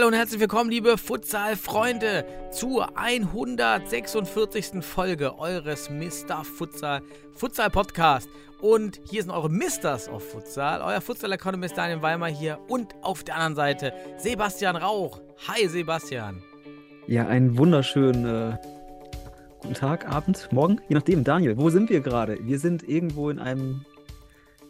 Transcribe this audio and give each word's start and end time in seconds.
Hallo 0.00 0.08
und 0.08 0.14
herzlich 0.14 0.40
willkommen, 0.40 0.70
liebe 0.70 0.96
Futsal-Freunde, 0.96 2.24
zur 2.52 2.96
146. 2.96 4.82
Folge 4.82 5.38
eures 5.38 5.90
Mr. 5.90 6.42
Futsal 6.42 7.02
Futsal 7.34 7.68
Podcast. 7.68 8.30
Und 8.62 8.98
hier 9.10 9.20
sind 9.20 9.30
eure 9.30 9.50
Misters 9.50 10.08
of 10.08 10.26
Futsal, 10.26 10.80
euer 10.80 11.02
Futsal-Economist 11.02 11.76
Daniel 11.76 12.00
Weimar 12.00 12.30
hier 12.30 12.58
und 12.68 12.94
auf 13.02 13.24
der 13.24 13.34
anderen 13.34 13.56
Seite 13.56 13.92
Sebastian 14.16 14.76
Rauch. 14.76 15.20
Hi 15.48 15.68
Sebastian. 15.68 16.42
Ja, 17.06 17.26
einen 17.26 17.58
wunderschönen 17.58 18.24
äh, 18.24 18.56
guten 19.60 19.74
Tag, 19.74 20.08
Abend, 20.08 20.48
Morgen, 20.50 20.80
je 20.88 20.94
nachdem. 20.94 21.24
Daniel, 21.24 21.58
wo 21.58 21.68
sind 21.68 21.90
wir 21.90 22.00
gerade? 22.00 22.38
Wir 22.40 22.58
sind 22.58 22.88
irgendwo 22.88 23.28
in 23.28 23.38
einem 23.38 23.84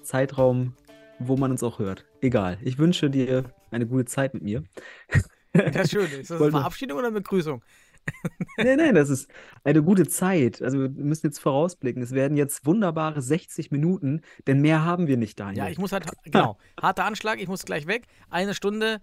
Zeitraum, 0.03 0.75
wo 1.21 1.37
man 1.37 1.53
uns 1.53 1.63
auch 1.63 1.79
hört. 1.79 2.05
Egal. 2.21 2.59
Ich 2.63 2.79
wünsche 2.79 3.11
dir 3.11 3.45
eine 3.71 3.87
gute 3.87 4.05
Zeit 4.05 4.35
mit 4.35 4.43
mir. 4.43 4.63
Das 5.53 5.87
ist 5.87 5.91
schön. 5.91 6.05
Ist 6.05 6.31
das 6.31 6.41
eine 6.41 6.53
Verabschiedung 6.53 6.97
oder 6.97 7.09
eine 7.09 7.17
Begrüßung? 7.17 7.61
Nein, 8.57 8.77
nein, 8.77 8.95
das 8.95 9.09
ist 9.09 9.31
eine 9.65 9.83
gute 9.83 10.07
Zeit. 10.07 10.63
Also 10.63 10.79
wir 10.79 10.89
müssen 10.89 11.27
jetzt 11.27 11.39
vorausblicken. 11.39 12.03
Es 12.03 12.13
werden 12.13 12.37
jetzt 12.37 12.67
wunderbare 12.67 13.23
60 13.23 13.71
Minuten, 13.71 14.23
denn 14.47 14.61
mehr 14.61 14.85
haben 14.85 15.07
wir 15.07 15.17
nicht, 15.17 15.39
Daniel. 15.39 15.65
Ja, 15.65 15.71
ich 15.71 15.79
muss 15.79 15.93
halt, 15.93 16.07
genau, 16.25 16.59
harter 16.81 17.05
Anschlag, 17.05 17.41
ich 17.41 17.49
muss 17.49 17.65
gleich 17.65 17.87
weg. 17.87 18.07
Eine 18.29 18.55
Stunde, 18.55 19.01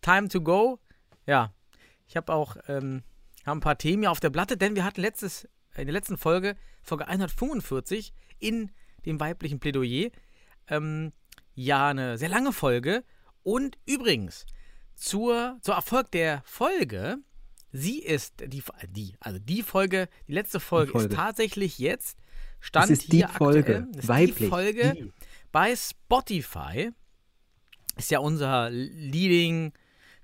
time 0.00 0.28
to 0.28 0.40
go. 0.40 0.78
Ja, 1.26 1.52
ich 2.06 2.16
habe 2.16 2.32
auch 2.32 2.56
ähm, 2.68 3.02
hab 3.44 3.56
ein 3.56 3.60
paar 3.60 3.78
Themen 3.78 4.02
hier 4.02 4.10
auf 4.10 4.20
der 4.20 4.30
Platte, 4.30 4.56
denn 4.56 4.76
wir 4.76 4.84
hatten 4.84 5.00
letztes, 5.00 5.48
in 5.76 5.86
der 5.86 5.92
letzten 5.92 6.16
Folge, 6.16 6.56
Folge 6.82 7.08
145, 7.08 8.12
in 8.38 8.70
dem 9.06 9.20
weiblichen 9.20 9.60
Plädoyer, 9.60 10.10
ähm, 10.68 11.12
ja, 11.54 11.88
eine 11.88 12.18
sehr 12.18 12.28
lange 12.28 12.52
Folge. 12.52 13.04
Und 13.42 13.78
übrigens, 13.86 14.46
zur, 14.94 15.58
zur 15.62 15.74
Erfolg 15.74 16.10
der 16.12 16.42
Folge, 16.44 17.18
sie 17.72 17.98
ist, 18.00 18.34
die, 18.46 18.62
die, 18.88 19.14
also 19.20 19.38
die 19.38 19.62
Folge, 19.62 20.08
die 20.28 20.32
letzte 20.32 20.60
Folge, 20.60 20.92
Folge. 20.92 21.08
ist 21.08 21.14
tatsächlich 21.16 21.78
jetzt, 21.78 22.18
stand 22.60 22.90
ist 22.90 23.12
die 23.12 23.22
Folge, 23.22 23.58
aktuell, 23.60 23.86
ist 23.96 24.02
die 24.04 24.08
weiblich, 24.08 24.48
Folge 24.48 24.94
die. 24.94 25.12
bei 25.50 25.74
Spotify. 25.74 26.90
Ist 27.96 28.10
ja 28.10 28.20
unser 28.20 28.70
Leading 28.70 29.72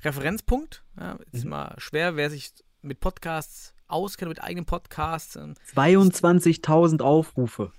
Referenzpunkt. 0.02 0.84
Ja, 0.98 1.18
ist 1.32 1.44
Mhm. 1.44 1.48
immer 1.52 1.74
schwer, 1.78 2.16
wer 2.16 2.30
sich 2.30 2.52
mit 2.82 3.00
Podcasts 3.00 3.74
auskennt, 3.88 4.28
mit 4.28 4.42
eigenen 4.42 4.64
Podcasts, 4.64 5.36
ähm, 5.36 5.54
22.000 5.74 7.02
Aufrufe. 7.02 7.72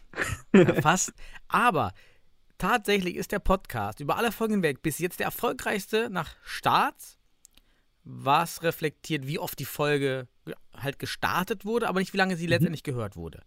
fast. 0.82 1.14
Aber 1.48 1.94
tatsächlich 2.60 3.16
ist 3.16 3.32
der 3.32 3.40
Podcast 3.40 4.00
über 4.00 4.18
alle 4.18 4.32
Folgen 4.32 4.56
hinweg 4.56 4.84
bis 4.84 5.00
jetzt 5.00 5.20
der 5.20 5.26
erfolgreichste 5.26 6.10
nach 6.12 6.36
Start, 6.44 7.18
was 8.04 8.62
reflektiert, 8.64 9.26
wie 9.28 9.40
oft 9.40 9.58
die 9.60 9.66
Folge 9.66 10.28
ge- 10.46 10.56
halt 10.76 11.00
gestartet 11.00 11.66
wurde, 11.66 11.88
aber 11.88 12.00
nicht 12.00 12.14
wie 12.14 12.18
lange 12.18 12.36
sie 12.38 12.46
letztendlich 12.48 12.84
gehört 12.84 13.16
wurde. 13.16 13.42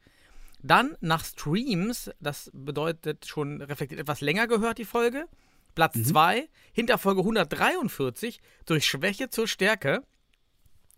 Dann 0.64 0.96
nach 1.00 1.24
Streams, 1.24 2.10
das 2.20 2.50
bedeutet 2.54 3.26
schon 3.26 3.62
reflektiert 3.62 4.00
etwas 4.00 4.20
länger 4.20 4.46
gehört 4.46 4.78
die 4.78 4.84
Folge. 4.84 5.26
Platz 5.74 5.94
2, 6.04 6.48
hinter 6.72 6.98
Folge 6.98 7.20
143, 7.22 8.40
durch 8.66 8.84
Schwäche 8.86 9.30
zur 9.30 9.48
Stärke. 9.48 10.02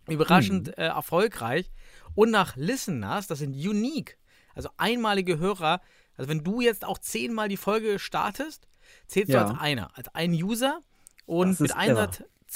Überraschend 0.07 0.77
äh, 0.77 0.83
erfolgreich. 0.87 1.71
Und 2.13 2.29
nach 2.29 2.55
Listeners, 2.57 3.27
das 3.27 3.39
sind 3.39 3.55
unique, 3.55 4.17
also 4.53 4.69
einmalige 4.77 5.39
Hörer. 5.39 5.81
Also 6.17 6.29
wenn 6.29 6.43
du 6.43 6.61
jetzt 6.61 6.85
auch 6.85 6.97
zehnmal 6.97 7.49
die 7.49 7.57
Folge 7.57 7.99
startest, 7.99 8.67
zählst 9.07 9.31
Ja. 9.31 9.43
du 9.43 9.49
als 9.51 9.59
einer, 9.59 9.95
als 9.97 10.07
ein 10.15 10.31
User. 10.31 10.81
Und 11.25 11.59
mit 11.59 11.71
ist 11.71 11.77
irre. 11.77 12.09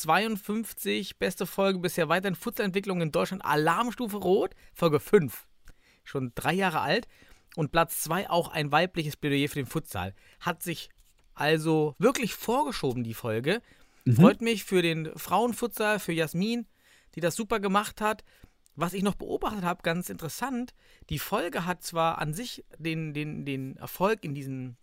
152 0.03 1.17
beste 1.17 1.45
Folge 1.45 1.79
bisher 1.79 2.09
weiterhin 2.09 2.35
Futsalentwicklung 2.35 3.01
in 3.01 3.11
Deutschland, 3.11 3.43
Alarmstufe 3.43 4.17
Rot, 4.17 4.55
Folge 4.73 4.99
5. 4.99 5.47
Schon 6.03 6.31
drei 6.35 6.53
Jahre 6.53 6.81
alt. 6.81 7.07
Und 7.55 7.71
Platz 7.71 8.01
2 8.03 8.29
auch 8.29 8.49
ein 8.49 8.71
weibliches 8.71 9.17
Plädoyer 9.17 9.49
für 9.49 9.55
den 9.55 9.65
Futsal. 9.65 10.13
Hat 10.39 10.61
sich 10.61 10.89
also 11.33 11.95
wirklich 11.97 12.35
vorgeschoben, 12.35 13.03
die 13.03 13.13
Folge. 13.15 13.61
Freut 14.15 14.41
mich 14.41 14.63
für 14.63 14.81
den 14.81 15.11
Frauenfutsal, 15.17 15.99
für 15.99 16.13
Jasmin, 16.13 16.67
die 17.15 17.19
das 17.21 17.35
super 17.35 17.59
gemacht 17.59 18.01
hat. 18.01 18.23
Was 18.79 18.93
ich 18.93 19.03
noch 19.03 19.15
beobachtet 19.15 19.63
habe, 19.63 19.81
ganz 19.83 20.09
interessant, 20.09 20.73
die 21.09 21.19
Folge 21.19 21.65
hat 21.65 21.83
zwar 21.83 22.17
an 22.19 22.33
sich 22.33 22.63
den, 22.77 23.13
den, 23.13 23.45
den 23.45 23.75
Erfolg 23.75 24.23
in 24.23 24.33
diesen 24.33 24.77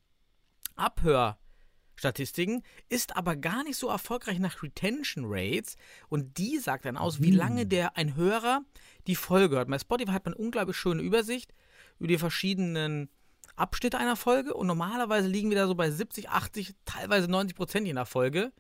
Abhörstatistiken, 0.74 2.62
ist 2.90 3.16
aber 3.16 3.36
gar 3.36 3.64
nicht 3.64 3.76
so 3.78 3.88
erfolgreich 3.88 4.38
nach 4.38 4.62
Retention 4.62 5.24
Rates. 5.26 5.76
Und 6.10 6.36
die 6.36 6.58
sagt 6.58 6.84
dann 6.84 6.98
aus, 6.98 7.22
wie 7.22 7.30
lange 7.30 7.64
der 7.66 7.96
ein 7.96 8.16
Hörer 8.16 8.60
die 9.06 9.16
Folge 9.16 9.56
hört. 9.56 9.70
Bei 9.70 9.78
Spotify 9.78 10.12
hat 10.12 10.26
man 10.26 10.34
eine 10.34 10.44
unglaublich 10.44 10.76
schöne 10.76 11.00
Übersicht 11.00 11.54
über 11.98 12.08
die 12.08 12.18
verschiedenen 12.18 13.08
Abschnitte 13.56 13.96
einer 13.96 14.16
Folge. 14.16 14.52
Und 14.52 14.66
normalerweise 14.66 15.28
liegen 15.28 15.48
wir 15.48 15.56
da 15.56 15.66
so 15.66 15.74
bei 15.74 15.90
70, 15.90 16.28
80, 16.28 16.74
teilweise 16.84 17.28
90 17.28 17.56
Prozent 17.56 17.86
je 17.86 17.94
nach 17.94 18.08
Folge 18.08 18.52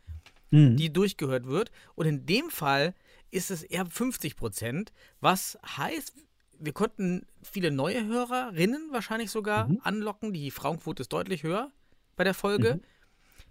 Mhm. 0.50 0.76
die 0.76 0.92
durchgehört 0.92 1.46
wird. 1.46 1.70
Und 1.94 2.06
in 2.06 2.26
dem 2.26 2.50
Fall 2.50 2.94
ist 3.36 3.50
es 3.50 3.62
eher 3.62 3.86
50 3.86 4.36
Prozent, 4.36 4.92
was 5.20 5.58
heißt, 5.78 6.14
wir 6.58 6.72
konnten 6.72 7.26
viele 7.42 7.70
neue 7.70 8.06
Hörerinnen 8.06 8.88
wahrscheinlich 8.92 9.30
sogar 9.30 9.74
anlocken. 9.82 10.32
Die 10.32 10.50
Frauenquote 10.50 11.02
ist 11.02 11.12
deutlich 11.12 11.42
höher 11.42 11.70
bei 12.16 12.24
der 12.24 12.34
Folge. 12.34 12.80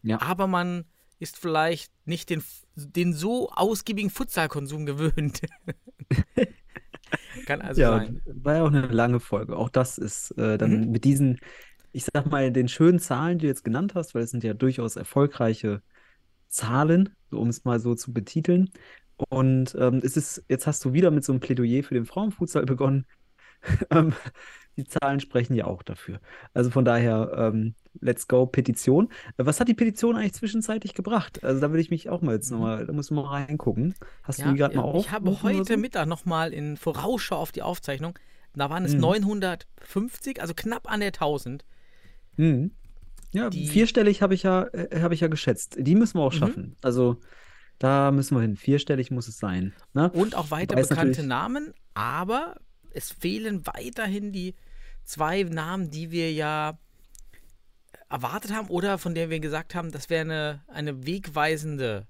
Ja. 0.03 0.21
Aber 0.21 0.47
man 0.47 0.85
ist 1.19 1.37
vielleicht 1.37 1.91
nicht 2.05 2.29
den, 2.29 2.43
den 2.75 3.13
so 3.13 3.51
ausgiebigen 3.51 4.09
Futsalkonsum 4.09 4.85
gewöhnt. 4.85 5.41
Kann 7.45 7.61
also 7.61 7.81
Ja, 7.81 7.91
sein. 7.99 8.21
war 8.25 8.55
ja 8.55 8.63
auch 8.63 8.67
eine 8.67 8.87
lange 8.87 9.19
Folge. 9.19 9.55
Auch 9.57 9.69
das 9.69 9.97
ist 9.97 10.31
äh, 10.37 10.57
dann 10.57 10.81
Mhm. 10.81 10.91
mit 10.91 11.03
diesen, 11.03 11.39
ich 11.91 12.05
sag 12.13 12.25
mal, 12.31 12.51
den 12.51 12.67
schönen 12.67 12.99
Zahlen, 12.99 13.37
die 13.39 13.43
du 13.43 13.47
jetzt 13.47 13.63
genannt 13.63 13.95
hast, 13.95 14.15
weil 14.15 14.23
es 14.23 14.31
sind 14.31 14.43
ja 14.43 14.53
durchaus 14.53 14.95
erfolgreiche 14.95 15.81
Zahlen, 16.49 17.15
um 17.31 17.49
es 17.49 17.65
mal 17.65 17.79
so 17.79 17.95
zu 17.95 18.13
betiteln. 18.13 18.71
Und 19.29 19.75
ähm, 19.79 20.01
es 20.03 20.17
ist, 20.17 20.43
jetzt 20.49 20.67
hast 20.67 20.83
du 20.85 20.93
wieder 20.93 21.11
mit 21.11 21.23
so 21.23 21.31
einem 21.33 21.39
Plädoyer 21.39 21.83
für 21.83 21.93
den 21.93 22.05
Frauenfutsal 22.05 22.65
begonnen. 22.65 23.05
Ähm, 23.89 24.13
die 24.77 24.83
Zahlen 24.83 25.19
sprechen 25.19 25.55
ja 25.55 25.65
auch 25.65 25.81
dafür. 25.81 26.19
Also 26.53 26.69
von 26.69 26.85
daher, 26.85 27.31
ähm, 27.35 27.73
let's 27.99 28.27
go, 28.27 28.45
Petition. 28.45 29.09
Was 29.37 29.59
hat 29.59 29.69
die 29.69 29.73
Petition 29.73 30.15
eigentlich 30.15 30.33
zwischenzeitlich 30.33 30.93
gebracht? 30.93 31.43
Also 31.43 31.61
da 31.61 31.71
würde 31.71 31.81
ich 31.81 31.89
mich 31.89 32.09
auch 32.09 32.21
mal 32.21 32.35
jetzt 32.35 32.51
nochmal, 32.51 32.85
da 32.85 32.93
musst 32.93 33.09
du 33.09 33.15
mal 33.15 33.23
reingucken. 33.25 33.95
Hast 34.21 34.39
du 34.43 34.49
die 34.51 34.55
gerade 34.57 34.75
mal 34.75 34.83
auf? 34.83 35.03
ich 35.03 35.09
habe 35.11 35.41
heute 35.41 35.77
Mittag 35.77 36.05
nochmal 36.07 36.53
in 36.53 36.77
Vorausschau 36.77 37.37
auf 37.37 37.51
die 37.53 37.63
Aufzeichnung, 37.63 38.19
da 38.53 38.69
waren 38.69 38.85
es 38.85 38.93
Mhm. 38.93 38.99
950, 38.99 40.41
also 40.41 40.53
knapp 40.55 40.91
an 40.91 40.99
der 40.99 41.11
1000. 41.13 41.65
Mhm. 42.37 42.71
Ja, 43.31 43.49
Die- 43.49 43.65
vierstellig 43.67 44.21
habe 44.21 44.35
ich 44.35 44.43
ja, 44.43 44.63
äh, 44.73 45.01
habe 45.01 45.15
ich 45.15 45.21
ja 45.21 45.27
geschätzt. 45.27 45.77
Die 45.79 45.95
müssen 45.95 46.19
wir 46.19 46.23
auch 46.23 46.33
Mhm. 46.33 46.37
schaffen. 46.37 46.75
Also 46.83 47.17
da 47.79 48.11
müssen 48.11 48.35
wir 48.35 48.41
hin. 48.41 48.55
Vierstellig 48.57 49.11
muss 49.11 49.27
es 49.27 49.37
sein. 49.37 49.73
Ne? 49.93 50.09
Und 50.11 50.35
auch 50.35 50.51
weiter 50.51 50.77
es 50.77 50.89
bekannte 50.89 51.23
Namen, 51.23 51.73
aber 51.93 52.55
es 52.91 53.11
fehlen 53.11 53.65
weiterhin 53.67 54.31
die 54.31 54.55
zwei 55.03 55.43
Namen, 55.43 55.89
die 55.91 56.11
wir 56.11 56.31
ja 56.31 56.77
erwartet 58.09 58.53
haben 58.53 58.67
oder 58.69 58.97
von 58.97 59.13
der 59.15 59.29
wir 59.29 59.39
gesagt 59.39 59.75
haben, 59.75 59.91
das 59.91 60.09
wäre 60.09 60.21
eine, 60.21 60.63
eine 60.67 61.05
wegweisende 61.05 62.07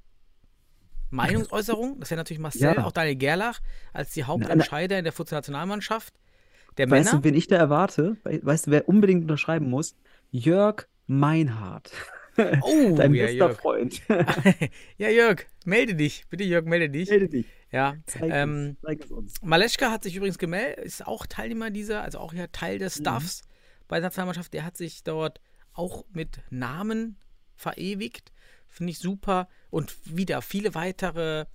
Meinungsäußerung. 1.10 2.00
Das 2.00 2.10
wäre 2.12 2.20
natürlich 2.20 2.40
Marcel, 2.40 2.76
Ja. 2.76 2.86
auch 2.86 2.92
Daniel 2.92 3.16
Gerlach, 3.16 3.60
als 3.94 4.12
die 4.12 4.24
Hauptentscheider 4.24 4.98
in 4.98 5.04
der 5.04 5.14
Fußballnationalmannschaft 5.14 6.14
der 6.78 6.90
Weißt 6.90 7.06
Männer. 7.12 7.22
du, 7.22 7.24
wen 7.28 7.36
ich 7.36 7.48
da 7.48 7.56
erwarte? 7.56 8.18
We- 8.24 8.42
Weißt 8.44 8.68
du, 8.68 8.72
wer 8.72 8.90
unbedingt 8.90 9.22
unterschreiben 9.22 9.70
muss? 9.70 9.96
Jörg 10.32 10.88
Meinhardt. 11.08 11.92
Oh, 12.62 12.96
Dein 12.96 13.14
ja, 13.14 13.24
bester 13.26 13.38
Jörg. 13.38 13.58
Freund. 13.60 14.02
ja, 14.98 15.10
Jörg, 15.10 15.46
melde 15.66 15.96
dich. 15.96 16.26
Bitte, 16.30 16.44
Jörg, 16.44 16.66
melde 16.66 16.90
dich. 16.90 17.10
Melde 17.10 17.30
dich. 17.30 17.46
Ja. 17.72 17.96
Zeig, 18.06 18.24
Ähm, 18.32 18.78
es, 18.84 19.12
uns. 19.12 19.34
Maleschka 19.42 19.92
hat 19.92 20.04
sich 20.04 20.16
übrigens 20.16 20.38
gemeldet, 20.38 20.86
ist 20.86 21.06
auch 21.06 21.26
Teilnehmer 21.26 21.70
dieser, 21.72 22.02
also 22.04 22.20
auch 22.20 22.34
ja 22.34 22.48
Teil 22.48 22.80
des 22.80 22.96
Staffs 22.98 23.42
bei 23.88 23.98
der 23.98 24.04
Nationalmannschaft. 24.08 24.54
Der 24.54 24.64
hat 24.66 24.78
sich 24.78 25.04
dort 25.04 25.40
auch 25.74 26.06
mit 26.14 26.40
Namen 26.50 27.18
verewigt. 27.56 28.32
Finde 28.68 28.92
ich 28.92 29.00
super. 29.00 29.48
Und 29.70 29.96
wieder 30.06 30.42
viele 30.42 30.74
weitere 30.76 31.46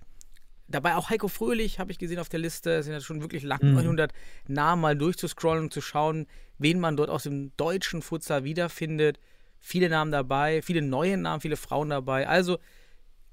dabei 0.67 0.95
auch 0.95 1.09
Heiko 1.09 1.27
Fröhlich, 1.27 1.79
habe 1.79 1.91
ich 1.91 1.99
gesehen 1.99 2.19
auf 2.19 2.29
der 2.29 2.39
Liste. 2.39 2.71
Es 2.75 2.85
sind 2.85 2.93
ja 2.93 3.01
schon 3.01 3.21
wirklich 3.21 3.43
lang, 3.43 3.59
Mhm. 3.61 3.73
900 3.73 4.13
Namen 4.47 4.81
mal 4.81 4.95
durchzuscrollen 4.97 5.65
und 5.65 5.73
zu 5.73 5.81
schauen, 5.81 6.27
wen 6.59 6.79
man 6.79 6.95
dort 6.95 7.09
aus 7.09 7.23
dem 7.23 7.51
deutschen 7.57 8.01
Futsal 8.01 8.43
wiederfindet. 8.43 9.19
Viele 9.63 9.89
Namen 9.89 10.11
dabei, 10.11 10.61
viele 10.61 10.81
neue 10.81 11.17
Namen, 11.17 11.39
viele 11.39 11.55
Frauen 11.55 11.89
dabei. 11.89 12.27
Also 12.27 12.57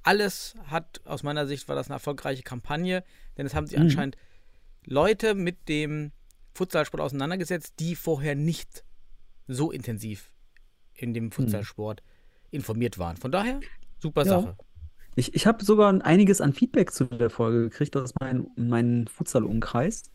alles 0.03 0.55
hat, 0.67 1.01
aus 1.05 1.23
meiner 1.23 1.47
Sicht, 1.47 1.69
war 1.69 1.75
das 1.75 1.89
eine 1.89 1.95
erfolgreiche 1.95 2.43
Kampagne, 2.43 3.03
denn 3.37 3.47
es 3.47 3.55
haben 3.55 3.67
sich 3.67 3.77
Mhm. 3.79 3.85
anscheinend 3.85 4.17
Leute 4.85 5.35
mit 5.35 5.69
dem 5.69 6.13
Futsalsport 6.55 7.01
auseinandergesetzt, 7.03 7.75
die 7.81 7.97
vorher 7.97 8.35
nicht 8.35 8.85
so 9.47 9.71
intensiv 9.71 10.31
in 10.95 11.15
dem 11.15 11.31
Futsalsport 11.33 12.03
informiert 12.51 12.99
waren. 12.99 13.17
Von 13.17 13.33
daher, 13.33 13.61
super 13.99 14.25
Ja. 14.25 14.41
Sache. 14.41 14.57
Ich, 15.17 15.35
ich 15.35 15.47
habe 15.47 15.65
sogar 15.65 16.05
einiges 16.05 16.41
an 16.41 16.53
Feedback 16.53 16.93
zu 16.93 17.05
der 17.07 17.31
Folge 17.31 17.63
gekriegt 17.63 17.97
aus 17.97 18.13
meinem 18.21 18.49
meinem 18.57 19.07
Futsal-Umkreis. 19.09 20.11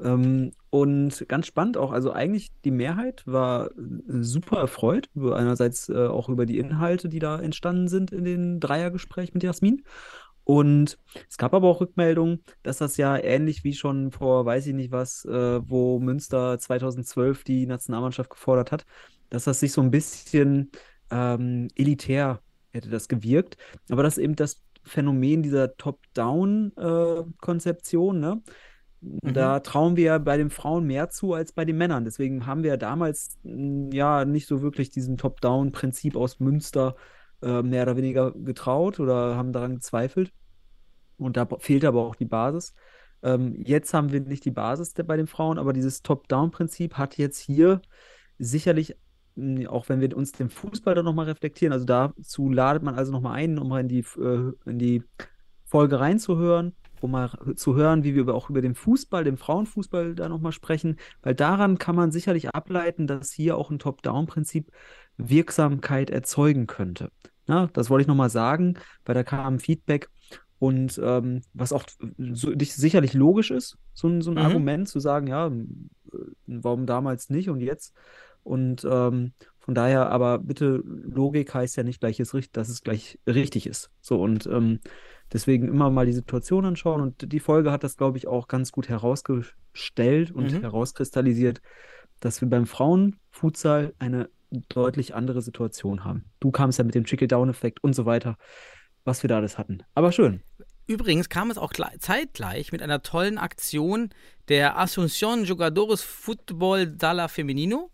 Ähm, 0.00 0.52
und 0.70 1.26
ganz 1.28 1.46
spannend 1.46 1.76
auch, 1.76 1.92
also 1.92 2.12
eigentlich 2.12 2.50
die 2.64 2.70
Mehrheit 2.70 3.22
war 3.26 3.70
äh, 3.70 3.72
super 4.20 4.58
erfreut, 4.58 5.08
über, 5.14 5.36
einerseits 5.36 5.88
äh, 5.88 6.06
auch 6.06 6.28
über 6.28 6.46
die 6.46 6.58
Inhalte, 6.58 7.08
die 7.08 7.18
da 7.18 7.40
entstanden 7.40 7.88
sind 7.88 8.12
in 8.12 8.24
den 8.24 8.60
Dreiergespräch 8.60 9.34
mit 9.34 9.42
Jasmin. 9.42 9.82
Und 10.44 10.98
es 11.28 11.38
gab 11.38 11.54
aber 11.54 11.68
auch 11.68 11.80
Rückmeldungen, 11.80 12.42
dass 12.62 12.78
das 12.78 12.96
ja 12.96 13.16
ähnlich 13.16 13.62
wie 13.64 13.74
schon 13.74 14.10
vor, 14.10 14.44
weiß 14.44 14.66
ich 14.66 14.74
nicht 14.74 14.90
was, 14.90 15.24
äh, 15.24 15.60
wo 15.68 16.00
Münster 16.00 16.58
2012 16.58 17.44
die 17.44 17.66
Nationalmannschaft 17.66 18.30
gefordert 18.30 18.72
hat, 18.72 18.84
dass 19.30 19.44
das 19.44 19.60
sich 19.60 19.70
so 19.72 19.82
ein 19.82 19.92
bisschen 19.92 20.72
ähm, 21.10 21.68
elitär 21.76 22.40
hätte 22.70 22.90
das 22.90 23.06
gewirkt. 23.08 23.56
Aber 23.88 24.02
das 24.02 24.18
ist 24.18 24.24
eben 24.24 24.34
das 24.34 24.60
Phänomen 24.82 25.44
dieser 25.44 25.76
Top-Down-Konzeption, 25.76 28.18
ne? 28.18 28.42
Da 29.02 29.58
trauen 29.60 29.96
wir 29.96 30.20
bei 30.20 30.36
den 30.36 30.50
Frauen 30.50 30.86
mehr 30.86 31.10
zu 31.10 31.32
als 31.34 31.52
bei 31.52 31.64
den 31.64 31.76
Männern. 31.76 32.04
Deswegen 32.04 32.46
haben 32.46 32.62
wir 32.62 32.76
damals 32.76 33.36
mh, 33.42 33.90
ja 33.92 34.24
nicht 34.24 34.46
so 34.46 34.62
wirklich 34.62 34.90
diesem 34.90 35.16
Top-Down-Prinzip 35.16 36.14
aus 36.16 36.38
Münster 36.38 36.94
äh, 37.42 37.62
mehr 37.62 37.82
oder 37.82 37.96
weniger 37.96 38.30
getraut 38.32 39.00
oder 39.00 39.36
haben 39.36 39.52
daran 39.52 39.74
gezweifelt. 39.74 40.32
Und 41.18 41.36
da 41.36 41.48
fehlt 41.58 41.84
aber 41.84 42.06
auch 42.06 42.14
die 42.14 42.26
Basis. 42.26 42.74
Ähm, 43.22 43.54
jetzt 43.64 43.92
haben 43.92 44.12
wir 44.12 44.20
nicht 44.20 44.44
die 44.44 44.52
Basis 44.52 44.94
bei 44.94 45.16
den 45.16 45.26
Frauen, 45.26 45.58
aber 45.58 45.72
dieses 45.72 46.02
Top-Down-Prinzip 46.02 46.94
hat 46.94 47.18
jetzt 47.18 47.38
hier 47.38 47.82
sicherlich, 48.38 48.96
mh, 49.34 49.68
auch 49.68 49.88
wenn 49.88 50.00
wir 50.00 50.16
uns 50.16 50.30
den 50.30 50.48
Fußball 50.48 50.94
dann 50.94 51.04
nochmal 51.04 51.26
reflektieren, 51.26 51.72
also 51.72 51.86
dazu 51.86 52.50
ladet 52.50 52.84
man 52.84 52.94
also 52.94 53.10
nochmal 53.10 53.34
ein, 53.34 53.58
um 53.58 53.72
in 53.76 53.88
die, 53.88 54.04
äh, 54.18 54.52
in 54.64 54.78
die 54.78 55.02
Folge 55.64 55.98
reinzuhören, 55.98 56.76
um 57.02 57.12
mal 57.12 57.30
zu 57.56 57.74
hören, 57.76 58.04
wie 58.04 58.14
wir 58.14 58.28
auch 58.34 58.50
über 58.50 58.62
den 58.62 58.74
Fußball, 58.74 59.24
den 59.24 59.36
Frauenfußball 59.36 60.14
da 60.14 60.28
nochmal 60.28 60.52
sprechen, 60.52 60.98
weil 61.22 61.34
daran 61.34 61.78
kann 61.78 61.96
man 61.96 62.10
sicherlich 62.12 62.50
ableiten, 62.50 63.06
dass 63.06 63.32
hier 63.32 63.56
auch 63.56 63.70
ein 63.70 63.78
Top-Down-Prinzip 63.78 64.70
Wirksamkeit 65.16 66.10
erzeugen 66.10 66.66
könnte. 66.66 67.10
Na, 67.46 67.68
das 67.72 67.90
wollte 67.90 68.02
ich 68.02 68.08
nochmal 68.08 68.30
sagen, 68.30 68.78
weil 69.04 69.14
da 69.14 69.24
kam 69.24 69.58
Feedback 69.58 70.08
und 70.58 71.00
ähm, 71.02 71.42
was 71.54 71.72
auch 71.72 71.84
so, 72.32 72.52
sicherlich 72.58 73.14
logisch 73.14 73.50
ist, 73.50 73.78
so 73.94 74.08
ein, 74.08 74.22
so 74.22 74.30
ein 74.30 74.38
Mhm. 74.38 74.42
Argument 74.44 74.88
zu 74.88 75.00
sagen, 75.00 75.26
ja, 75.26 75.48
äh, 75.48 75.50
warum 76.46 76.86
damals 76.86 77.30
nicht 77.30 77.48
und 77.50 77.60
jetzt? 77.60 77.94
Und 78.42 78.84
ähm, 78.88 79.32
von 79.58 79.74
daher, 79.74 80.10
aber 80.10 80.38
bitte, 80.38 80.82
Logik 80.84 81.54
heißt 81.54 81.76
ja 81.76 81.82
nicht 81.84 82.00
gleich, 82.00 82.18
ist 82.20 82.34
dass 82.52 82.68
es 82.68 82.82
gleich 82.82 83.18
richtig 83.26 83.66
ist. 83.66 83.90
So 84.00 84.20
und 84.20 84.46
ähm, 84.46 84.80
deswegen 85.32 85.68
immer 85.68 85.90
mal 85.90 86.06
die 86.06 86.12
Situation 86.12 86.64
anschauen. 86.64 87.00
Und 87.00 87.32
die 87.32 87.40
Folge 87.40 87.72
hat 87.72 87.84
das, 87.84 87.96
glaube 87.96 88.18
ich, 88.18 88.26
auch 88.26 88.48
ganz 88.48 88.72
gut 88.72 88.88
herausgestellt 88.88 90.30
und 90.30 90.52
Mhm. 90.52 90.60
herauskristallisiert, 90.60 91.60
dass 92.20 92.40
wir 92.40 92.48
beim 92.48 92.66
Frauenfutsal 92.66 93.94
eine 93.98 94.28
deutlich 94.68 95.14
andere 95.14 95.40
Situation 95.42 96.04
haben. 96.04 96.24
Du 96.40 96.50
kamst 96.50 96.78
ja 96.78 96.84
mit 96.84 96.94
dem 96.94 97.04
Trickle-Down-Effekt 97.04 97.82
und 97.82 97.94
so 97.94 98.04
weiter, 98.04 98.36
was 99.04 99.22
wir 99.22 99.28
da 99.28 99.36
alles 99.36 99.56
hatten. 99.58 99.82
Aber 99.94 100.12
schön. 100.12 100.42
Übrigens 100.86 101.28
kam 101.28 101.50
es 101.50 101.58
auch 101.58 101.72
gle- 101.72 101.98
zeitgleich 102.00 102.72
mit 102.72 102.82
einer 102.82 103.02
tollen 103.02 103.38
Aktion 103.38 104.10
der 104.48 104.78
Asunción 104.78 105.44
Jugadores 105.44 106.02
Fútbol 106.02 106.96
Sala 107.00 107.28
Femenino, 107.28 107.91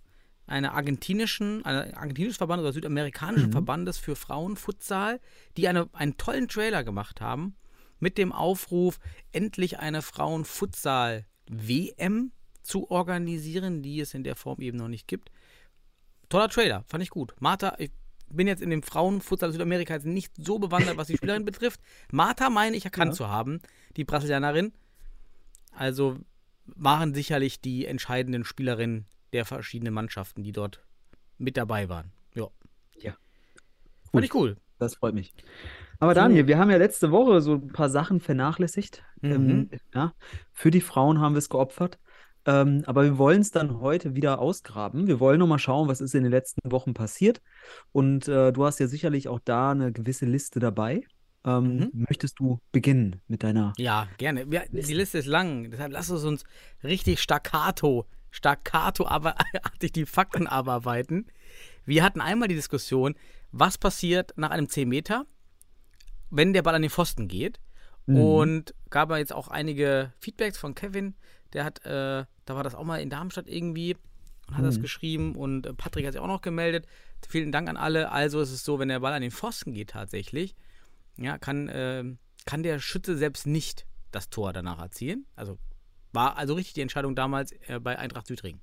einer 0.48 0.72
argentinischen, 0.74 1.64
einer 1.64 1.96
argentinischen 1.96 2.38
Verband 2.38 2.60
oder 2.62 2.72
südamerikanischen 2.72 3.48
Mhm. 3.48 3.52
Verbandes 3.52 3.98
für 3.98 4.16
Frauenfutsal, 4.16 5.20
die 5.56 5.68
eine, 5.68 5.88
einen 5.92 6.16
tollen 6.16 6.48
Trailer 6.48 6.82
gemacht 6.84 7.20
haben 7.20 7.54
mit 8.00 8.16
dem 8.18 8.32
Aufruf, 8.32 8.98
endlich 9.32 9.78
eine 9.80 10.02
Frauenfutsal-WM 10.02 12.32
zu 12.62 12.90
organisieren, 12.90 13.82
die 13.82 14.00
es 14.00 14.14
in 14.14 14.24
der 14.24 14.36
Form 14.36 14.60
eben 14.60 14.78
noch 14.78 14.88
nicht 14.88 15.06
gibt. 15.08 15.30
Toller 16.28 16.48
Trailer, 16.48 16.84
fand 16.86 17.02
ich 17.02 17.10
gut. 17.10 17.34
Martha, 17.40 17.74
ich 17.78 17.90
bin 18.30 18.46
jetzt 18.46 18.60
in 18.60 18.68
dem 18.70 18.82
Frauenfutsal 18.82 19.52
Südamerikas 19.52 20.04
nicht 20.04 20.32
so 20.36 20.58
bewandert, 20.58 20.98
was 20.98 21.06
die 21.06 21.16
Spielerin 21.16 21.44
betrifft. 21.46 21.80
Martha 22.12 22.50
meine 22.50 22.76
ich 22.76 22.84
erkannt 22.84 23.12
Ja. 23.12 23.16
zu 23.16 23.28
haben, 23.28 23.60
die 23.96 24.04
Brasilianerin. 24.04 24.72
Also 25.72 26.18
waren 26.66 27.14
sicherlich 27.14 27.62
die 27.62 27.86
entscheidenden 27.86 28.44
Spielerinnen 28.44 29.06
der 29.32 29.44
verschiedenen 29.44 29.94
Mannschaften, 29.94 30.42
die 30.42 30.52
dort 30.52 30.84
mit 31.38 31.56
dabei 31.56 31.88
waren. 31.88 32.12
Ja. 32.34 32.48
Ja. 33.00 33.16
Fand 34.12 34.24
ich 34.24 34.34
cool. 34.34 34.56
Das 34.78 34.94
freut 34.94 35.14
mich. 35.14 35.34
Aber 36.00 36.14
Daniel, 36.14 36.46
wir 36.46 36.58
haben 36.58 36.70
ja 36.70 36.76
letzte 36.76 37.10
Woche 37.10 37.40
so 37.40 37.54
ein 37.54 37.72
paar 37.72 37.88
Sachen 37.88 38.20
vernachlässigt. 38.20 39.02
Mhm. 39.20 39.32
Ähm, 39.32 39.70
ja, 39.92 40.14
für 40.52 40.70
die 40.70 40.80
Frauen 40.80 41.20
haben 41.20 41.34
wir 41.34 41.38
es 41.38 41.48
geopfert. 41.48 41.98
Ähm, 42.46 42.82
aber 42.86 43.04
wir 43.04 43.18
wollen 43.18 43.40
es 43.40 43.50
dann 43.50 43.80
heute 43.80 44.14
wieder 44.14 44.38
ausgraben. 44.38 45.06
Wir 45.06 45.20
wollen 45.20 45.40
nochmal 45.40 45.58
schauen, 45.58 45.88
was 45.88 46.00
ist 46.00 46.14
in 46.14 46.22
den 46.22 46.30
letzten 46.30 46.70
Wochen 46.70 46.94
passiert. 46.94 47.42
Und 47.92 48.28
äh, 48.28 48.52
du 48.52 48.64
hast 48.64 48.78
ja 48.78 48.86
sicherlich 48.86 49.28
auch 49.28 49.40
da 49.44 49.72
eine 49.72 49.92
gewisse 49.92 50.24
Liste 50.24 50.60
dabei. 50.60 51.04
Ähm, 51.44 51.90
Möchtest 51.92 52.38
du 52.38 52.60
beginnen 52.72 53.20
mit 53.26 53.42
deiner? 53.42 53.72
Ja, 53.76 54.08
gerne. 54.18 54.50
Wir, 54.50 54.64
die 54.70 54.94
Liste 54.94 55.18
ist 55.18 55.26
lang, 55.26 55.70
deshalb 55.70 55.92
lass 55.92 56.08
es 56.08 56.24
uns 56.24 56.44
richtig 56.82 57.20
staccato, 57.20 58.06
staccato 58.30 59.06
aber 59.06 59.36
artig 59.62 59.92
die 59.92 60.06
Fakten 60.06 60.46
abarbeiten. 60.46 61.26
Wir 61.84 62.02
hatten 62.02 62.20
einmal 62.20 62.48
die 62.48 62.54
Diskussion, 62.54 63.14
was 63.50 63.78
passiert 63.78 64.34
nach 64.36 64.50
einem 64.50 64.68
10 64.68 64.88
Meter, 64.88 65.24
wenn 66.30 66.52
der 66.52 66.62
Ball 66.62 66.74
an 66.74 66.82
den 66.82 66.90
Pfosten 66.90 67.28
geht. 67.28 67.60
Und 68.06 68.74
gab 68.88 69.10
es 69.10 69.18
jetzt 69.18 69.34
auch 69.34 69.48
einige 69.48 70.14
Feedbacks 70.18 70.56
von 70.56 70.74
Kevin, 70.74 71.14
der 71.52 71.64
hat, 71.64 71.84
äh, 71.84 72.24
da 72.46 72.56
war 72.56 72.64
das 72.64 72.74
auch 72.74 72.84
mal 72.84 73.02
in 73.02 73.10
Darmstadt 73.10 73.48
irgendwie 73.48 73.96
und 74.48 74.56
hat 74.56 74.64
das 74.64 74.80
geschrieben 74.80 75.34
und 75.34 75.66
äh, 75.66 75.74
Patrick 75.74 76.06
hat 76.06 76.14
sich 76.14 76.22
auch 76.22 76.26
noch 76.26 76.40
gemeldet. 76.40 76.86
Vielen 77.28 77.52
Dank 77.52 77.68
an 77.68 77.76
alle. 77.76 78.10
Also 78.10 78.40
ist 78.40 78.50
es 78.50 78.64
so, 78.64 78.78
wenn 78.78 78.88
der 78.88 79.00
Ball 79.00 79.12
an 79.12 79.20
den 79.20 79.30
Pfosten 79.30 79.74
geht 79.74 79.90
tatsächlich, 79.90 80.56
ja, 81.18 81.36
kann, 81.36 81.68
äh, 81.68 82.04
kann 82.46 82.62
der 82.62 82.78
Schütze 82.78 83.18
selbst 83.18 83.46
nicht 83.46 83.86
das 84.10 84.30
Tor 84.30 84.54
danach 84.54 84.78
erzielen. 84.78 85.26
Also 85.36 85.58
war 86.18 86.36
also 86.36 86.54
richtig 86.54 86.74
die 86.74 86.80
Entscheidung 86.80 87.14
damals 87.14 87.52
äh, 87.68 87.78
bei 87.78 87.96
Eintracht 87.96 88.26
Südring. 88.26 88.58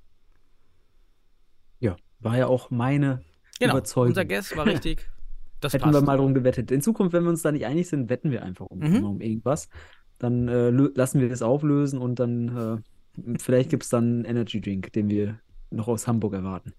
Ja, 1.80 1.96
war 2.20 2.36
ja 2.36 2.46
auch 2.48 2.70
meine 2.70 3.22
Genau, 3.58 3.72
Überzeugung. 3.74 4.08
unser 4.10 4.24
Guess 4.26 4.54
war 4.56 4.66
richtig. 4.66 5.08
Das 5.60 5.72
Hätten 5.72 5.84
passt. 5.84 5.94
wir 5.94 6.02
mal 6.02 6.18
drum 6.18 6.34
gewettet. 6.34 6.70
In 6.70 6.82
Zukunft, 6.82 7.14
wenn 7.14 7.22
wir 7.22 7.30
uns 7.30 7.40
da 7.40 7.50
nicht 7.50 7.64
einig 7.64 7.88
sind, 7.88 8.10
wetten 8.10 8.30
wir 8.30 8.42
einfach 8.42 8.66
um, 8.66 8.78
Mhm. 8.78 9.04
um 9.04 9.20
irgendwas. 9.22 9.70
Dann 10.18 10.48
äh, 10.48 10.68
lassen 10.68 11.18
wir 11.18 11.30
das 11.30 11.40
auflösen 11.40 11.98
und 11.98 12.20
dann 12.20 12.82
äh, 13.24 13.38
vielleicht 13.38 13.70
gibt 13.70 13.82
es 13.84 13.88
dann 13.88 14.04
einen 14.04 14.24
Energy 14.26 14.60
Drink, 14.60 14.92
den 14.92 15.08
wir 15.08 15.40
noch 15.70 15.88
aus 15.88 16.06
Hamburg 16.06 16.34
erwarten. 16.34 16.74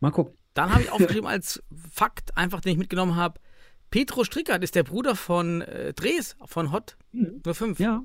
Mal 0.00 0.12
gucken. 0.12 0.32
Dann 0.54 0.72
habe 0.72 0.80
ich 0.82 0.90
aufgeschrieben 0.90 1.28
als 1.28 1.62
Fakt, 1.92 2.34
einfach 2.38 2.62
den 2.62 2.72
ich 2.72 2.78
mitgenommen 2.78 3.16
habe, 3.16 3.38
Petro 3.90 4.24
Strickert 4.24 4.64
ist 4.64 4.74
der 4.76 4.82
Bruder 4.84 5.14
von 5.14 5.60
äh, 5.60 5.92
Dres, 5.92 6.36
von 6.46 6.72
Hot 6.72 6.96
05. 7.44 7.78
Ja, 7.78 8.02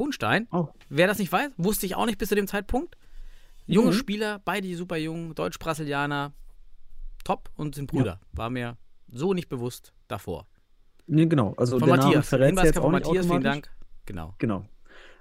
Hohenstein. 0.00 0.48
auch. 0.50 0.72
Wer 0.88 1.06
das 1.06 1.18
nicht 1.18 1.30
weiß, 1.30 1.50
wusste 1.58 1.86
ich 1.86 1.94
auch 1.94 2.06
nicht 2.06 2.18
bis 2.18 2.28
zu 2.30 2.34
dem 2.34 2.46
Zeitpunkt. 2.48 2.96
Junge 3.66 3.90
Mhm. 3.90 3.94
Spieler, 3.94 4.40
beide 4.44 4.74
super 4.74 4.96
jung, 4.96 5.34
Deutsch-Brasilianer, 5.36 6.32
top 7.24 7.50
und 7.54 7.74
sind 7.76 7.86
Brüder. 7.86 8.18
War 8.32 8.50
mir 8.50 8.76
so 9.12 9.32
nicht 9.34 9.48
bewusst 9.48 9.92
davor. 10.08 10.46
Nee, 11.06 11.26
genau. 11.26 11.54
Also 11.56 11.78
Von 11.78 11.86
der 11.88 11.96
Name 11.98 12.06
Matthias. 12.08 12.28
verrät 12.28 12.46
Hinweis 12.48 12.64
jetzt 12.66 12.78
auch 12.78 12.82
von 12.82 12.92
nicht 12.94 13.04
Matthias, 13.06 13.26
vielen. 13.26 13.42
Dank. 13.42 13.70
Genau. 14.06 14.34
Genau. 14.38 14.64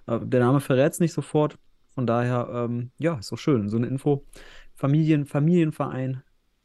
Äh, 0.08 0.20
Der 0.24 0.40
Name 0.40 0.60
verrät 0.62 0.94
es 0.94 1.00
nicht 1.00 1.14
sofort. 1.14 1.58
Von 1.94 2.08
daher, 2.08 2.48
ähm, 2.52 2.92
ja, 2.98 3.16
ist 3.20 3.32
doch 3.32 3.38
schön. 3.38 3.70
So 3.70 3.78
eine 3.78 3.88
Info. 3.88 4.26
Familien, 4.76 5.26
Familienverein 5.26 6.24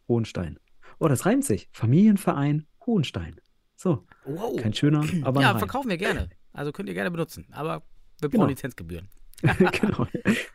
Hohenstein. 0.08 0.58
Oh, 1.00 1.08
das 1.08 1.26
reimt 1.26 1.44
sich. 1.44 1.68
Familienverein 1.72 2.66
Hohenstein. 2.86 3.40
So, 3.76 4.06
Wow. 4.24 4.56
kein 4.56 4.72
schöner, 4.72 5.02
aber 5.24 5.40
ja, 5.42 5.58
verkaufen 5.58 5.88
wir 5.90 5.96
gerne. 5.96 6.28
Also 6.52 6.70
könnt 6.72 6.88
ihr 6.88 6.94
gerne 6.94 7.10
benutzen. 7.10 7.46
Aber 7.50 7.82
wir 8.20 8.28
Genau. 8.28 8.42
brauchen 8.44 8.50
Lizenzgebühren. 8.50 9.08
genau. 9.42 10.06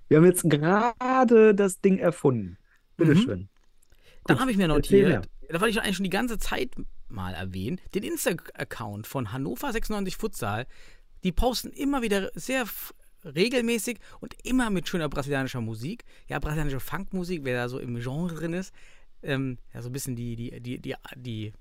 Wir 0.07 0.17
haben 0.17 0.25
jetzt 0.25 0.49
gerade 0.49 1.53
das 1.55 1.81
Ding 1.81 1.97
erfunden. 1.99 2.57
Bitteschön. 2.97 3.39
Mhm. 3.39 3.49
Dann 4.25 4.39
habe 4.39 4.51
ich 4.51 4.57
mir 4.57 4.67
notiert, 4.67 5.29
da 5.49 5.61
wollte 5.61 5.71
ich 5.71 5.81
eigentlich 5.81 5.95
schon 5.95 6.03
die 6.03 6.09
ganze 6.09 6.37
Zeit 6.37 6.71
mal 7.07 7.33
erwähnen, 7.33 7.79
den 7.95 8.03
Insta-Account 8.03 9.07
von 9.07 9.31
Hannover 9.31 9.71
96 9.71 10.17
Futsal. 10.17 10.67
Die 11.23 11.31
posten 11.31 11.71
immer 11.71 12.01
wieder 12.01 12.29
sehr 12.35 12.65
regelmäßig 13.25 13.99
und 14.19 14.35
immer 14.43 14.69
mit 14.69 14.87
schöner 14.87 15.09
brasilianischer 15.09 15.61
Musik. 15.61 16.03
Ja, 16.27 16.39
brasilianische 16.39 16.79
Funkmusik, 16.79 17.41
wer 17.43 17.55
da 17.63 17.69
so 17.69 17.79
im 17.79 17.99
Genre 17.99 18.33
drin 18.35 18.53
ist. 18.53 18.73
Ähm, 19.23 19.57
ja, 19.73 19.81
so 19.81 19.89
ein 19.89 19.91
bisschen 19.91 20.15
die, 20.15 20.35
die, 20.35 20.61
die, 20.61 20.79
die, 20.79 20.95
die, 21.15 21.53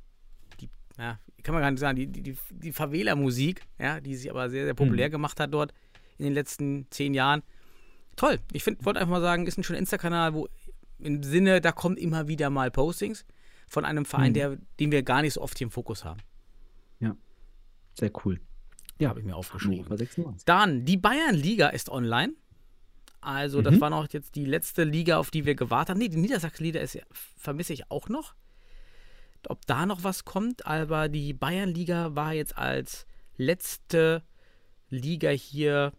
die 0.61 0.71
ja, 0.99 1.19
kann 1.43 1.55
man 1.55 1.63
gar 1.63 1.71
nicht 1.71 1.81
sagen, 1.81 1.97
die, 1.97 2.07
die, 2.07 2.23
die, 2.23 2.37
die 2.51 2.73
Favela-Musik, 2.73 3.63
ja, 3.79 4.01
die 4.01 4.15
sich 4.15 4.31
aber 4.31 4.49
sehr, 4.51 4.65
sehr 4.65 4.75
populär 4.75 5.11
gemacht 5.11 5.41
hat 5.41 5.53
dort 5.53 5.73
in 6.19 6.25
den 6.25 6.35
letzten 6.35 6.87
zehn 6.91 7.15
Jahren. 7.15 7.43
Toll. 8.17 8.39
Ich 8.53 8.67
wollte 8.67 9.01
einfach 9.01 9.07
mal 9.13 9.21
sagen, 9.21 9.47
ist 9.47 9.59
ein 9.59 9.63
schöner 9.65 9.79
Insta-Kanal, 9.79 10.35
wo 10.35 10.49
im 10.99 11.23
Sinne, 11.23 11.61
da 11.61 11.71
kommt 11.73 11.99
immer 11.99 12.27
wieder 12.29 12.51
mal 12.51 12.71
Postings 12.71 13.25
von 13.69 13.85
einem 13.85 14.05
Verein, 14.05 14.31
Mhm. 14.31 14.35
der, 14.35 14.59
den 14.81 14.91
wir 14.93 15.03
gar 15.03 15.23
nicht 15.23 15.35
so 15.35 15.43
oft 15.43 15.57
hier 15.59 15.67
im 15.67 15.71
Fokus 15.71 16.05
haben. 16.05 16.21
Sehr 17.95 18.13
cool. 18.25 18.39
Ja, 19.01 19.09
habe 19.09 19.19
ich 19.19 19.27
mir 19.27 19.35
aufgeschrieben. 19.35 19.79
Hannover 19.79 19.97
96. 19.97 20.45
Dann, 20.45 20.85
die 20.85 20.97
Bayern-Liga 20.97 21.69
ist 21.71 21.89
online. 21.91 22.33
Also, 23.21 23.61
das 23.61 23.75
Mhm. 23.75 23.81
war 23.81 23.91
noch 23.91 24.09
jetzt 24.13 24.37
die 24.37 24.45
letzte 24.45 24.85
Liga, 24.85 25.19
auf 25.19 25.33
die 25.33 25.45
wir 25.47 25.57
gewartet 25.57 25.91
haben. 25.91 25.99
Nee, 25.99 26.09
die 26.09 26.17
Niedersachsen-Liga 26.19 26.79
ist 26.79 26.95
ja- 26.95 27.03
vermisse 27.37 27.73
ich 27.73 27.91
auch 27.91 28.09
noch. 28.09 28.35
Ob 29.49 29.67
da 29.67 29.85
noch 29.85 30.05
was 30.05 30.25
kommt, 30.25 30.65
aber 30.67 31.09
die 31.09 31.33
Bayern-Liga 31.33 32.15
war 32.15 32.35
jetzt 32.35 32.57
als 32.57 33.05
letzte 33.37 34.23
Liga 34.91 35.31
hier 35.31 35.93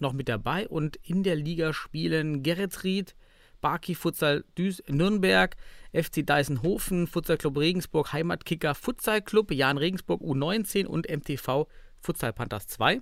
noch 0.00 0.12
mit 0.12 0.28
dabei 0.28 0.68
und 0.68 0.96
in 0.96 1.22
der 1.22 1.36
Liga 1.36 1.72
spielen 1.72 2.42
Geretsried, 2.42 3.14
Barki 3.60 3.94
Futsal 3.94 4.44
Duis 4.54 4.82
Nürnberg, 4.88 5.56
FC 5.92 6.24
Deisenhofen, 6.24 7.06
Futsal 7.06 7.38
Club 7.38 7.56
Regensburg, 7.58 8.12
Heimatkicker 8.12 8.74
Futsal 8.74 9.20
Club, 9.22 9.50
Jan 9.50 9.78
Regensburg 9.78 10.20
U19 10.22 10.86
und 10.86 11.08
MTV 11.08 11.66
Futsal 12.00 12.32
Panthers 12.32 12.66
2. 12.68 13.00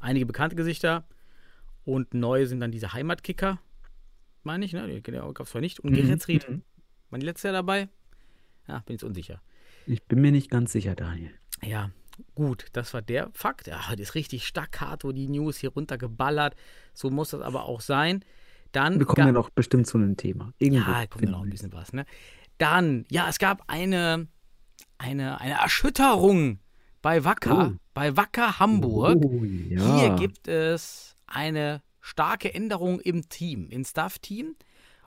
Einige 0.00 0.26
bekannte 0.26 0.56
Gesichter 0.56 1.06
und 1.84 2.12
neu 2.14 2.46
sind 2.46 2.60
dann 2.60 2.70
diese 2.72 2.92
Heimatkicker, 2.92 3.60
meine 4.42 4.64
ich, 4.66 4.72
ne? 4.74 4.86
Die 4.88 5.00
gab 5.02 5.40
es 5.40 5.50
zwar 5.50 5.60
nicht. 5.62 5.80
Und 5.80 5.94
Geretsried, 5.94 6.48
Mhm. 6.48 6.62
waren 7.10 7.20
die 7.20 7.26
letzte 7.26 7.48
Jahr 7.48 7.54
dabei? 7.54 7.88
Ja, 8.68 8.80
bin 8.80 8.94
jetzt 8.94 9.04
unsicher. 9.04 9.40
Ich 9.86 10.02
bin 10.04 10.20
mir 10.20 10.32
nicht 10.32 10.50
ganz 10.50 10.72
sicher, 10.72 10.94
Daniel. 10.94 11.30
Ja, 11.62 11.90
gut, 12.34 12.66
das 12.72 12.94
war 12.94 13.02
der 13.02 13.30
Fakt. 13.32 13.66
Ja, 13.66 13.80
das 13.90 14.00
ist 14.00 14.14
richtig 14.14 14.46
staccato, 14.46 15.12
die 15.12 15.28
News 15.28 15.56
hier 15.58 15.70
runtergeballert. 15.70 16.54
So 16.92 17.10
muss 17.10 17.30
das 17.30 17.40
aber 17.40 17.64
auch 17.64 17.80
sein. 17.80 18.24
Dann 18.72 18.98
Wir 18.98 19.06
kommen 19.06 19.26
ja 19.26 19.32
noch 19.32 19.50
bestimmt 19.50 19.86
zu 19.86 19.98
einem 19.98 20.16
Thema. 20.16 20.52
Irgendwo 20.58 20.90
ja, 20.90 21.06
kommt 21.06 21.24
ja 21.24 21.30
noch 21.30 21.42
ein 21.42 21.50
bisschen 21.50 21.72
was, 21.72 21.92
ne? 21.92 22.04
Dann, 22.58 23.04
ja, 23.10 23.28
es 23.28 23.38
gab 23.38 23.62
eine, 23.68 24.28
eine, 24.98 25.40
eine 25.40 25.54
Erschütterung 25.54 26.58
bei 27.02 27.24
Wacker, 27.24 27.72
Oh. 27.72 27.78
bei 27.94 28.16
Wacker. 28.16 28.58
Hamburg. 28.58 29.22
Oh, 29.24 29.44
ja. 29.44 29.98
Hier 29.98 30.10
gibt 30.16 30.48
es 30.48 31.16
eine 31.26 31.82
starke 32.00 32.52
Änderung 32.54 33.00
im 33.00 33.28
Team, 33.28 33.68
im 33.70 33.84
Staff-Team. 33.84 34.56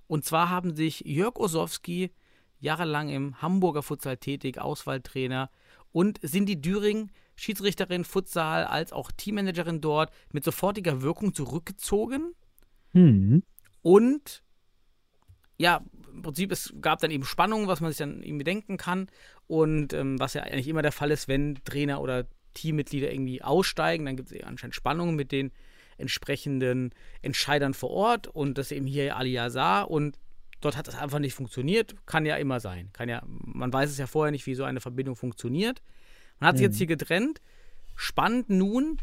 Und 0.07 0.23
zwar 0.25 0.49
haben 0.49 0.75
sich 0.75 1.01
Jörg 1.05 1.35
Osowski, 1.35 2.11
jahrelang 2.59 3.09
im 3.09 3.41
Hamburger 3.41 3.83
Futsal 3.83 4.17
tätig, 4.17 4.59
Auswahltrainer, 4.59 5.49
und 5.97 6.21
Cindy 6.21 6.61
Düring, 6.61 7.09
Schiedsrichterin 7.35 8.03
Futsal 8.03 8.65
als 8.65 8.93
auch 8.93 9.11
Teammanagerin 9.11 9.81
dort, 9.81 10.11
mit 10.31 10.43
sofortiger 10.43 11.01
Wirkung 11.01 11.33
zurückgezogen. 11.33 12.35
Hm. 12.91 13.41
Und 13.81 14.43
ja, 15.57 15.83
im 16.13 16.21
Prinzip, 16.21 16.51
es 16.51 16.71
gab 16.81 16.99
dann 16.99 17.09
eben 17.09 17.23
Spannungen, 17.23 17.67
was 17.67 17.81
man 17.81 17.89
sich 17.89 17.97
dann 17.97 18.21
irgendwie 18.21 18.43
denken 18.43 18.77
kann. 18.77 19.07
Und 19.47 19.91
ähm, 19.93 20.19
was 20.19 20.35
ja 20.35 20.43
eigentlich 20.43 20.67
immer 20.67 20.83
der 20.83 20.91
Fall 20.91 21.09
ist, 21.09 21.27
wenn 21.27 21.55
Trainer 21.63 21.99
oder 21.99 22.27
Teammitglieder 22.53 23.11
irgendwie 23.11 23.41
aussteigen, 23.41 24.05
dann 24.05 24.17
gibt 24.17 24.31
es 24.31 24.43
anscheinend 24.43 24.75
Spannungen 24.75 25.15
mit 25.15 25.31
den 25.31 25.51
entsprechenden 25.97 26.91
Entscheidern 27.23 27.73
vor 27.73 27.89
Ort. 27.89 28.27
Und 28.27 28.59
das 28.59 28.71
eben 28.71 28.85
hier 28.85 29.17
Ali 29.17 29.31
Yazar. 29.31 29.89
Und 29.89 30.19
dort 30.61 30.77
hat 30.77 30.87
das 30.87 30.95
einfach 30.95 31.19
nicht 31.19 31.33
funktioniert. 31.33 31.95
Kann 32.05 32.25
ja 32.25 32.35
immer 32.35 32.59
sein. 32.59 32.89
Kann 32.93 33.09
ja, 33.09 33.21
man 33.25 33.71
weiß 33.71 33.89
es 33.89 33.97
ja 33.97 34.07
vorher 34.07 34.31
nicht, 34.31 34.45
wie 34.45 34.55
so 34.55 34.63
eine 34.63 34.79
Verbindung 34.79 35.15
funktioniert. 35.15 35.81
Man 36.39 36.49
hat 36.49 36.57
sich 36.57 36.65
jetzt 36.65 36.77
hier 36.77 36.87
getrennt. 36.87 37.41
Spannend 37.95 38.49
nun, 38.49 38.97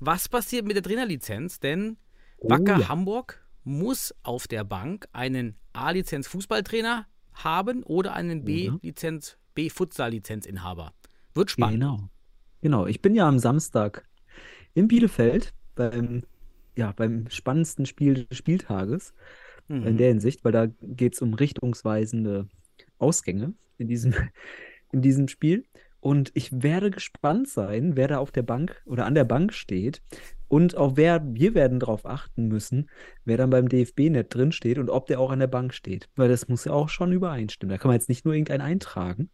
was 0.00 0.28
passiert 0.28 0.66
mit 0.66 0.76
der 0.76 0.82
Trainerlizenz? 0.82 1.60
Denn 1.60 1.96
Wacker 2.40 2.78
ja. 2.78 2.88
Hamburg 2.88 3.42
muss 3.64 4.14
auf 4.22 4.46
der 4.46 4.64
Bank 4.64 5.08
einen 5.12 5.56
A-Lizenz 5.72 6.28
Fußballtrainer 6.28 7.06
haben 7.32 7.82
oder 7.82 8.14
einen 8.14 8.44
B-Lizenz, 8.44 9.38
B-Futsal-Lizenzinhaber. 9.54 10.92
Wird 11.34 11.50
spannend. 11.50 11.80
Genau. 11.80 12.08
Genau. 12.60 12.86
Ich 12.86 13.02
bin 13.02 13.14
ja 13.14 13.26
am 13.26 13.38
Samstag 13.38 14.06
in 14.74 14.88
Bielefeld 14.88 15.52
beim, 15.74 16.24
ja, 16.76 16.92
beim 16.92 17.28
spannendsten 17.30 17.86
Spiel 17.86 18.26
des 18.26 18.38
Spieltages 18.38 19.14
Mhm. 19.68 19.86
in 19.86 19.96
der 19.96 20.08
Hinsicht, 20.08 20.44
weil 20.44 20.52
da 20.52 20.66
geht 20.82 21.14
es 21.14 21.22
um 21.22 21.34
richtungsweisende 21.34 22.48
Ausgänge 22.98 23.54
in 23.78 23.88
diesem, 23.88 24.12
in 24.92 25.02
diesem 25.02 25.28
Spiel. 25.28 25.64
Und 26.00 26.32
ich 26.34 26.62
werde 26.62 26.90
gespannt 26.90 27.48
sein, 27.48 27.96
wer 27.96 28.08
da 28.08 28.18
auf 28.18 28.30
der 28.30 28.42
Bank 28.42 28.82
oder 28.84 29.06
an 29.06 29.14
der 29.14 29.24
Bank 29.24 29.54
steht. 29.54 30.02
Und 30.48 30.76
auch 30.76 30.96
wer, 30.96 31.22
wir 31.24 31.54
werden 31.54 31.80
darauf 31.80 32.04
achten 32.04 32.46
müssen, 32.46 32.90
wer 33.24 33.38
dann 33.38 33.48
beim 33.48 33.70
DFB-Net 33.70 34.32
drin 34.32 34.52
steht 34.52 34.78
und 34.78 34.90
ob 34.90 35.06
der 35.06 35.18
auch 35.18 35.30
an 35.30 35.38
der 35.38 35.46
Bank 35.46 35.72
steht. 35.72 36.10
Weil 36.14 36.28
das 36.28 36.46
muss 36.46 36.66
ja 36.66 36.72
auch 36.72 36.90
schon 36.90 37.10
übereinstimmen. 37.10 37.74
Da 37.74 37.78
kann 37.78 37.88
man 37.88 37.96
jetzt 37.96 38.10
nicht 38.10 38.26
nur 38.26 38.34
irgendeinen 38.34 38.60
eintragen, 38.60 39.30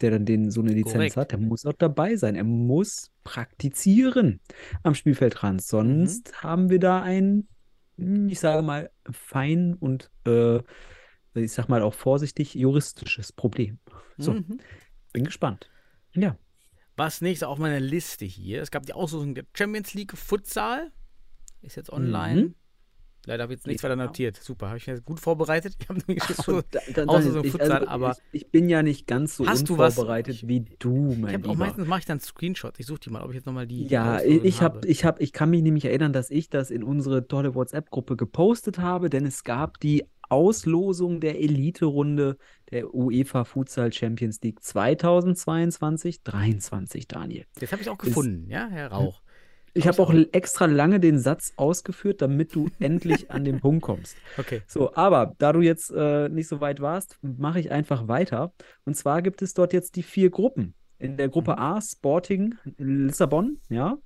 der 0.00 0.10
dann 0.10 0.26
den, 0.26 0.50
so 0.50 0.60
eine 0.60 0.72
Lizenz 0.72 0.94
Korrekt. 0.94 1.16
hat. 1.16 1.30
Der 1.30 1.38
muss 1.38 1.64
auch 1.64 1.74
dabei 1.74 2.16
sein. 2.16 2.34
Er 2.34 2.42
muss 2.44 3.12
praktizieren 3.22 4.40
am 4.82 4.96
Spielfeldrand. 4.96 5.62
Sonst 5.62 6.42
haben 6.42 6.70
wir 6.70 6.80
da 6.80 7.02
ein, 7.02 7.46
ich 8.28 8.40
sage 8.40 8.62
mal, 8.62 8.90
fein 9.10 9.74
und 9.74 10.10
äh, 10.26 10.58
ich 11.34 11.52
sag 11.52 11.68
mal 11.68 11.82
auch 11.82 11.94
vorsichtig 11.94 12.54
juristisches 12.54 13.32
Problem. 13.32 13.78
So, 14.18 14.34
Mhm. 14.34 14.58
bin 15.12 15.24
gespannt. 15.24 15.70
Ja. 16.14 16.36
Was 16.96 17.20
nächstes 17.20 17.48
auf 17.48 17.58
meiner 17.58 17.80
Liste 17.80 18.24
hier? 18.24 18.60
Es 18.62 18.70
gab 18.70 18.84
die 18.84 18.92
Auslosung 18.92 19.34
der 19.34 19.44
Champions 19.54 19.94
League 19.94 20.16
Futsal. 20.16 20.92
Ist 21.62 21.76
jetzt 21.76 21.90
online. 21.92 22.42
Mhm. 22.42 22.54
Leider 23.26 23.42
habe 23.42 23.52
ich 23.52 23.58
jetzt 23.58 23.66
nichts 23.66 23.82
weiter 23.82 23.96
notiert. 23.96 24.36
Super, 24.36 24.68
habe 24.68 24.78
ich 24.78 24.86
mir 24.86 25.00
gut 25.02 25.20
vorbereitet. 25.20 25.76
Ich 25.80 25.88
habe 25.88 26.00
nämlich 26.06 26.24
so, 26.24 26.56
Und 26.56 26.64
da- 26.70 26.80
da- 26.94 27.04
Auslosung 27.04 27.44
ich, 27.44 27.50
Futsal, 27.52 27.72
also, 27.72 27.88
aber 27.88 28.16
ich, 28.32 28.42
ich 28.44 28.50
bin 28.50 28.68
ja 28.68 28.82
nicht 28.82 29.06
ganz 29.06 29.36
so 29.36 29.44
unvorbereitet 29.44 30.48
wie 30.48 30.60
du, 30.78 31.12
ich 31.12 31.18
mein 31.18 31.36
auch 31.44 31.48
Lieber. 31.50 31.54
meistens 31.66 31.86
mache 31.86 32.00
ich 32.00 32.06
dann 32.06 32.20
Screenshots. 32.20 32.78
Ich 32.80 32.86
suche 32.86 33.00
die 33.00 33.10
mal, 33.10 33.22
ob 33.22 33.30
ich 33.30 33.36
jetzt 33.36 33.46
nochmal 33.46 33.66
die. 33.66 33.86
Ja, 33.86 34.16
Auslosung 34.16 34.44
ich 34.44 34.62
habe, 34.62 34.74
habe. 34.78 34.86
ich 34.88 35.04
habe, 35.04 35.22
ich 35.22 35.32
kann 35.32 35.50
mich 35.50 35.62
nämlich 35.62 35.84
erinnern, 35.84 36.12
dass 36.12 36.30
ich 36.30 36.48
das 36.48 36.70
in 36.70 36.82
unsere 36.82 37.28
tolle 37.28 37.54
WhatsApp-Gruppe 37.54 38.16
gepostet 38.16 38.78
habe, 38.78 39.10
denn 39.10 39.26
es 39.26 39.44
gab 39.44 39.78
die 39.80 40.04
Auslosung 40.30 41.20
der 41.20 41.40
Elite-Runde 41.40 42.36
der 42.70 42.94
UEFA 42.94 43.44
Futsal 43.44 43.92
Champions 43.92 44.40
League 44.42 44.62
2022, 44.62 46.22
23, 46.22 47.08
Daniel. 47.08 47.44
Jetzt 47.60 47.72
habe 47.72 47.82
ich 47.82 47.88
auch 47.88 47.98
Ist- 47.98 48.06
gefunden, 48.06 48.48
ja, 48.48 48.68
Herr 48.70 48.92
Rauch. 48.92 49.22
Ich 49.74 49.86
habe 49.86 50.02
auch 50.02 50.12
extra 50.32 50.66
lange 50.66 51.00
den 51.00 51.18
Satz 51.18 51.52
ausgeführt, 51.56 52.22
damit 52.22 52.54
du 52.54 52.68
endlich 52.80 53.30
an 53.30 53.44
den 53.44 53.60
Punkt 53.60 53.82
kommst. 53.82 54.16
Okay. 54.38 54.62
So, 54.66 54.94
aber 54.94 55.34
da 55.38 55.52
du 55.52 55.60
jetzt 55.60 55.90
äh, 55.90 56.28
nicht 56.28 56.48
so 56.48 56.60
weit 56.60 56.80
warst, 56.80 57.18
mache 57.22 57.60
ich 57.60 57.70
einfach 57.70 58.08
weiter. 58.08 58.52
Und 58.84 58.96
zwar 58.96 59.22
gibt 59.22 59.42
es 59.42 59.54
dort 59.54 59.72
jetzt 59.72 59.96
die 59.96 60.02
vier 60.02 60.30
Gruppen. 60.30 60.74
In 60.98 61.16
der 61.16 61.28
Gruppe 61.28 61.56
A 61.56 61.80
Sporting 61.80 62.56
Lissabon, 62.76 63.58
ja. 63.68 63.96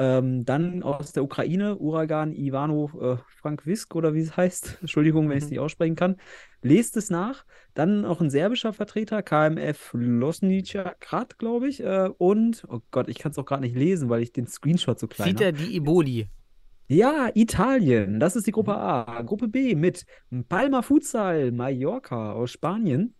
Ähm, 0.00 0.44
dann 0.44 0.84
aus 0.84 1.12
der 1.12 1.24
Ukraine 1.24 1.76
Uragan 1.78 2.32
Ivano 2.32 2.88
äh, 3.00 3.16
Frankwisk 3.40 3.96
oder 3.96 4.14
wie 4.14 4.20
es 4.20 4.36
heißt. 4.36 4.78
Entschuldigung, 4.82 5.28
wenn 5.28 5.38
ich 5.38 5.44
es 5.44 5.50
Mhm. 5.50 5.54
nicht 5.54 5.60
aussprechen 5.60 5.96
kann. 5.96 6.16
Lest 6.62 6.96
es 6.96 7.10
nach. 7.10 7.44
Dann 7.74 8.04
auch 8.04 8.20
ein 8.20 8.30
serbischer 8.30 8.72
Vertreter, 8.72 9.22
KMF 9.22 9.90
Losnica 9.94 10.94
Grad, 11.00 11.38
glaube 11.38 11.68
ich. 11.68 11.82
Äh, 11.82 12.10
und, 12.18 12.64
oh 12.68 12.80
Gott, 12.92 13.08
ich 13.08 13.18
kann 13.18 13.32
es 13.32 13.38
auch 13.38 13.44
gerade 13.46 13.62
nicht 13.62 13.76
lesen, 13.76 14.08
weil 14.08 14.22
ich 14.22 14.32
den 14.32 14.46
Screenshot 14.46 14.98
so 15.00 15.08
klein 15.08 15.36
Sieht 15.36 15.36
habe. 15.36 15.46
er 15.46 15.52
die 15.52 15.74
Eboli? 15.76 16.28
Ja, 16.90 17.28
Italien, 17.34 18.18
das 18.18 18.34
ist 18.34 18.46
die 18.46 18.52
Gruppe 18.52 18.74
A. 18.76 19.20
Gruppe 19.22 19.48
B 19.48 19.74
mit 19.74 20.04
Palma 20.48 20.80
Futsal, 20.82 21.52
Mallorca 21.52 22.32
aus 22.32 22.50
Spanien. 22.52 23.14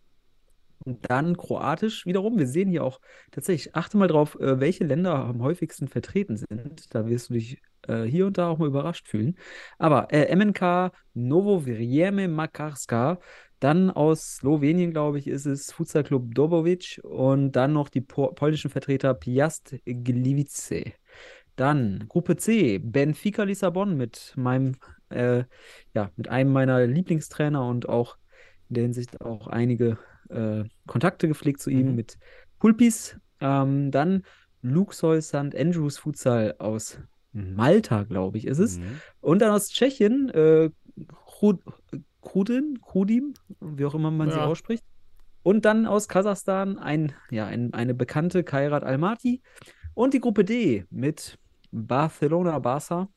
Und 0.84 1.10
dann 1.10 1.36
Kroatisch 1.36 2.06
wiederum. 2.06 2.38
Wir 2.38 2.46
sehen 2.46 2.70
hier 2.70 2.84
auch 2.84 3.00
tatsächlich, 3.30 3.74
achte 3.74 3.96
mal 3.96 4.08
drauf, 4.08 4.38
äh, 4.40 4.60
welche 4.60 4.84
Länder 4.84 5.14
am 5.14 5.42
häufigsten 5.42 5.88
vertreten 5.88 6.36
sind. 6.36 6.94
Da 6.94 7.06
wirst 7.06 7.30
du 7.30 7.34
dich 7.34 7.60
äh, 7.86 8.04
hier 8.04 8.26
und 8.26 8.38
da 8.38 8.48
auch 8.48 8.58
mal 8.58 8.68
überrascht 8.68 9.08
fühlen. 9.08 9.36
Aber 9.78 10.12
äh, 10.12 10.34
MNK 10.34 10.92
Novo 11.14 11.60
Vrijeme 11.60 12.28
Makarska, 12.28 13.18
dann 13.60 13.90
aus 13.90 14.36
Slowenien, 14.36 14.92
glaube 14.92 15.18
ich, 15.18 15.26
ist 15.26 15.46
es 15.46 15.72
Futsal 15.72 16.04
Club 16.04 16.34
Dobovic 16.34 17.00
und 17.02 17.52
dann 17.52 17.72
noch 17.72 17.88
die 17.88 18.00
po 18.00 18.28
polnischen 18.32 18.70
Vertreter 18.70 19.14
Piast 19.14 19.76
Gliwice. 19.84 20.92
Dann 21.56 22.04
Gruppe 22.08 22.36
C, 22.36 22.78
Benfica 22.78 23.42
Lissabon 23.42 23.96
mit 23.96 24.32
meinem, 24.36 24.76
äh, 25.08 25.44
ja, 25.92 26.10
mit 26.16 26.28
einem 26.28 26.52
meiner 26.52 26.86
Lieblingstrainer 26.86 27.66
und 27.66 27.88
auch 27.88 28.16
in 28.68 28.74
der 28.74 28.82
Hinsicht 28.84 29.20
auch 29.20 29.48
einige 29.48 29.98
äh, 30.30 30.64
Kontakte 30.86 31.28
gepflegt 31.28 31.60
zu 31.60 31.70
ihm 31.70 31.88
Mhm. 31.90 31.94
mit 31.94 32.18
Pulpis. 32.58 33.16
Ähm, 33.40 33.90
dann 33.90 34.24
Luxor 34.62 35.20
St. 35.20 35.54
Andrews 35.56 35.98
Futsal 35.98 36.56
aus 36.58 36.98
Malta, 37.32 38.02
glaube 38.04 38.38
ich, 38.38 38.46
ist 38.46 38.58
es. 38.58 38.78
Mhm. 38.78 39.00
Und 39.20 39.38
dann 39.42 39.52
aus 39.52 39.68
Tschechien, 39.68 40.28
äh, 40.30 40.70
Chrudin, 42.22 42.80
Chrudim, 42.82 43.34
wie 43.60 43.84
auch 43.84 43.94
immer 43.94 44.10
man 44.10 44.30
sie 44.30 44.36
Ja. 44.36 44.46
ausspricht. 44.46 44.84
Und 45.42 45.64
dann 45.64 45.86
aus 45.86 46.08
Kasachstan 46.08 46.78
ein, 46.78 47.12
ja, 47.30 47.46
ein, 47.46 47.72
eine 47.72 47.94
bekannte 47.94 48.42
Kairat 48.44 48.82
Almaty. 48.84 49.40
Und 49.94 50.14
die 50.14 50.20
Gruppe 50.20 50.44
D 50.44 50.84
mit 50.90 51.38
Barcelona, 51.70 52.56
Barça, 52.58 53.08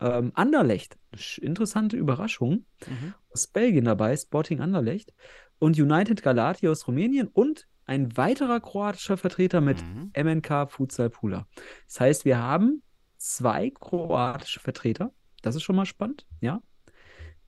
ähm, 0.00 0.32
Anderlecht. 0.34 0.96
Interessante 1.40 1.96
Überraschung. 1.96 2.64
Mhm. 2.86 3.14
Aus 3.32 3.46
Belgien 3.48 3.84
dabei, 3.84 4.16
Sporting 4.16 4.60
Anderlecht. 4.60 5.12
Und 5.58 5.78
United 5.78 6.22
Galati 6.22 6.68
aus 6.68 6.86
Rumänien. 6.86 7.28
Und 7.28 7.66
ein 7.86 8.16
weiterer 8.16 8.60
kroatischer 8.60 9.16
Vertreter 9.16 9.60
mit 9.60 9.82
Mhm. 9.82 10.12
MNK 10.14 10.66
Futsal 10.70 11.10
Pula. 11.10 11.46
Das 11.86 12.00
heißt, 12.00 12.24
wir 12.24 12.38
haben 12.38 12.82
zwei 13.16 13.70
kroatische 13.70 14.60
Vertreter. 14.60 15.12
Das 15.42 15.54
ist 15.56 15.62
schon 15.62 15.76
mal 15.76 15.86
spannend, 15.86 16.26
ja. 16.40 16.60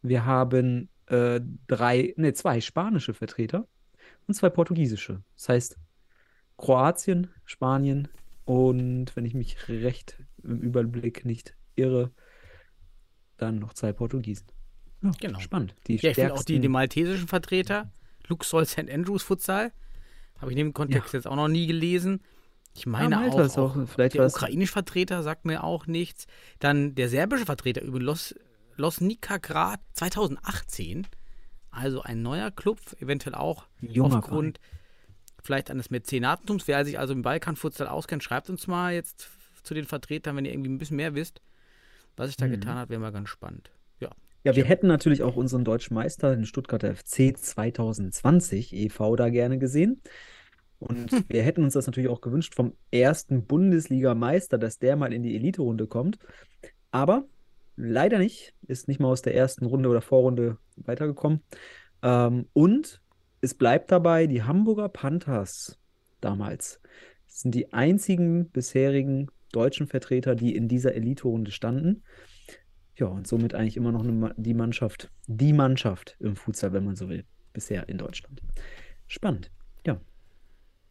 Wir 0.02 0.24
haben 0.24 0.88
äh, 1.06 1.40
drei, 1.66 2.14
ne, 2.16 2.32
zwei 2.32 2.60
spanische 2.60 3.12
Vertreter 3.14 3.66
und 4.26 4.34
zwei 4.34 4.48
portugiesische. 4.48 5.22
Das 5.36 5.48
heißt, 5.50 5.76
Kroatien, 6.56 7.28
Spanien 7.44 8.08
und, 8.44 9.14
wenn 9.16 9.24
ich 9.24 9.34
mich 9.34 9.56
recht 9.68 10.22
im 10.42 10.60
Überblick 10.60 11.24
nicht 11.24 11.54
irre, 11.74 12.12
dann 13.36 13.58
noch 13.58 13.74
zwei 13.74 13.92
Portugiesen. 13.92 14.46
Ja, 15.02 15.10
Genau. 15.20 15.38
Spannend. 15.40 15.74
Die 15.86 15.96
Ja, 15.96 16.10
ich 16.10 16.14
finde 16.16 16.34
auch 16.34 16.44
die, 16.44 16.60
die 16.60 16.68
maltesischen 16.68 17.28
Vertreter, 17.28 17.90
Luxor 18.30 18.64
St. 18.64 18.88
Andrews 18.90 19.22
Futsal, 19.22 19.72
habe 20.38 20.50
ich 20.52 20.56
in 20.58 20.66
dem 20.68 20.72
Kontext 20.72 21.12
jetzt 21.12 21.26
auch 21.26 21.36
noch 21.36 21.48
nie 21.48 21.66
gelesen. 21.66 22.22
Ich 22.74 22.86
meine 22.86 23.16
Malta 23.16 23.44
auch, 23.44 23.56
auch- 23.76 23.88
vielleicht 23.88 24.14
der 24.14 24.26
ukrainische 24.26 24.72
Vertreter 24.72 25.22
sagt 25.22 25.44
mir 25.44 25.64
auch 25.64 25.86
nichts. 25.86 26.26
Dann 26.60 26.94
der 26.94 27.08
serbische 27.10 27.44
Vertreter 27.44 27.82
über 27.82 27.98
Los, 28.00 28.34
Los 28.76 29.00
Grad 29.42 29.80
2018. 29.94 31.06
Also 31.72 32.02
ein 32.02 32.22
neuer 32.22 32.50
Club, 32.50 32.78
eventuell 33.00 33.34
auch 33.34 33.66
Junger 33.80 34.18
aufgrund 34.18 34.60
vielleicht 35.42 35.70
eines 35.70 35.90
Mäzenatentums. 35.90 36.66
Wer 36.68 36.84
sich 36.84 36.98
also 36.98 37.12
im 37.12 37.22
Balkan-Futsal 37.22 37.88
auskennt, 37.88 38.22
schreibt 38.22 38.48
uns 38.50 38.66
mal 38.66 38.92
jetzt 38.94 39.28
zu 39.62 39.74
den 39.74 39.84
Vertretern, 39.84 40.36
wenn 40.36 40.44
ihr 40.44 40.52
irgendwie 40.52 40.70
ein 40.70 40.78
bisschen 40.78 40.96
mehr 40.96 41.14
wisst. 41.14 41.40
Was 42.16 42.28
sich 42.28 42.36
da 42.36 42.46
Mhm. 42.46 42.52
getan 42.52 42.76
hat, 42.78 42.88
wäre 42.88 43.00
mal 43.00 43.12
ganz 43.12 43.28
spannend. 43.28 43.70
Ja. 44.42 44.56
Wir 44.56 44.64
hätten 44.64 44.86
natürlich 44.86 45.22
auch 45.22 45.36
unseren 45.36 45.64
deutschen 45.64 45.94
Meister, 45.94 46.34
den 46.34 46.46
Stuttgarter 46.46 46.94
FC 46.94 47.36
2020 47.36 48.72
e.V. 48.72 49.16
da 49.16 49.28
gerne 49.28 49.58
gesehen. 49.58 50.00
Und 50.78 51.10
wir 51.28 51.42
hätten 51.42 51.62
uns 51.62 51.74
das 51.74 51.86
natürlich 51.86 52.08
auch 52.08 52.20
gewünscht 52.20 52.54
vom 52.54 52.72
ersten 52.90 53.44
Bundesligameister, 53.44 54.58
dass 54.58 54.78
der 54.78 54.96
mal 54.96 55.12
in 55.12 55.22
die 55.22 55.36
Elite-Runde 55.36 55.86
kommt. 55.86 56.18
Aber 56.90 57.24
leider 57.76 58.18
nicht, 58.18 58.54
ist 58.66 58.88
nicht 58.88 59.00
mal 59.00 59.08
aus 59.08 59.22
der 59.22 59.34
ersten 59.34 59.66
Runde 59.66 59.88
oder 59.88 60.00
Vorrunde 60.00 60.56
weitergekommen. 60.76 61.42
Ähm, 62.02 62.46
und 62.52 63.00
es 63.40 63.54
bleibt 63.54 63.90
dabei, 63.90 64.26
die 64.26 64.42
Hamburger 64.42 64.88
Panthers 64.88 65.78
damals 66.20 66.80
sind 67.26 67.54
die 67.54 67.72
einzigen 67.72 68.50
bisherigen 68.50 69.28
deutschen 69.52 69.86
Vertreter, 69.86 70.34
die 70.34 70.54
in 70.54 70.68
dieser 70.68 70.94
Elite-Runde 70.94 71.50
standen. 71.50 72.02
Ja, 73.00 73.06
und 73.06 73.26
somit 73.26 73.54
eigentlich 73.54 73.78
immer 73.78 73.92
noch 73.92 74.04
eine, 74.04 74.34
die 74.36 74.52
Mannschaft, 74.52 75.10
die 75.26 75.54
Mannschaft 75.54 76.16
im 76.20 76.36
Futsal, 76.36 76.74
wenn 76.74 76.84
man 76.84 76.96
so 76.96 77.08
will, 77.08 77.24
bisher 77.54 77.88
in 77.88 77.96
Deutschland. 77.96 78.42
Spannend. 79.06 79.50
Ja. 79.86 79.98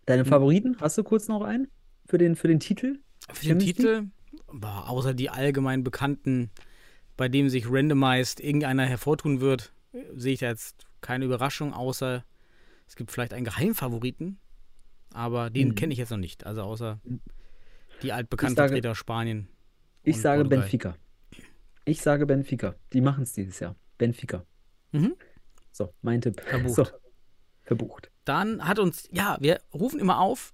Deine 0.08 0.26
Favoriten, 0.26 0.76
hast 0.82 0.98
du 0.98 1.04
kurz 1.04 1.28
noch 1.28 1.44
einen 1.44 1.68
für 2.08 2.18
den, 2.18 2.36
für 2.36 2.48
den 2.48 2.60
Titel? 2.60 2.98
Für 3.32 3.50
den? 3.50 3.60
Titel, 3.60 4.08
boah, 4.52 4.90
außer 4.90 5.14
die 5.14 5.30
allgemein 5.30 5.84
bekannten, 5.84 6.50
bei 7.16 7.30
dem 7.30 7.48
sich 7.48 7.70
randomized 7.70 8.40
irgendeiner 8.40 8.86
hervortun 8.88 9.40
wird, 9.40 9.72
sehe 10.16 10.34
ich 10.34 10.40
da 10.40 10.48
jetzt 10.48 10.88
keine 11.02 11.26
Überraschung, 11.26 11.74
außer 11.74 12.26
es 12.88 12.96
gibt 12.96 13.12
vielleicht 13.12 13.34
einen 13.34 13.46
Geheimfavoriten, 13.46 14.40
aber 15.14 15.52
den 15.52 15.70
Mhm. 15.70 15.76
kenne 15.76 15.94
ich 15.94 16.00
jetzt 16.00 16.10
noch 16.10 16.18
nicht. 16.18 16.44
Also 16.48 16.64
außer 16.64 17.00
die 18.02 18.14
altbekannten 18.14 18.56
Vertreter 18.56 18.92
aus 18.92 18.98
Spanien. 18.98 19.48
Ich 20.02 20.20
sage 20.20 20.42
Portugal. 20.42 20.62
Benfica. 20.62 20.96
Ich 21.90 22.04
sage 22.04 22.28
Benfica. 22.28 22.76
Die 22.94 23.02
machen 23.02 23.24
es 23.24 23.34
dieses 23.34 23.60
Jahr. 23.60 23.76
Benfica. 23.98 24.46
Mhm. 24.92 25.16
So, 25.72 25.92
mein 26.04 26.22
Tipp. 26.22 26.40
Verbucht. 26.40 26.76
So, 26.76 26.88
verbucht. 27.64 28.12
Dann 28.26 28.68
hat 28.68 28.78
uns, 28.78 29.10
ja, 29.12 29.38
wir 29.40 29.60
rufen 29.74 30.00
immer 30.00 30.20
auf, 30.20 30.54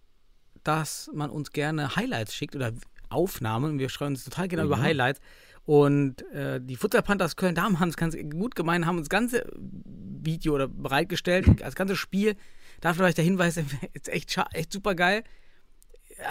dass 0.64 1.12
man 1.14 1.30
uns 1.30 1.52
gerne 1.52 1.98
Highlights 1.98 2.34
schickt 2.34 2.56
oder 2.56 2.72
Aufnahmen. 3.10 3.80
Wir 3.80 3.90
schreiben 3.90 4.14
uns 4.14 4.24
total 4.24 4.48
gerne 4.48 4.64
Oh 4.64 4.68
über. 4.68 4.80
Highlights. 4.80 5.20
Und 5.66 6.22
äh, 6.32 6.62
die 6.62 6.78
Futsal 6.78 7.02
Panthers 7.02 7.36
Köln 7.36 7.54
Damen 7.54 7.82
haben 7.82 7.90
es 7.90 7.98
ganz 7.98 8.16
gut 8.30 8.56
gemeint, 8.56 8.86
haben 8.86 8.98
uns 8.98 9.10
das 9.10 9.18
ganze 9.18 9.46
Video 9.58 10.56
oder 10.56 10.70
bereitgestellt, 10.70 11.48
das 11.60 11.76
ganze 11.76 11.98
Spiel. 11.98 12.38
Dafür 12.80 13.00
vielleicht 13.04 13.18
der 13.18 13.26
Hinweis, 13.26 13.58
ist 13.94 14.08
echt, 14.08 14.40
echt 14.54 14.72
super 14.72 14.96
geil. 14.96 15.26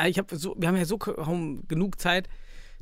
Ich 0.06 0.18
hab 0.18 0.30
so, 0.30 0.54
wir 0.58 0.66
haben 0.66 0.76
ja 0.76 0.86
so 0.86 0.96
kaum 0.96 1.68
genug 1.68 2.00
Zeit 2.00 2.26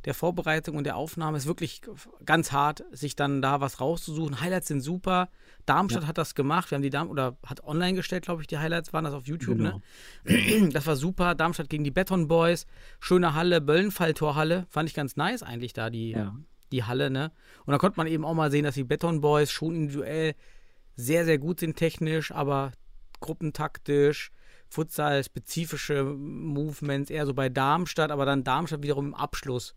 der 0.05 0.13
Vorbereitung 0.13 0.75
und 0.77 0.83
der 0.83 0.95
Aufnahme. 0.97 1.37
ist 1.37 1.45
wirklich 1.45 1.81
ganz 2.25 2.51
hart, 2.51 2.83
sich 2.91 3.15
dann 3.15 3.41
da 3.41 3.61
was 3.61 3.79
rauszusuchen. 3.79 4.41
Highlights 4.41 4.67
sind 4.67 4.81
super. 4.81 5.29
Darmstadt 5.65 6.05
hat 6.07 6.17
das 6.17 6.35
gemacht. 6.35 6.69
Wir 6.71 6.75
haben 6.75 6.81
die 6.83 6.89
Darm 6.89 7.09
oder 7.09 7.37
hat 7.45 7.63
online 7.63 7.93
gestellt, 7.93 8.25
glaube 8.25 8.41
ich, 8.41 8.47
die 8.47 8.57
Highlights 8.57 8.91
waren 8.93 9.05
das 9.05 9.13
auf 9.13 9.27
YouTube, 9.27 9.57
Genau. 9.57 9.81
ne? 10.25 10.69
Das 10.73 10.85
war 10.87 10.95
super. 10.95 11.35
Darmstadt 11.35 11.69
gegen 11.69 11.83
die 11.83 11.91
Beton 11.91 12.27
Boys. 12.27 12.65
Schöne 12.99 13.33
Halle, 13.33 13.61
Böllenfalltorhalle. 13.61 14.65
Fand 14.69 14.89
ich 14.89 14.95
ganz 14.95 15.15
nice 15.15 15.41
eigentlich 15.43 15.73
da, 15.73 15.89
die, 15.89 16.11
Ja. 16.11 16.35
die 16.71 16.83
Halle, 16.83 17.09
ne? 17.09 17.31
Und 17.65 17.71
da 17.71 17.77
konnte 17.77 17.97
man 17.97 18.07
eben 18.07 18.25
auch 18.25 18.33
mal 18.33 18.51
sehen, 18.51 18.63
dass 18.65 18.75
die 18.75 18.83
Beton 18.83 19.21
Boys 19.21 19.51
schon 19.51 19.75
individuell 19.75 20.35
sehr, 20.95 21.23
sehr 21.25 21.37
gut 21.39 21.59
sind 21.61 21.75
technisch, 21.77 22.31
aber 22.31 22.71
gruppentaktisch, 23.21 24.31
Futsal-spezifische 24.69 26.03
Movements 26.03 27.09
eher 27.09 27.25
so 27.25 27.33
bei 27.33 27.49
Darmstadt, 27.49 28.11
aber 28.11 28.25
dann 28.25 28.43
Darmstadt 28.43 28.83
wiederum 28.83 29.07
im 29.07 29.13
Abschluss. 29.15 29.75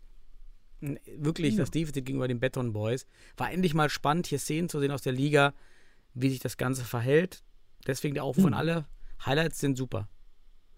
Wirklich 0.79 1.55
das 1.55 1.71
Defizit 1.71 2.05
gegenüber 2.05 2.27
den 2.27 2.39
Beton 2.39 2.73
Boys. 2.73 3.07
War 3.35 3.51
endlich 3.51 3.73
mal 3.73 3.89
spannend, 3.89 4.27
hier 4.27 4.39
Szenen 4.39 4.69
zu 4.69 4.79
sehen 4.79 4.91
aus 4.91 5.01
der 5.01 5.13
Liga, 5.13 5.53
wie 6.13 6.29
sich 6.29 6.39
das 6.39 6.57
Ganze 6.57 6.83
verhält. 6.83 7.43
Deswegen 7.87 8.13
der 8.13 8.23
Aufruf 8.23 8.45
an 8.45 8.53
alle. 8.53 8.85
Highlights 9.25 9.59
sind 9.59 9.77
super. 9.77 10.07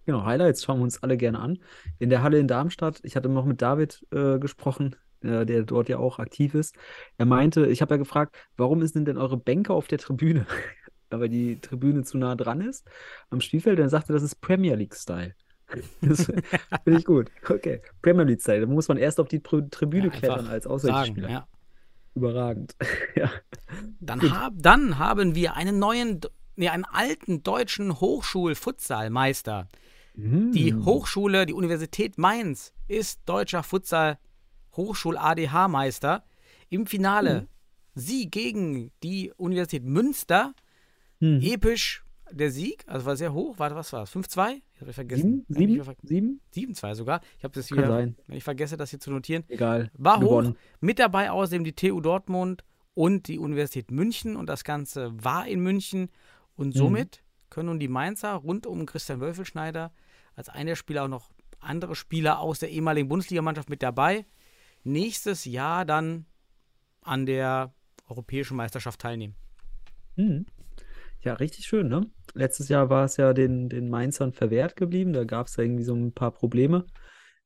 Genau, 0.05 0.25
Highlights 0.25 0.63
schauen 0.63 0.79
wir 0.79 0.83
uns 0.83 1.03
alle 1.03 1.17
gerne 1.17 1.39
an. 1.39 1.59
In 1.99 2.09
der 2.09 2.23
Halle 2.23 2.39
in 2.39 2.47
Darmstadt, 2.47 2.99
ich 3.03 3.15
hatte 3.15 3.29
noch 3.29 3.45
mit 3.45 3.61
David 3.61 4.05
äh, 4.11 4.39
gesprochen, 4.39 4.95
äh, 5.21 5.45
der 5.45 5.63
dort 5.63 5.89
ja 5.89 5.97
auch 5.97 6.19
aktiv 6.19 6.55
ist. 6.55 6.75
Er 7.17 7.25
meinte, 7.25 7.67
ich 7.67 7.81
habe 7.81 7.93
ja 7.93 7.97
gefragt, 7.97 8.35
warum 8.57 8.81
ist 8.81 8.95
denn 8.95 9.05
denn 9.05 9.17
eure 9.17 9.37
Bänke 9.37 9.73
auf 9.73 9.87
der 9.87 9.99
Tribüne? 9.99 10.47
Weil 11.09 11.29
die 11.29 11.59
Tribüne 11.59 12.03
zu 12.03 12.17
nah 12.17 12.35
dran 12.35 12.61
ist 12.61 12.87
am 13.29 13.41
Spielfeld. 13.41 13.79
Dann 13.79 13.89
sagte, 13.89 14.13
das 14.13 14.23
ist 14.23 14.41
Premier 14.41 14.75
League-Style. 14.75 15.35
Das 16.01 16.25
finde 16.25 16.97
ich 16.99 17.05
gut. 17.05 17.29
Okay, 17.47 17.81
Premier 18.01 18.23
League-Style. 18.23 18.61
Da 18.61 18.65
muss 18.67 18.87
man 18.87 18.97
erst 18.97 19.19
auf 19.19 19.27
die 19.27 19.39
Tri- 19.39 19.69
Tribüne 19.69 20.07
Ja, 20.07 20.11
klettern 20.11 20.47
als 20.47 20.63
Sagen, 20.65 20.73
Auswärtsspieler. 20.75 21.29
ja. 21.29 21.47
Überragend. 22.15 22.75
ja. 23.15 23.29
Dann, 23.99 24.21
hab, 24.31 24.53
dann 24.57 24.97
haben 24.97 25.35
wir 25.35 25.55
einen 25.55 25.77
neuen, 25.79 26.21
nee, 26.55 26.69
einen 26.69 26.85
alten 26.85 27.43
deutschen 27.43 27.99
Hochschul-Futsalmeister. 27.99 29.67
Die 30.15 30.73
Mm. 30.73 30.85
Hochschule, 30.85 31.45
die 31.45 31.53
Universität 31.53 32.17
Mainz 32.17 32.73
ist 32.87 33.21
deutscher 33.25 33.61
Futsal-Hochschul-ADH-Meister. 33.63 36.23
Im 36.69 36.85
Finale 36.87 37.47
sie 37.95 38.29
gegen 38.29 38.91
die 39.03 39.31
Universität 39.37 39.83
Münster. 39.83 40.53
Hm. 41.19 41.41
Episch 41.41 42.03
der 42.31 42.51
Sieg, 42.51 42.83
also 42.87 43.05
war 43.05 43.15
sehr 43.17 43.33
hoch. 43.33 43.55
Warte, 43.59 43.75
was 43.75 43.91
war 43.93 44.03
es? 44.03 44.11
5-2? 44.15 44.61
Ich 44.79 44.81
habe 44.81 44.93
vergessen. 44.93 45.45
Sieben? 45.49 45.73
Sieben? 45.73 45.83
ver- 45.83 45.95
Sieben? 46.03 46.39
7-2 46.55 46.95
sogar. 46.95 47.19
Ich 47.37 47.43
habe 47.43 47.53
das 47.53 47.67
Kann 47.67 47.79
wieder, 47.79 47.87
sein. 47.89 48.15
wenn 48.27 48.37
ich 48.37 48.45
vergesse, 48.45 48.77
das 48.77 48.91
hier 48.91 48.99
zu 49.01 49.11
notieren. 49.11 49.43
Egal. 49.49 49.91
War 49.97 50.15
hoch. 50.17 50.21
Gewonnen. 50.21 50.55
Mit 50.79 50.99
dabei 50.99 51.31
außerdem 51.31 51.65
die 51.65 51.73
TU 51.73 51.99
Dortmund 51.99 52.63
und 52.93 53.27
die 53.27 53.39
Universität 53.39 53.91
München. 53.91 54.37
Und 54.37 54.47
das 54.47 54.63
Ganze 54.63 55.11
war 55.21 55.45
in 55.45 55.59
München. 55.59 56.07
Und 56.55 56.73
somit 56.73 57.21
können 57.49 57.65
nun 57.67 57.79
die 57.81 57.89
Mainzer 57.89 58.35
rund 58.35 58.65
um 58.65 58.85
Christian 58.85 59.19
Wölfelschneider 59.19 59.91
als 60.35 60.47
einer 60.47 60.67
der 60.71 60.75
Spieler 60.75 61.03
auch 61.03 61.07
noch 61.09 61.29
andere 61.59 61.93
Spieler 61.93 62.39
aus 62.39 62.59
der 62.59 62.69
ehemaligen 62.69 63.09
Bundesligamannschaft 63.09 63.69
mit 63.69 63.83
dabei. 63.83 64.25
Nächstes 64.85 65.43
Jahr 65.43 65.83
dann 65.83 66.25
an 67.01 67.25
der 67.25 67.73
europäischen 68.07 68.55
Meisterschaft 68.55 69.01
teilnehmen. 69.01 69.35
Mhm. 70.15 70.45
Ja, 71.21 71.33
richtig 71.33 71.65
schön, 71.65 71.89
ne? 71.89 72.09
Letztes 72.33 72.69
Jahr 72.69 72.89
war 72.89 73.05
es 73.05 73.17
ja 73.17 73.33
den, 73.33 73.69
den 73.69 73.89
Mainzern 73.89 74.31
verwehrt 74.31 74.75
geblieben. 74.75 75.13
Da 75.13 75.25
gab 75.25 75.47
es 75.47 75.57
ja 75.57 75.63
irgendwie 75.63 75.83
so 75.83 75.93
ein 75.93 76.13
paar 76.13 76.31
Probleme 76.31 76.85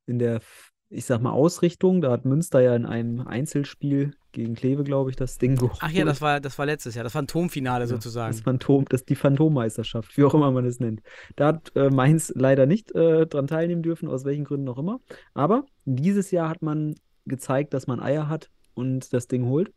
in 0.06 0.20
der, 0.20 0.42
ich 0.90 1.06
sag 1.06 1.22
mal, 1.22 1.32
Ausrichtung. 1.32 2.02
Da 2.02 2.12
hat 2.12 2.26
Münster 2.26 2.62
ja 2.62 2.76
in 2.76 2.86
einem 2.86 3.22
Einzelspiel 3.22 4.14
gegen 4.32 4.56
Kleve, 4.56 4.84
glaube 4.84 5.10
ich, 5.10 5.16
das 5.16 5.38
Ding 5.38 5.56
geholt. 5.56 5.80
Ach 5.80 5.90
ja, 5.92 6.06
das 6.06 6.22
war, 6.22 6.40
das 6.40 6.58
war 6.60 6.66
letztes 6.66 6.96
Jahr, 6.96 7.04
das 7.04 7.14
Phantomfinale 7.14 7.88
sozusagen. 7.88 8.32
Das 8.32 8.42
Phantom, 8.42 8.86
das 8.90 9.06
die 9.06 9.16
Phantommeisterschaft, 9.16 10.18
wie 10.18 10.24
auch 10.24 10.34
immer 10.34 10.52
man 10.52 10.66
es 10.66 10.80
nennt. 10.80 11.02
Da 11.36 11.48
hat 11.48 11.72
äh, 11.76 11.90
Mainz 11.90 12.32
leider 12.36 12.66
nicht 12.66 12.94
äh, 12.94 13.26
dran 13.26 13.48
teilnehmen 13.48 13.82
dürfen, 13.82 14.08
aus 14.08 14.26
welchen 14.26 14.44
Gründen 14.44 14.68
auch 14.70 14.78
immer. 14.78 15.00
Aber 15.34 15.66
dieses 15.86 16.32
Jahr 16.32 16.50
hat 16.50 16.62
man 16.62 16.96
gezeigt, 17.26 17.74
dass 17.74 17.88
man 17.88 18.00
Eier 18.00 18.28
hat 18.28 18.50
und 18.74 19.14
das 19.14 19.28
Ding 19.28 19.46
holt. 19.46 19.72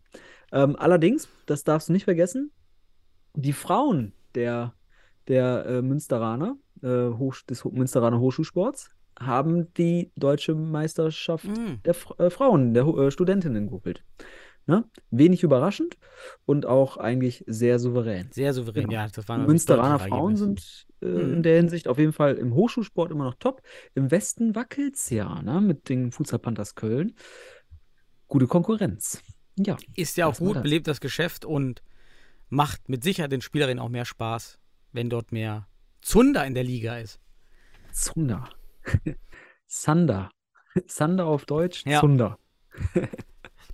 Ähm, 0.52 0.76
allerdings, 0.76 1.28
das 1.46 1.64
darfst 1.64 1.88
du 1.88 1.92
nicht 1.92 2.04
vergessen, 2.04 2.50
die 3.36 3.52
Frauen 3.52 4.12
der, 4.34 4.74
der 5.28 5.64
äh, 5.66 5.82
Münsteraner, 5.82 6.56
äh, 6.82 7.08
Hoch, 7.10 7.36
des 7.48 7.64
Münsteraner 7.64 8.18
Hochschulsports, 8.18 8.90
haben 9.18 9.72
die 9.74 10.10
deutsche 10.16 10.54
Meisterschaft 10.54 11.46
Mm. 11.46 11.80
der 11.84 11.90
F 11.92 12.12
äh, 12.18 12.28
Frauen, 12.30 12.74
der 12.74 12.86
äh, 12.86 13.10
Studentinnen 13.10 13.68
geholt. 13.68 14.02
Ne? 14.66 14.84
Wenig 15.10 15.42
überraschend 15.44 15.96
und 16.44 16.66
auch 16.66 16.96
eigentlich 16.96 17.44
sehr 17.46 17.78
souverän. 17.78 18.28
Sehr 18.32 18.52
souverän, 18.52 18.88
Genau. 18.88 18.94
ja. 18.94 19.06
Das 19.06 19.28
waren 19.28 19.38
natürlich 19.42 19.48
Münsteraner 19.52 19.98
Frauen 20.00 20.36
sind 20.36 20.86
äh, 21.02 21.06
Mhm. 21.06 21.34
in 21.34 21.42
der 21.44 21.56
Hinsicht 21.56 21.86
auf 21.88 21.98
jeden 21.98 22.12
Fall 22.12 22.34
im 22.34 22.52
Hochschulsport 22.54 23.10
immer 23.12 23.24
noch 23.24 23.36
top. 23.36 23.62
Im 23.94 24.10
Westen 24.10 24.54
wackelt's 24.56 25.08
ja, 25.10 25.40
ne? 25.42 25.60
Mit 25.60 25.88
den 25.88 26.10
Futsal 26.10 26.40
Panthers 26.40 26.74
Köln. 26.74 27.14
Gute 28.28 28.46
Konkurrenz. 28.48 29.22
Ja, 29.56 29.76
Ist 29.94 30.16
ja 30.16 30.26
auch 30.26 30.36
gut, 30.36 30.62
belebt 30.62 30.88
das 30.88 31.00
Geschäft 31.00 31.44
und 31.44 31.82
macht 32.48 32.88
mit 32.88 33.02
Sicherheit 33.04 33.32
den 33.32 33.40
Spielerinnen 33.40 33.82
auch 33.82 33.88
mehr 33.88 34.04
Spaß, 34.04 34.58
wenn 34.92 35.10
dort 35.10 35.32
mehr 35.32 35.66
Zunder 36.02 36.46
in 36.46 36.54
der 36.54 36.64
Liga 36.64 36.98
ist. 36.98 37.20
Zunder. 37.92 38.48
Sander. 39.66 40.30
Sander 40.86 41.26
auf 41.26 41.44
Deutsch, 41.46 41.84
Ja. 41.86 42.00
Zunder. 42.00 42.38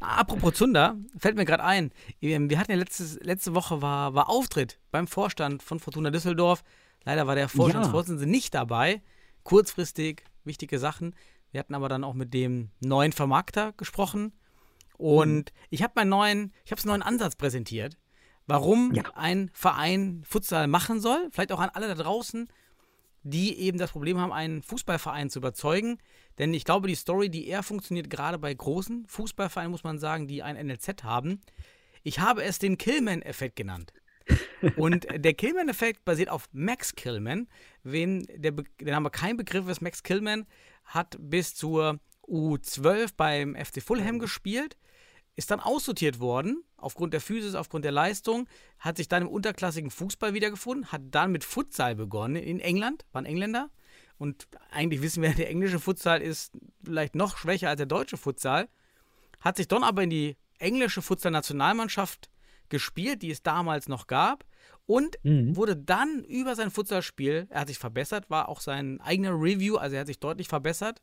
Apropos 0.01 0.55
Zunder, 0.55 0.97
fällt 1.17 1.37
mir 1.37 1.45
gerade 1.45 1.63
ein. 1.65 1.93
ähm, 2.21 2.51
Wir 2.51 2.59
hatten 2.59 2.73
ja 2.73 2.77
letztes, 2.79 3.21
letzte 3.21 3.55
Woche 3.55 3.83
war, 3.83 4.15
war 4.15 4.29
Auftritt 4.29 4.81
beim 4.91 5.07
Vorstand 5.07 5.63
von 5.63 5.79
Fortuna 5.79 6.11
Düsseldorf. 6.11 6.65
Leider 7.05 7.27
war 7.27 7.35
der 7.35 7.49
Vorstandsvorsitzende 7.49 8.27
nicht 8.31 8.55
dabei. 8.55 9.03
Kurzfristig, 9.45 10.25
wichtige 10.45 10.79
Sachen. 10.79 11.15
Wir 11.51 11.61
hatten 11.61 11.75
aber 11.75 11.89
dann 11.89 12.05
auch 12.05 12.15
mit 12.15 12.33
dem 12.35 12.71
neuen 12.81 13.13
Vermarkter 13.13 13.73
gesprochen. 13.77 14.33
Und 14.97 15.53
ich 15.71 15.83
habe 15.83 15.93
meinen 15.97 16.09
neuen, 16.09 16.53
ich 16.65 16.71
habe 16.73 16.81
einen 16.83 16.89
neuen 16.89 17.03
Ansatz 17.03 17.37
präsentiert, 17.37 17.97
warum 18.46 18.92
Ja. 18.94 19.05
ein 19.14 19.50
Verein 19.52 20.22
Futsal 20.26 20.66
machen 20.66 21.00
soll. 21.00 21.28
Vielleicht 21.31 21.52
auch 21.52 21.61
an 21.61 21.70
alle 21.70 21.88
da 21.88 21.94
draußen, 21.94 22.48
die 23.22 23.57
eben 23.59 23.78
das 23.78 23.92
Problem 23.92 24.18
haben, 24.18 24.33
einen 24.33 24.62
Fußballverein 24.62 25.31
zu 25.31 25.38
überzeugen. 25.38 25.98
Denn 26.38 26.52
ich 26.55 26.64
glaube, 26.64 26.88
die 26.88 26.94
Story, 26.94 27.28
die 27.28 27.46
eher 27.46 27.62
funktioniert, 27.62 28.11
gerade 28.11 28.38
bei 28.38 28.52
großen 28.52 29.07
Fußballvereinen, 29.07 29.70
muss 29.70 29.85
man 29.85 29.98
sagen, 29.98 30.26
die 30.26 30.42
ein 30.42 30.57
NLZ 30.57 31.05
haben. 31.05 31.40
Ich 32.02 32.18
habe 32.18 32.42
es 32.42 32.59
den 32.59 32.78
Killman-Effekt 32.78 33.55
genannt. 33.57 33.92
Und 34.76 35.07
der 35.14 35.35
Killman-Effekt 35.35 36.05
basiert 36.05 36.28
auf 36.31 36.48
Max 36.52 36.94
Killman. 36.94 37.48
Wen 37.83 38.24
der, 38.35 38.52
der 38.52 38.92
Name 38.94 39.11
kein 39.11 39.37
Begriff 39.37 39.68
ist, 39.68 39.83
Max 39.83 40.02
Killman 40.02 40.46
hat 40.85 41.16
bis 41.18 41.55
zur 41.55 41.98
U12 42.28 43.11
beim 43.16 43.55
FC 43.57 43.83
Fulham 43.83 44.18
gespielt, 44.18 44.76
ist 45.35 45.51
dann 45.51 45.61
aussortiert 45.61 46.21
worden, 46.21 46.62
aufgrund 46.77 47.14
der 47.14 47.21
Physis, 47.21 47.55
aufgrund 47.55 47.85
der 47.85 47.92
Leistung, 47.92 48.49
hat 48.79 48.97
sich 48.99 49.09
dann 49.09 49.23
im 49.23 49.29
unterklassigen 49.29 49.90
Fußball 49.90 50.35
wiedergefunden, 50.35 50.92
hat 50.92 51.03
dann 51.11 51.33
mit 51.33 51.45
Futsal 51.45 51.95
begonnen 51.95 52.37
in 52.37 52.61
England, 52.61 53.07
war 53.12 53.23
ein 53.23 53.27
Engländer. 53.27 53.71
Und 54.18 54.47
eigentlich 54.71 55.01
wissen 55.01 55.23
wir, 55.23 55.31
der 55.35 55.49
englische 55.49 55.81
Futsal 55.81 56.21
ist 56.21 56.53
vielleicht 56.85 57.14
noch 57.14 57.38
schwächer 57.38 57.71
als 57.71 57.79
der 57.79 57.87
deutsche 57.87 58.16
Futsal. 58.16 58.68
Hat 59.40 59.57
sich 59.57 59.68
dann 59.68 59.85
aber 59.85 60.03
in 60.03 60.11
die 60.11 60.37
englische 60.59 61.03
Futsal-Nationalmannschaft 61.03 62.31
gespielt, 62.68 63.23
die 63.23 63.31
es 63.31 63.42
damals 63.42 63.88
noch 63.88 64.07
gab. 64.07 64.45
Und 64.85 65.16
Mhm. 65.23 65.57
wurde 65.57 65.77
dann 65.77 66.25
über 66.25 66.57
sein 66.57 66.71
Futsalspiel, 66.71 67.47
er 67.51 67.61
hat 67.61 67.68
sich 67.68 67.79
verbessert, 67.79 68.29
war 68.31 68.49
auch 68.49 68.61
sein 68.61 69.01
eigener 69.01 69.31
Review, 69.31 69.77
also 69.77 69.95
er 69.95 70.01
hat 70.01 70.07
sich 70.09 70.18
deutlich 70.18 70.49
verbessert. 70.49 71.01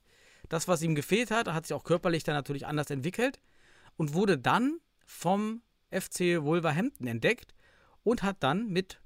Das, 0.50 0.68
was 0.68 0.82
ihm 0.82 0.96
gefehlt 0.96 1.32
hat, 1.32 1.48
hat 1.48 1.66
sich 1.66 1.74
auch 1.74 1.84
körperlich 1.84 2.24
dann 2.24 2.36
natürlich 2.36 2.68
anders 2.68 2.90
entwickelt 2.90 3.40
und 4.00 4.14
wurde 4.14 4.38
dann 4.38 4.80
vom 5.06 5.62
FC 5.92 6.42
Wolverhampton 6.42 7.06
entdeckt 7.08 7.54
und 8.04 8.24
hat 8.24 8.38
dann 8.40 8.70
mit 8.70 9.02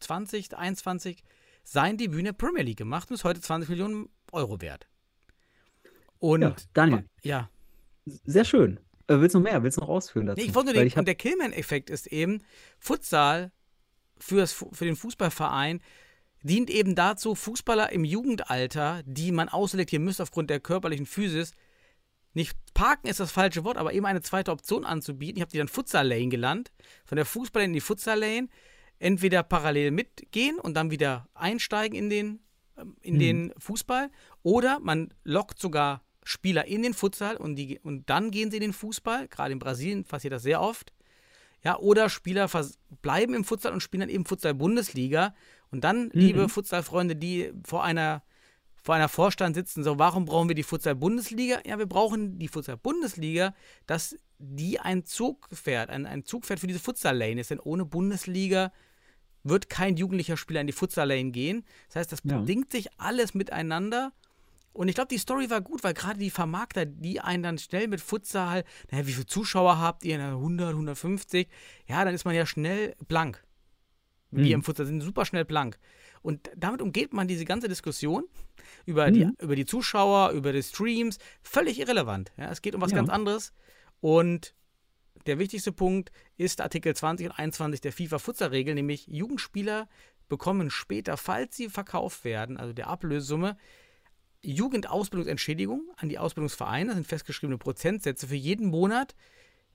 20, 0.00 0.56
21 0.56 1.22
sein 1.62 1.96
Debüt 1.96 2.18
in 2.18 2.24
der 2.26 2.32
Premier 2.32 2.62
League 2.64 2.76
gemacht 2.78 3.08
und 3.10 3.14
ist 3.14 3.22
heute 3.24 3.40
20 3.40 3.70
Millionen 3.70 4.08
Euro 4.32 4.60
wert. 4.60 4.88
Und 6.18 6.42
Ja, 6.42 6.56
Daniel, 6.72 7.04
ja, 7.22 7.48
sehr 8.24 8.44
schön. 8.44 8.80
Äh, 9.06 9.20
willst 9.20 9.34
du 9.34 9.38
noch 9.38 9.44
mehr? 9.50 9.62
Willst 9.62 9.76
du 9.76 9.82
noch 9.82 9.88
ausführen 9.88 10.26
dazu? 10.26 10.40
Nee, 10.40 10.48
ich 10.48 10.54
wollte 10.54 10.66
nur 10.72 10.74
den, 10.74 10.86
ich 10.86 10.94
hab, 10.94 11.00
und 11.02 11.06
der 11.08 11.14
Killman-Effekt 11.14 11.88
ist 11.90 12.06
eben, 12.08 12.42
Futsal 12.78 13.52
fürs, 14.18 14.52
Fu- 14.52 14.70
für 14.72 14.84
den 14.84 14.96
Fußballverein 14.96 15.80
dient 16.42 16.70
eben 16.70 16.94
dazu, 16.94 17.34
Fußballer 17.34 17.92
im 17.92 18.04
Jugendalter, 18.04 19.02
die 19.06 19.30
man 19.32 19.48
ausselektieren 19.48 20.04
müsste 20.04 20.22
aufgrund 20.24 20.50
der 20.50 20.60
körperlichen 20.60 21.06
Physis, 21.06 21.52
nicht 22.34 22.56
parken 22.74 23.06
ist 23.08 23.20
das 23.20 23.30
falsche 23.30 23.64
Wort, 23.64 23.76
aber 23.76 23.92
eben 23.92 24.06
eine 24.06 24.20
zweite 24.20 24.50
Option 24.50 24.84
anzubieten. 24.84 25.36
Ich 25.36 25.42
habe 25.42 25.50
die 25.52 25.58
dann 25.58 25.68
Futsal-Lane 25.68 26.28
gelernt. 26.28 26.72
Von 27.04 27.16
der 27.16 27.24
Fußball 27.24 27.62
in 27.62 27.72
die 27.72 27.80
Futsal-Lane. 27.80 28.48
Entweder 28.98 29.42
parallel 29.42 29.90
mitgehen 29.90 30.58
und 30.58 30.74
dann 30.74 30.90
wieder 30.90 31.28
einsteigen 31.34 31.96
in 31.98 32.10
den, 32.10 32.40
ähm, 32.76 32.96
in 33.00 33.14
Mhm. 33.14 33.18
den 33.18 33.54
Fußball. 33.58 34.10
Oder 34.42 34.80
man 34.80 35.12
lockt 35.24 35.58
sogar 35.60 36.02
Spieler 36.24 36.66
in 36.66 36.82
den 36.82 36.94
Futsal 36.94 37.36
und, 37.36 37.56
die, 37.56 37.78
und 37.80 38.08
dann 38.08 38.30
gehen 38.30 38.50
sie 38.50 38.56
in 38.56 38.62
den 38.62 38.72
Fußball. 38.72 39.28
Gerade 39.28 39.52
in 39.52 39.58
Brasilien 39.58 40.04
passiert 40.04 40.32
das 40.32 40.42
sehr 40.42 40.60
oft. 40.60 40.92
Ja, 41.62 41.78
oder 41.78 42.08
Spieler 42.08 42.48
bleiben 43.02 43.34
im 43.34 43.44
Futsal 43.44 43.72
und 43.72 43.80
spielen 43.82 44.00
dann 44.00 44.08
eben 44.10 44.24
Futsal-Bundesliga. 44.24 45.34
Und 45.70 45.82
dann, 45.84 46.10
liebe 46.12 46.48
Futsal-Freunde, 46.48 47.16
die 47.16 47.52
vor 47.64 47.84
einer, 47.84 48.22
vor 48.84 48.94
einer 48.94 49.08
Vorstand 49.08 49.56
sitzen, 49.56 49.82
so, 49.82 49.98
warum 49.98 50.26
brauchen 50.26 50.46
wir 50.48 50.54
die 50.54 50.62
Futsal-Bundesliga? 50.62 51.60
Ja, 51.64 51.78
wir 51.78 51.86
brauchen 51.86 52.38
die 52.38 52.48
Futsal-Bundesliga, 52.48 53.54
dass 53.86 54.14
die 54.38 54.78
ein 54.78 55.06
Zugpferd, 55.06 55.88
ein, 55.88 56.04
ein 56.04 56.26
Zugpferd 56.26 56.60
für 56.60 56.66
diese 56.66 56.80
Futsal-Lane 56.80 57.40
ist. 57.40 57.50
Denn 57.50 57.60
ohne 57.60 57.86
Bundesliga 57.86 58.72
wird 59.42 59.70
kein 59.70 59.96
jugendlicher 59.96 60.36
Spieler 60.36 60.60
in 60.60 60.66
die 60.66 60.74
Futsal-Lane 60.74 61.30
gehen. 61.30 61.64
Das 61.88 61.96
heißt, 61.96 62.12
das 62.12 62.20
Ja. 62.24 62.38
bedingt 62.38 62.70
sich 62.70 62.88
alles 62.98 63.32
miteinander. 63.32 64.12
Und 64.74 64.88
ich 64.88 64.94
glaube, 64.96 65.08
die 65.08 65.18
Story 65.18 65.48
war 65.48 65.62
gut, 65.62 65.82
weil 65.82 65.94
gerade 65.94 66.18
die 66.18 66.30
Vermarkter, 66.30 66.84
die 66.84 67.20
einen 67.20 67.42
dann 67.42 67.56
schnell 67.58 67.88
mit 67.88 68.02
Futsal, 68.02 68.64
naja, 68.90 69.06
wie 69.06 69.12
viele 69.12 69.24
Zuschauer 69.26 69.78
habt 69.78 70.04
ihr? 70.04 70.18
Na, 70.18 70.32
100, 70.32 70.74
150. 70.74 71.48
Ja, 71.86 72.04
dann 72.04 72.12
ist 72.14 72.26
man 72.26 72.34
ja 72.34 72.44
schnell 72.44 72.94
blank. 73.08 73.42
Wir 74.36 74.44
Mhm. 74.46 74.52
im 74.52 74.62
Futsal 74.62 74.86
sind 74.86 75.00
super 75.00 75.24
schnell 75.24 75.44
blank. 75.44 75.78
Und 76.22 76.50
damit 76.56 76.80
umgeht 76.82 77.12
man 77.12 77.28
diese 77.28 77.44
ganze 77.44 77.68
Diskussion 77.68 78.24
über, 78.86 79.10
die, 79.10 79.26
Mhm. 79.26 79.36
über 79.40 79.56
die 79.56 79.66
Zuschauer, 79.66 80.30
über 80.30 80.52
die 80.52 80.62
Streams, 80.62 81.18
völlig 81.42 81.78
irrelevant. 81.78 82.32
Ja, 82.36 82.50
es 82.50 82.62
geht 82.62 82.74
um 82.74 82.80
was 82.80 82.90
Ja. 82.92 82.96
ganz 82.96 83.10
anderes. 83.10 83.52
Und 84.00 84.54
der 85.26 85.38
wichtigste 85.38 85.72
Punkt 85.72 86.12
ist 86.36 86.60
Artikel 86.60 86.94
20 86.94 87.26
und 87.26 87.32
21 87.32 87.80
der 87.80 87.92
FIFA-Futsal-Regel, 87.92 88.74
nämlich 88.74 89.06
Jugendspieler 89.06 89.88
bekommen 90.28 90.70
später, 90.70 91.16
falls 91.16 91.56
sie 91.56 91.68
verkauft 91.68 92.24
werden, 92.24 92.56
also 92.56 92.72
der 92.72 92.88
Ablösesumme, 92.88 93.56
Jugendausbildungsentschädigung 94.42 95.82
an 95.96 96.08
die 96.08 96.18
Ausbildungsvereine, 96.18 96.86
das 96.88 96.94
sind 96.96 97.06
festgeschriebene 97.06 97.58
Prozentsätze 97.58 98.26
für 98.26 98.34
jeden 98.34 98.66
Monat, 98.68 99.14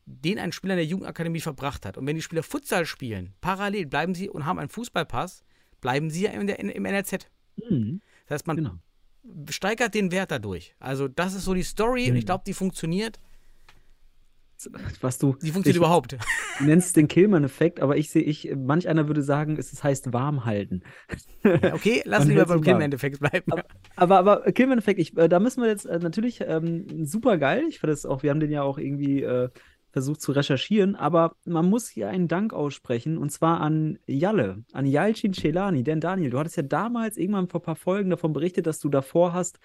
den 0.10 0.40
ein 0.40 0.52
Spieler 0.52 0.74
in 0.74 0.80
der 0.80 0.86
Jugendakademie 0.86 1.40
verbracht 1.40 1.86
hat. 1.86 1.98
Und 1.98 2.08
wenn 2.08 2.16
die 2.16 2.22
Spieler 2.22 2.44
Futsal 2.44 2.86
spielen, 2.86 3.34
parallel 3.42 3.86
bleiben 3.86 4.16
sie 4.16 4.30
und 4.30 4.46
haben 4.46 4.60
einen 4.60 4.70
Fußballpass, 4.70 5.44
bleiben 5.82 6.10
sie 6.10 6.24
ja 6.24 6.32
in 6.32 6.48
der, 6.48 6.60
in, 6.60 6.70
im 6.70 6.84
NLZ. 6.84 7.30
Mhm, 7.70 8.02
Das 8.28 8.36
heißt, 8.36 8.48
man 8.48 8.58
genau. 8.58 8.72
steigert 9.50 9.94
den 9.94 10.12
Wert 10.12 10.32
dadurch. 10.32 10.76
Also 10.80 11.08
das 11.08 11.36
ist 11.36 11.46
so 11.46 11.54
die 11.54 11.64
Story 11.64 12.10
und 12.10 12.16
ich 12.16 12.26
glaube, 12.26 12.44
die 12.46 12.54
funktioniert. 12.54 13.20
Was 15.00 15.18
du, 15.18 15.38
Die 15.42 15.52
funktioniert 15.52 15.78
überhaupt. 15.78 16.14
du 16.14 16.18
nennst 16.66 16.98
den 16.98 17.08
Killman-Effekt, 17.08 17.80
aber 17.80 17.96
ich 17.96 18.10
sehe, 18.10 18.24
ich, 18.24 18.54
manch 18.58 18.90
einer 18.90 19.08
würde 19.08 19.24
sagen, 19.24 19.56
es 19.58 19.82
heißt 19.82 20.12
warm 20.12 20.44
halten. 20.44 20.84
Okay, 21.46 22.02
lass 22.06 22.26
lieber 22.26 22.46
beim. 22.46 22.60
Kill-Endeffekt 22.60 23.22
bleiben. 23.22 23.54
Aber, 23.96 24.18
aber 24.18 24.52
Killman-Effekt, 24.52 25.00
ich, 25.00 25.16
äh, 25.16 25.30
da 25.30 25.40
müssen 25.40 25.62
wir 25.62 25.70
jetzt 25.70 25.86
äh, 25.86 26.00
natürlich 26.00 26.42
ähm, 26.46 27.06
super 27.06 27.38
geil. 27.38 27.64
Ich 27.70 27.80
fand 27.80 27.94
das 27.94 28.06
auch, 28.06 28.22
wir 28.22 28.32
haben 28.32 28.42
den 28.42 28.52
ja 28.52 28.64
auch 28.64 28.78
irgendwie 28.78 29.24
äh, 29.24 29.48
versucht 29.92 30.22
zu 30.22 30.32
recherchieren, 30.32 30.96
aber 30.96 31.36
man 31.46 31.68
muss 31.68 31.90
hier 31.90 32.10
einen 32.10 32.28
Dank 32.28 32.54
aussprechen 32.54 33.18
und 33.18 33.32
zwar 33.32 33.62
an 33.62 34.00
Jalle, 34.06 34.64
an 34.72 34.86
Jalcin 34.86 35.34
Celani. 35.34 35.84
Denn 35.84 36.00
Daniel, 36.00 36.30
du 36.30 36.40
hattest 36.40 36.58
ja 36.58 36.64
damals 36.64 37.18
irgendwann 37.18 37.48
vor 37.48 37.62
ein 37.62 37.64
paar 37.64 37.76
Folgen 37.76 38.10
davon 38.10 38.34
berichtet, 38.34 38.68
dass 38.68 38.80
du 38.80 38.90
davor 38.90 39.34
hast, 39.34 39.60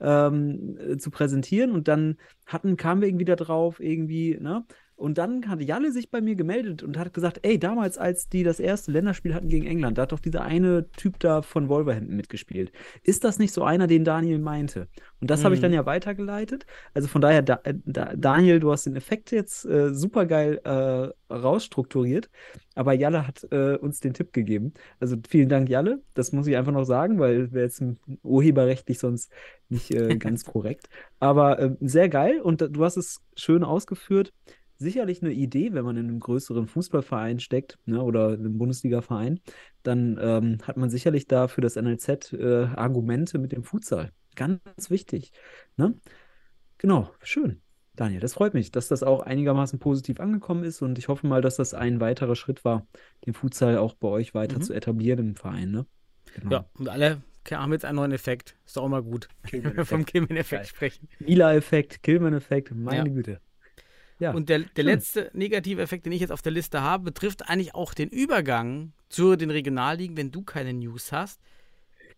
ähm, 0.00 0.78
äh, 0.78 0.96
zu 0.96 1.10
präsentieren 1.10 1.72
und 1.72 1.88
dann 1.88 2.16
hatten, 2.46 2.76
kamen 2.76 3.00
wir 3.00 3.08
irgendwie 3.08 3.24
da 3.24 3.36
drauf, 3.36 3.80
irgendwie, 3.80 4.38
ne? 4.40 4.64
Und 4.98 5.16
dann 5.16 5.48
hat 5.48 5.62
Jalle 5.62 5.92
sich 5.92 6.10
bei 6.10 6.20
mir 6.20 6.34
gemeldet 6.34 6.82
und 6.82 6.98
hat 6.98 7.14
gesagt, 7.14 7.38
ey, 7.44 7.56
damals, 7.58 7.98
als 7.98 8.28
die 8.28 8.42
das 8.42 8.58
erste 8.58 8.90
Länderspiel 8.90 9.32
hatten 9.32 9.48
gegen 9.48 9.64
England, 9.64 9.96
da 9.96 10.02
hat 10.02 10.12
doch 10.12 10.18
dieser 10.18 10.42
eine 10.42 10.90
Typ 10.90 11.20
da 11.20 11.42
von 11.42 11.68
Wolverhampton 11.68 12.16
mitgespielt. 12.16 12.72
Ist 13.04 13.22
das 13.22 13.38
nicht 13.38 13.54
so 13.54 13.62
einer, 13.62 13.86
den 13.86 14.04
Daniel 14.04 14.40
meinte? 14.40 14.88
Und 15.20 15.30
das 15.30 15.44
habe 15.44 15.54
ich 15.54 15.60
dann 15.60 15.70
Mhm. 15.70 15.76
ja 15.76 15.86
weitergeleitet. 15.86 16.66
Also 16.94 17.06
von 17.06 17.20
daher, 17.20 17.42
da, 17.42 17.60
äh, 17.62 17.74
da, 17.84 18.12
Daniel, 18.16 18.58
du 18.58 18.72
hast 18.72 18.86
den 18.86 18.96
Effekt 18.96 19.30
jetzt 19.30 19.64
äh, 19.66 19.94
super 19.94 20.26
geil 20.26 20.60
äh, 20.64 21.32
rausstrukturiert, 21.32 22.28
aber 22.74 22.92
Jalle 22.92 23.26
hat 23.26 23.46
äh, 23.52 23.76
uns 23.76 24.00
den 24.00 24.14
Tipp 24.14 24.32
gegeben. 24.32 24.74
Also 25.00 25.16
vielen 25.28 25.48
Dank, 25.48 25.68
Jalle. 25.68 26.02
Das 26.14 26.32
muss 26.32 26.46
ich 26.48 26.56
einfach 26.56 26.72
noch 26.72 26.84
sagen, 26.84 27.18
weil 27.20 27.52
wäre 27.52 27.64
jetzt 27.64 27.82
urheberrechtlich 28.22 28.98
sonst 28.98 29.32
nicht 29.68 29.90
äh, 29.92 30.16
ganz 30.18 30.44
korrekt. 30.44 30.88
Aber 31.20 31.58
äh, 31.58 31.76
sehr 31.80 32.08
geil 32.08 32.40
und 32.40 32.62
äh, 32.62 32.70
du 32.70 32.84
hast 32.84 32.96
es 32.96 33.20
schön 33.36 33.64
ausgeführt. 33.64 34.32
Sicherlich 34.78 35.22
eine 35.22 35.32
Idee, 35.32 35.72
wenn 35.74 35.84
man 35.84 35.96
in 35.96 36.06
einem 36.08 36.20
größeren 36.20 36.66
Fußballverein 36.68 37.40
steckt 37.40 37.78
ne, 37.86 38.00
oder 38.02 38.34
in 38.34 38.40
einem 38.40 38.58
Bundesliga-Verein, 38.58 39.40
dann 39.82 40.18
ähm, 40.20 40.58
hat 40.62 40.76
man 40.76 40.88
sicherlich 40.88 41.26
da 41.26 41.48
für 41.48 41.60
das 41.60 41.74
NLZ 41.76 42.32
äh, 42.34 42.64
Argumente 42.76 43.38
mit 43.38 43.50
dem 43.52 43.64
Futsal. 43.64 44.12
Ganz 44.36 44.60
wichtig. 44.88 45.32
Ne? 45.76 45.94
Genau, 46.78 47.10
schön. 47.22 47.60
Daniel, 47.96 48.20
das 48.20 48.34
freut 48.34 48.54
mich, 48.54 48.70
dass 48.70 48.86
das 48.86 49.02
auch 49.02 49.22
einigermaßen 49.22 49.80
positiv 49.80 50.20
angekommen 50.20 50.62
ist 50.62 50.82
und 50.82 50.98
ich 50.98 51.08
hoffe 51.08 51.26
mal, 51.26 51.42
dass 51.42 51.56
das 51.56 51.74
ein 51.74 51.98
weiterer 52.00 52.36
Schritt 52.36 52.64
war, 52.64 52.86
den 53.26 53.34
Futsal 53.34 53.76
auch 53.78 53.94
bei 53.94 54.06
euch 54.06 54.34
weiter 54.34 54.58
Mhm. 54.58 54.62
zu 54.62 54.72
etablieren 54.72 55.30
im 55.30 55.34
Verein. 55.34 55.72
Ne? 55.72 55.86
Genau. 56.36 56.50
Ja, 56.52 56.70
und 56.78 56.88
alle 56.88 57.22
haben 57.50 57.72
jetzt 57.72 57.84
einen 57.84 57.96
neuen 57.96 58.12
Effekt. 58.12 58.56
Ist 58.64 58.76
doch 58.76 58.84
auch 58.84 58.88
mal 58.88 59.02
gut, 59.02 59.28
wenn 59.50 59.64
wir 59.76 59.84
vom 59.86 60.04
Kilman-Effekt 60.04 60.62
Geil. 60.62 60.66
sprechen. 60.68 61.08
Mila-Effekt, 61.18 62.02
Killman-Effekt, 62.04 62.72
meine 62.72 63.08
Ja. 63.08 63.14
Güte. 63.14 63.40
Ja, 64.20 64.32
Und 64.32 64.48
der, 64.48 64.60
der 64.60 64.84
letzte 64.84 65.30
negative 65.32 65.80
Effekt, 65.80 66.04
den 66.06 66.12
ich 66.12 66.20
jetzt 66.20 66.32
auf 66.32 66.42
der 66.42 66.50
Liste 66.52 66.80
habe, 66.82 67.04
betrifft 67.04 67.48
eigentlich 67.48 67.74
auch 67.74 67.94
den 67.94 68.08
Übergang 68.08 68.92
zu 69.08 69.36
den 69.36 69.50
Regionalligen, 69.50 70.16
wenn 70.16 70.30
du 70.32 70.42
keine 70.42 70.72
News 70.72 71.12
hast. 71.12 71.40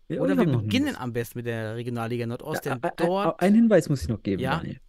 Ja, 0.09 0.19
Oder 0.21 0.35
wir 0.37 0.45
beginnen 0.45 0.95
am 0.95 1.13
besten 1.13 1.39
mit 1.39 1.45
der 1.45 1.75
Regionalliga 1.75 2.25
Nordost, 2.25 2.65
Ja, 2.65 2.73
denn 2.75 2.83
ein- 2.83 2.89
ein- 2.89 3.07
dort. 3.07 3.41
Einen 3.41 3.55
Hinweis 3.55 3.87
muss 3.87 4.01
ich 4.01 4.09
noch 4.09 4.21
geben, 4.23 4.41
Ja. 4.41 4.57
Daniel. 4.57 4.79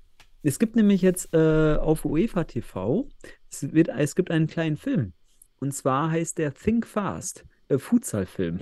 Es 0.43 0.59
gibt 0.59 0.75
nämlich 0.75 1.03
jetzt 1.03 1.33
äh, 1.35 1.77
auf 1.77 2.05
UEFA 2.05 2.45
TV, 2.45 3.07
es, 3.51 3.73
wird, 3.73 3.89
es 3.89 4.17
gibt 4.17 4.31
einen 4.33 4.49
kleinen 4.49 4.77
Film. 4.77 5.13
Und 5.61 5.73
zwar 5.73 6.11
heißt 6.11 6.39
der 6.39 6.53
Think 6.55 6.87
Fast, 6.87 7.45
äh, 7.69 7.79
Futsal-Film. 7.79 8.59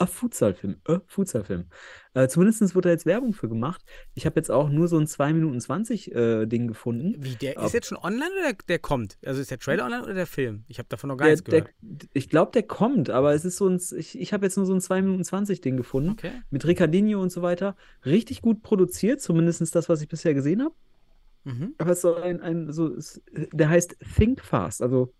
Ein 0.00 0.06
Futsalfilm, 0.06 0.76
äh, 0.86 1.00
Futsalfilm. 1.06 1.64
Äh, 2.14 2.28
zumindest 2.28 2.74
wird 2.74 2.84
da 2.84 2.88
jetzt 2.90 3.04
Werbung 3.04 3.32
für 3.32 3.48
gemacht. 3.48 3.82
Ich 4.14 4.26
habe 4.26 4.36
jetzt 4.38 4.48
auch 4.48 4.68
nur 4.68 4.86
so 4.86 4.96
ein 4.96 5.08
2 5.08 5.32
Minuten 5.32 5.60
20 5.60 6.14
äh, 6.14 6.46
Ding 6.46 6.68
gefunden. 6.68 7.16
Wie, 7.18 7.34
der 7.34 7.58
Ab- 7.58 7.66
ist 7.66 7.72
jetzt 7.74 7.88
schon 7.88 7.98
online 7.98 8.30
oder 8.32 8.52
der, 8.52 8.56
der 8.68 8.78
kommt? 8.78 9.18
Also 9.26 9.40
ist 9.40 9.50
der 9.50 9.58
Trailer 9.58 9.84
online 9.86 10.04
oder 10.04 10.14
der 10.14 10.26
Film? 10.28 10.62
Ich 10.68 10.78
habe 10.78 10.88
davon 10.88 11.08
noch 11.08 11.16
gar 11.16 11.26
Der, 11.26 11.34
nichts 11.34 11.50
der, 11.50 11.62
gehört. 11.62 12.08
ich 12.12 12.28
glaube, 12.30 12.52
der 12.52 12.62
kommt, 12.62 13.10
aber 13.10 13.34
es 13.34 13.44
ist 13.44 13.56
so 13.56 13.68
ein, 13.68 13.80
ich, 13.96 14.18
ich 14.18 14.32
habe 14.32 14.46
jetzt 14.46 14.56
nur 14.56 14.66
so 14.66 14.72
ein 14.72 14.80
2 14.80 15.02
Minuten 15.02 15.24
20 15.24 15.60
Ding 15.60 15.76
gefunden. 15.76 16.10
Okay. 16.10 16.30
Mit 16.50 16.64
Ricardinho 16.64 17.20
und 17.20 17.32
so 17.32 17.42
weiter. 17.42 17.74
Richtig 18.06 18.40
gut 18.40 18.62
produziert, 18.62 19.20
zumindest 19.20 19.74
das, 19.74 19.88
was 19.88 20.00
ich 20.00 20.08
bisher 20.08 20.32
gesehen 20.32 20.62
habe. 20.62 20.74
Mhm. 21.42 21.74
Aber 21.78 21.90
es 21.90 22.02
soll 22.02 22.22
ein, 22.22 22.40
ein 22.40 22.72
so, 22.72 22.94
es, 22.94 23.20
der 23.32 23.68
heißt 23.68 23.96
Think 24.16 24.40
Fast, 24.44 24.80
also 24.80 25.12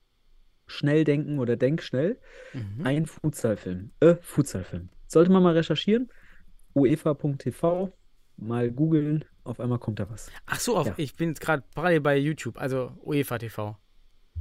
schnell 0.68 1.04
denken 1.04 1.38
oder 1.38 1.56
denk 1.56 1.82
schnell. 1.82 2.18
Mhm. 2.52 2.84
Ein 2.86 3.06
Futsalfilm. 3.06 3.90
Äh, 4.00 4.14
Futsalfilm. 4.20 4.88
Sollte 5.06 5.32
man 5.32 5.42
mal 5.42 5.54
recherchieren. 5.54 6.08
uefa.tv, 6.74 7.92
mal 8.36 8.70
googeln, 8.70 9.24
auf 9.44 9.58
einmal 9.60 9.78
kommt 9.78 9.98
da 9.98 10.08
was. 10.10 10.30
Ach 10.46 10.60
so, 10.60 10.76
auf, 10.76 10.86
Ja. 10.86 10.94
ich 10.96 11.16
bin 11.16 11.30
jetzt 11.30 11.40
gerade 11.40 11.64
parallel 11.74 12.00
bei 12.00 12.16
YouTube, 12.16 12.58
also 12.60 12.92
UEFA 13.02 13.38
TV. 13.38 13.76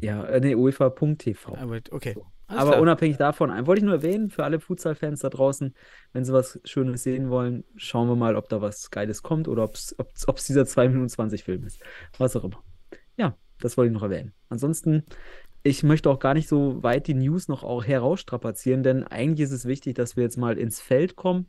Ja, 0.01 0.23
äh, 0.25 0.39
nee, 0.39 0.55
uefa.tv. 0.55 1.55
Aber, 1.55 1.79
okay. 1.91 2.15
Alles 2.49 2.61
Aber 2.61 2.69
klar. 2.71 2.81
unabhängig 2.81 3.17
davon, 3.17 3.49
ein- 3.51 3.65
wollte 3.67 3.79
ich 3.79 3.85
nur 3.85 3.95
erwähnen, 3.95 4.29
für 4.29 4.43
alle 4.45 4.59
Futsal-Fans 4.61 5.19
da 5.21 5.29
draußen, 5.29 5.73
wenn 6.13 6.23
sie 6.23 6.31
was 6.31 6.59
Schönes 6.63 7.03
sehen 7.03 7.29
wollen, 7.29 7.65
schauen 7.75 8.07
wir 8.07 8.15
mal, 8.15 8.35
ob 8.37 8.47
da 8.47 8.61
was 8.61 8.89
Geiles 8.89 9.21
kommt 9.21 9.47
oder 9.49 9.63
ob 9.63 9.73
es 9.75 9.95
dieser 10.47 10.65
2 10.65 10.87
Minuten 10.87 11.09
20 11.09 11.43
Film 11.43 11.65
ist. 11.65 11.81
Was 12.19 12.35
auch 12.37 12.45
immer. 12.45 12.63
Ja, 13.17 13.35
das 13.59 13.75
wollte 13.75 13.87
ich 13.89 13.93
noch 13.93 14.03
erwähnen. 14.03 14.33
Ansonsten, 14.47 15.03
ich 15.63 15.83
möchte 15.83 16.09
auch 16.09 16.19
gar 16.19 16.33
nicht 16.33 16.47
so 16.47 16.81
weit 16.83 17.07
die 17.07 17.13
News 17.13 17.47
noch 17.47 17.63
auch 17.63 17.83
herausstrapazieren, 17.85 18.83
denn 18.83 19.03
eigentlich 19.03 19.45
ist 19.45 19.51
es 19.51 19.65
wichtig, 19.65 19.95
dass 19.95 20.15
wir 20.15 20.23
jetzt 20.23 20.37
mal 20.37 20.57
ins 20.57 20.79
Feld 20.79 21.15
kommen. 21.15 21.47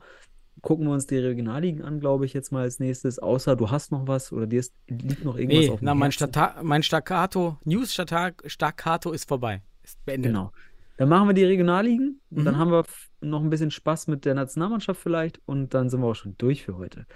Gucken 0.61 0.87
wir 0.87 0.93
uns 0.93 1.07
die 1.07 1.19
Regionalligen 1.19 1.83
an, 1.83 2.01
glaube 2.01 2.27
ich, 2.27 2.33
jetzt 2.33 2.51
mal 2.51 2.63
als 2.63 2.81
nächstes. 2.81 3.21
Außer 3.21 3.55
du 3.55 3.71
hast 3.71 3.93
noch 3.93 4.09
was 4.09 4.33
oder 4.33 4.49
dir 4.49 4.59
ist, 4.59 4.75
liegt 4.89 5.25
noch 5.25 5.37
irgendwas 5.37 5.67
Nee, 5.67 5.71
auf 5.71 5.79
dem 5.79 5.85
na, 5.85 5.95
mein. 5.95 6.11
Stata 6.11 6.57
mein 6.65 6.83
Staccato, 6.83 7.59
News-Staccato 7.65 9.13
ist 9.13 9.29
vorbei. 9.29 9.63
Ist 9.85 10.05
beendet. 10.05 10.31
Genau. 10.33 10.51
Dann 10.97 11.09
machen 11.09 11.29
wir 11.29 11.35
die 11.35 11.45
Regionalligen 11.45 12.21
und 12.31 12.45
dann 12.45 12.55
Mhm. 12.55 12.59
haben 12.59 12.71
wir 12.73 12.85
noch 13.21 13.41
ein 13.41 13.51
bisschen 13.51 13.71
Spaß 13.71 14.09
mit 14.09 14.25
der 14.25 14.35
Nationalmannschaft 14.35 15.01
vielleicht 15.01 15.41
und 15.47 15.75
dann 15.75 15.91
sind 15.91 16.01
wir 16.01 16.09
auch 16.09 16.15
schon 16.15 16.35
durch 16.39 16.65
für 16.65 16.77
heute. 16.77 17.07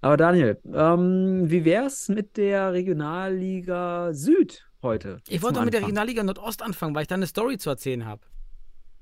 Aber 0.00 0.16
Daniel, 0.16 0.58
ähm, 0.74 1.48
wie 1.48 1.64
wär's 1.64 2.08
mit 2.08 2.36
der 2.36 2.72
Regionalliga 2.72 4.12
Süd 4.12 4.67
heute? 4.82 5.20
Ich 5.28 5.42
wollte 5.42 5.56
doch 5.58 5.64
mit 5.64 5.74
der. 5.74 5.80
Regionalliga 5.82 6.22
Nordost 6.22 6.62
anfangen, 6.62 6.94
weil 6.94 7.02
ich 7.02 7.08
da 7.08 7.14
eine 7.14 7.26
Story 7.26 7.58
zu 7.58 7.70
erzählen 7.70 8.04
habe. 8.04 8.22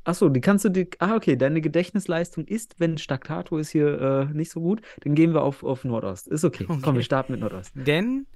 Achso, 0.05 0.29
die 0.29 0.41
kannst 0.41 0.65
du 0.65 0.69
dir. 0.69 0.87
Ah, 1.01 1.17
okay, 1.17 1.37
deine 1.37 1.61
Gedächtnisleistung 1.61 2.47
ist, 2.47 2.79
wenn 2.79 2.97
Staccato 2.97 3.59
ist 3.59 3.71
hier 3.71 4.01
äh, 4.31 4.35
nicht 4.35 4.51
so 4.53 4.61
gut, 4.61 4.81
dann 5.01 5.15
gehen 5.17 5.35
wir 5.35 5.43
auf, 5.43 5.65
auf 5.65 5.85
Nordost. 5.85 6.29
Ist 6.29 6.45
okay. 6.45 6.65
Komm, 6.67 6.79
Okay. 6.85 6.95
wir 6.95 7.03
starten 7.03 7.33
mit 7.33 7.41
Nordost. 7.41 7.73
Denn 7.75 8.27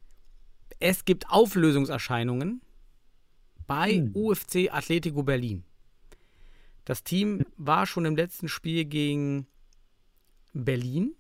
es 0.81 1.05
gibt 1.05 1.31
Auflösungserscheinungen 1.31 2.61
bei 3.66 3.90
Hm. 3.92 4.11
UFC 4.14 4.68
Atletico 4.72 5.22
Berlin. 5.22 5.62
Das 6.85 7.05
Team 7.05 7.44
war 7.57 7.87
schon 7.87 8.05
im 8.05 8.16
letzten 8.16 8.48
Spiel 8.48 8.85
gegen 8.85 9.46
Berlin 10.53 11.14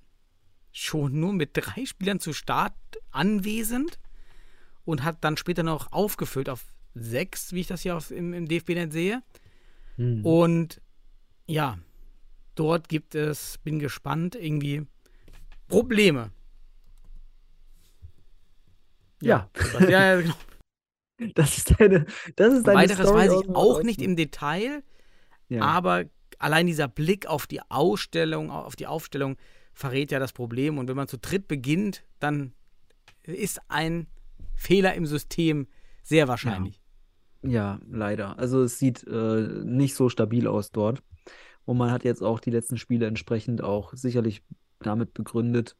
schon 0.72 1.20
nur 1.20 1.32
mit 1.32 1.50
drei 1.56 1.84
Spielern 1.86 2.18
zu 2.18 2.32
Start 2.32 2.74
anwesend 3.12 4.00
und 4.84 5.04
hat 5.04 5.18
dann 5.22 5.36
später 5.36 5.62
noch 5.62 5.92
aufgefüllt 5.92 6.48
auf 6.48 6.64
sechs, 6.94 7.52
wie 7.52 7.60
ich 7.60 7.66
das 7.66 7.82
hier 7.82 7.96
auf, 7.96 8.10
im, 8.10 8.32
im 8.32 8.46
DFB-Net 8.46 8.92
sehe. 8.92 9.22
Hm. 9.96 10.24
Und 10.24 10.80
ja, 11.46 11.78
dort 12.54 12.88
gibt 12.88 13.14
es, 13.14 13.58
bin 13.58 13.78
gespannt, 13.78 14.34
irgendwie 14.34 14.86
Probleme. 15.68 16.30
Ja. 19.22 19.50
ja, 19.80 19.88
ja, 19.88 20.20
genau. 20.20 20.34
Das 21.34 21.58
ist 21.58 21.78
deine, 21.78 22.06
das 22.36 22.54
ist 22.54 22.66
deine 22.66 22.78
Weiteres 22.78 23.06
Story 23.06 23.28
weiß 23.28 23.42
ich 23.42 23.54
auch 23.54 23.82
nicht 23.82 24.00
im 24.00 24.16
Detail, 24.16 24.82
Ja. 25.50 25.60
aber 25.60 26.06
allein 26.38 26.66
dieser 26.66 26.88
Blick 26.88 27.26
auf 27.26 27.46
die 27.46 27.60
Ausstellung, 27.70 28.50
auf 28.50 28.74
die 28.74 28.86
Aufstellung 28.86 29.36
verrät 29.74 30.10
ja 30.12 30.18
das 30.18 30.32
Problem. 30.32 30.78
Und 30.78 30.88
wenn 30.88 30.96
man 30.96 31.08
zu 31.08 31.18
dritt 31.18 31.46
beginnt, 31.46 32.04
dann 32.20 32.54
ist 33.22 33.60
ein 33.68 34.06
Fehler 34.60 34.92
im 34.94 35.06
System 35.06 35.68
sehr 36.02 36.28
wahrscheinlich. 36.28 36.82
Ja, 37.42 37.80
leider. 37.90 38.38
Also 38.38 38.62
es 38.62 38.78
sieht 38.78 39.06
äh, 39.06 39.48
nicht 39.64 39.94
so 39.94 40.10
stabil 40.10 40.46
aus 40.46 40.70
dort. 40.70 41.02
Und 41.64 41.78
man 41.78 41.90
hat 41.90 42.04
jetzt 42.04 42.22
auch 42.22 42.40
die 42.40 42.50
letzten 42.50 42.76
Spiele 42.76 43.06
entsprechend 43.06 43.62
auch 43.62 43.94
sicherlich 43.94 44.42
damit 44.80 45.14
begründet 45.14 45.76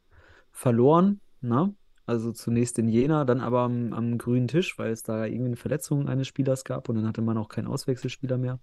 verloren. 0.51 1.21
Ne? 1.41 1.75
Also 2.07 2.31
zunächst 2.31 2.79
in 2.79 2.87
Jena, 2.87 3.23
dann 3.23 3.39
aber 3.39 3.59
am, 3.59 3.93
am 3.93 4.17
grünen 4.17 4.47
Tisch, 4.47 4.79
weil 4.79 4.91
es 4.91 5.03
da 5.03 5.25
irgendwie 5.25 5.49
eine 5.49 5.57
Verletzung 5.57 6.09
eines 6.09 6.27
Spielers 6.27 6.63
gab 6.63 6.89
und 6.89 6.95
dann 6.95 7.07
hatte 7.07 7.21
man 7.21 7.37
auch 7.37 7.49
keinen 7.49 7.67
Auswechselspieler 7.67 8.39
mehr. 8.39 8.59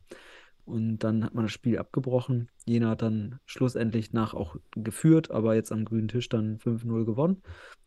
Und 0.68 0.98
dann 0.98 1.24
hat 1.24 1.34
man 1.34 1.46
das 1.46 1.52
Spiel 1.52 1.78
abgebrochen. 1.78 2.50
Jena 2.66 2.90
hat 2.90 3.00
dann 3.00 3.40
schlussendlich 3.46 4.12
nach 4.12 4.34
auch 4.34 4.56
geführt, 4.72 5.30
aber 5.30 5.54
jetzt 5.54 5.72
am 5.72 5.86
grünen 5.86 6.08
Tisch 6.08 6.28
dann 6.28 6.58
5-0 6.58 7.06
gewonnen. 7.06 7.42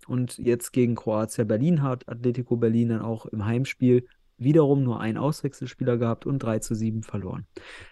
Und 0.07 0.39
jetzt 0.39 0.71
gegen 0.71 0.95
Kroatia 0.95 1.43
Berlin 1.43 1.83
hat 1.83 2.09
Atletico 2.09 2.57
Berlin 2.57 2.89
dann 2.89 3.01
auch 3.01 3.27
im 3.27 3.45
Heimspiel 3.45 4.07
wiederum 4.37 4.83
nur 4.83 4.99
einen 4.99 5.19
Auswechselspieler 5.19 5.97
gehabt 5.97 6.25
und 6.25 6.39
3 6.39 6.57
zu 6.57 6.73
7 6.73 7.03
verloren. 7.03 7.45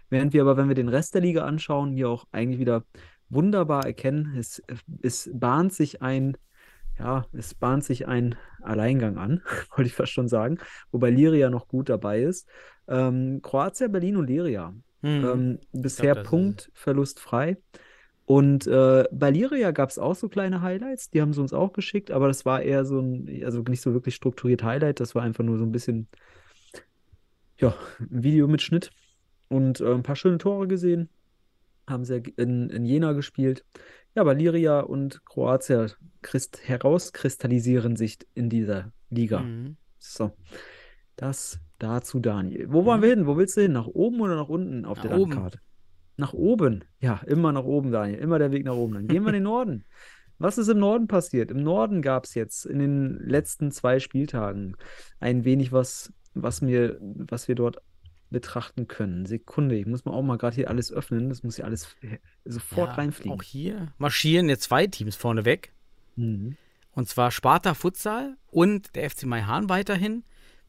Während 0.10 0.34
wir 0.34 0.42
aber, 0.42 0.58
wenn 0.58 0.70
wir 0.70 0.76
den 0.76 0.90
Rest 0.90 1.14
der 1.14 1.22
Liga 1.22 1.46
anschauen, 1.46 1.92
hier 1.92 2.10
auch 2.10 2.26
eigentlich 2.32 2.60
wieder 2.60 2.84
wunderbar 3.30 3.86
erkennen, 3.86 4.34
es, 4.36 4.64
es 5.04 5.30
bahnt 5.32 5.72
sich 5.72 6.02
ein, 6.02 6.36
ja, 7.00 7.26
es 7.34 7.54
bahnt 7.54 7.84
sich 7.84 8.08
ein 8.08 8.36
Alleingang 8.62 9.18
an, 9.18 9.42
wollte 9.76 9.88
ich 9.88 9.96
fast 9.96 10.12
schon 10.12 10.28
sagen, 10.28 10.60
wobei 10.92 11.10
Liria 11.10 11.50
noch 11.50 11.68
gut 11.68 11.90
dabei 11.90 12.22
ist. 12.22 12.48
Ähm, 12.88 13.42
Kroatia, 13.42 13.88
Berlin 13.88 14.18
und 14.18 14.28
Liria. 14.28 14.74
Hm. 15.02 15.26
Ähm, 15.26 15.60
bisher 15.72 16.18
es. 16.18 16.28
punktverlustfrei. 16.28 17.58
Und 18.26 18.68
äh, 18.68 19.06
bei 19.12 19.32
Liria 19.32 19.72
gab 19.72 19.90
es 19.90 19.98
auch 19.98 20.14
so 20.14 20.30
kleine 20.30 20.62
Highlights, 20.62 21.10
die 21.10 21.20
haben 21.22 21.34
sie 21.34 21.42
uns 21.42 21.52
auch 21.52 21.74
geschickt, 21.74 22.12
aber 22.12 22.28
das 22.28 22.46
war 22.46 22.62
eher 22.62 22.86
so 22.86 23.00
ein, 23.00 23.44
also 23.44 23.62
nicht 23.62 23.82
so 23.82 23.94
wirklich 23.94 24.14
strukturiert 24.14 24.62
Highlight, 24.62 25.00
das 25.00 25.16
war 25.16 25.24
einfach 25.24 25.44
nur 25.44 25.58
so 25.58 25.64
ein 25.64 25.72
bisschen, 25.72 26.08
ja, 27.58 27.74
ein 28.00 28.24
Videomitschnitt 28.24 28.92
und 29.48 29.82
äh, 29.82 29.92
ein 29.92 30.04
paar 30.04 30.16
schöne 30.16 30.38
Tore 30.38 30.68
gesehen, 30.68 31.10
haben 31.90 32.06
sie 32.06 32.22
in, 32.38 32.70
in 32.70 32.86
Jena 32.86 33.14
gespielt. 33.14 33.66
Ja, 34.16 34.22
aber 34.22 34.34
Liria 34.34 34.80
und 34.82 35.26
Kroatia 35.26 35.88
christ, 36.22 36.62
herauskristallisieren 36.64 37.96
sich 37.96 38.20
in 38.34 38.50
dieser 38.50 38.92
Liga. 39.10 39.40
Mhm. 39.40 39.78
So. 39.98 40.32
Das 41.16 41.60
dazu 41.80 42.20
Daniel. 42.20 42.72
Wo 42.72 42.86
wollen 42.86 43.02
wir 43.02 43.10
hin? 43.10 43.26
Wo 43.26 43.38
willst 43.38 43.58
du 43.58 43.62
hin? 43.62 43.74
Nach 43.74 43.88
oben 43.88 44.22
oder 44.22 44.36
nach 44.36 44.50
unten 44.50 44.86
auf 44.86 44.98
Nach 44.98 45.06
der 45.06 45.18
oben. 45.18 45.32
Landkarte? 45.32 45.60
Nach 46.18 46.34
oben. 46.34 46.84
Ja, 47.00 47.22
immer 47.26 47.52
nach 47.52 47.64
oben, 47.64 47.92
Daniel. 47.92 48.20
Immer 48.20 48.40
der 48.40 48.52
Weg 48.52 48.66
nach 48.66 48.76
oben. 48.76 48.94
Dann 48.94 49.08
gehen 49.08 49.24
wir 49.24 49.30
in 49.30 49.36
den 49.36 49.44
Norden. 49.44 49.86
Was 50.38 50.58
ist 50.58 50.70
im 50.70 50.80
Norden 50.80 51.08
passiert? 51.08 51.52
Im 51.52 51.64
Norden 51.64 52.02
gab 52.02 52.24
es 52.24 52.34
jetzt 52.34 52.66
in 52.66 52.80
den 52.80 53.20
letzten 53.20 53.72
zwei 53.72 54.00
Spieltagen 54.00 54.78
ein 55.20 55.44
wenig 55.44 55.74
was, 55.74 56.14
was 56.34 56.62
mir, 56.62 56.98
was 57.02 57.50
wir 57.50 57.56
dort 57.56 57.82
betrachten 58.30 58.88
können. 58.88 59.26
Sekunde, 59.26 59.76
ich 59.78 59.86
muss 59.86 60.06
mal 60.06 60.12
auch 60.12 60.22
mal 60.22 60.38
gerade 60.38 60.56
hier 60.56 60.70
alles 60.70 60.92
öffnen. 60.92 61.30
Das 61.30 61.44
muss 61.44 61.58
ja 61.58 61.66
alles 61.66 61.96
sofort 62.46 62.90
Ja, 62.90 62.94
reinfliegen. 62.96 63.32
Auch 63.40 63.44
hier 63.44 63.92
marschieren 63.98 64.50
jetzt 64.50 64.64
zwei 64.64 64.88
Teams 64.88 65.16
vorneweg. 65.16 65.72
Mhm. 66.16 66.56
Und 66.92 67.08
zwar 67.08 67.32
Sparta 67.32 67.74
Futsal 67.74 68.38
und 68.48 68.96
der 68.96 69.10
FC 69.10 69.24
Maihan 69.26 69.70
weiterhin. 69.70 70.24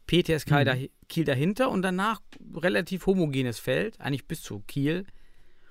PTS 0.07 0.44
Kiel, 0.44 0.61
Mhm. 0.61 0.68
dahi- 0.68 0.90
Kiel 1.09 1.25
dahinter 1.25 1.70
und 1.70 1.83
danach 1.83 2.20
relativ 2.55 3.07
homogenes 3.07 3.59
Feld, 3.59 4.01
eigentlich 4.01 4.27
bis 4.27 4.42
zu 4.42 4.61
Kiel. 4.66 5.05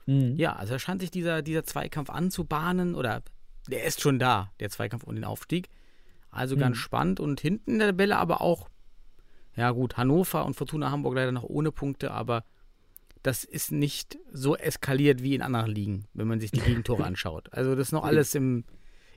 Mhm. 0.06 0.36
Ja, 0.38 0.54
also 0.56 0.74
da 0.74 0.80
scheint 0.80 1.02
sich 1.02 1.12
dieser, 1.12 1.42
dieser 1.42 1.64
Zweikampf 1.64 2.10
anzubahnen 2.10 2.96
oder 2.96 3.22
der 3.68 3.84
ist 3.84 4.02
schon 4.02 4.18
da, 4.20 4.52
der 4.60 4.70
Zweikampf 4.70 5.04
um 5.04 5.16
den 5.16 5.24
Aufstieg. 5.26 5.68
Also 6.32 6.56
ganz 6.56 6.78
Mhm. 6.78 6.80
spannend 6.82 7.20
und 7.20 7.42
hinten 7.42 7.74
in 7.74 7.80
der 7.80 7.90
Tabelle 7.90 8.18
aber 8.18 8.42
auch, 8.42 8.70
ja 9.60 9.72
gut, 9.72 9.98
Hannover 9.98 10.46
und 10.46 10.56
Fortuna 10.56 10.90
Hamburg 10.90 11.16
leider 11.16 11.34
noch 11.34 11.44
ohne 11.44 11.72
Punkte, 11.72 12.12
aber 12.12 12.46
das 13.24 13.44
ist 13.44 13.74
nicht 13.74 14.18
so 14.32 14.56
eskaliert 14.56 15.22
wie 15.22 15.36
in 15.36 15.42
anderen 15.42 15.70
Ligen, 15.70 16.06
wenn 16.14 16.28
man 16.28 16.40
sich 16.40 16.52
die 16.52 16.62
Gegentore 16.62 17.04
anschaut. 17.12 17.50
Also 17.52 17.76
das 17.76 17.90
ist 17.90 17.92
noch 17.92 18.06
alles 18.06 18.36
im, 18.36 18.64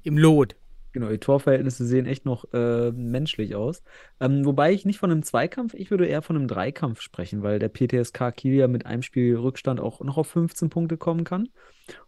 im 0.02 0.18
Lot. 0.18 0.57
Genau, 0.90 1.09
die 1.09 1.18
Torverhältnisse 1.18 1.87
sehen 1.87 2.07
echt 2.07 2.26
noch 2.26 2.44
äh, 2.52 2.90
menschlich 2.90 3.55
aus. 3.55 3.83
Ähm, 4.20 4.44
wobei 4.44 4.72
ich 4.72 4.85
nicht 4.85 4.98
von 4.98 5.12
einem 5.12 5.22
Zweikampf, 5.22 5.74
ich 5.74 5.90
würde 5.92 6.07
eher 6.07 6.20
von 6.22 6.37
einem 6.37 6.48
Dreikampf 6.48 7.00
sprechen, 7.00 7.42
weil 7.42 7.61
der 7.61 7.68
PTSK 7.68 8.33
Kiel 8.37 8.55
ja 8.55 8.66
mit 8.66 8.85
einem 8.85 9.02
Spiel 9.02 9.37
Rückstand 9.37 9.78
auch 9.81 10.00
noch 10.00 10.18
auf 10.18 10.26
15 10.26 10.68
Punkte 10.70 10.96
kommen 10.98 11.22
kann 11.22 11.48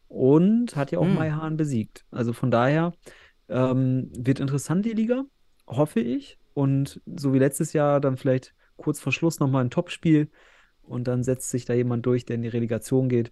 und 0.08 0.74
hat 0.74 0.90
ja 0.90 0.98
auch 0.98 1.06
Hm. 1.06 1.14
Maihan 1.14 1.56
besiegt. 1.56 2.04
Also 2.10 2.32
von 2.32 2.50
daher 2.50 2.92
ähm, 3.48 4.10
wird 4.16 4.40
interessant 4.40 4.84
die 4.84 4.92
Liga, 4.92 5.24
hoffe 5.68 6.00
ich. 6.00 6.36
Und 6.54 7.00
so 7.04 7.32
wie 7.34 7.38
letztes 7.38 7.72
Jahr 7.72 8.00
dann 8.00 8.16
vielleicht 8.16 8.54
kurz 8.76 9.00
vor 9.00 9.12
Schluss 9.12 9.38
nochmal 9.40 9.64
ein 9.64 9.70
Topspiel 9.70 10.28
und 10.82 11.06
dann 11.08 11.22
setzt 11.22 11.50
sich 11.50 11.64
da 11.64 11.74
jemand 11.74 12.06
durch, 12.06 12.24
der 12.24 12.36
in 12.36 12.42
die 12.42 12.48
Relegation 12.48 13.08
geht. 13.08 13.30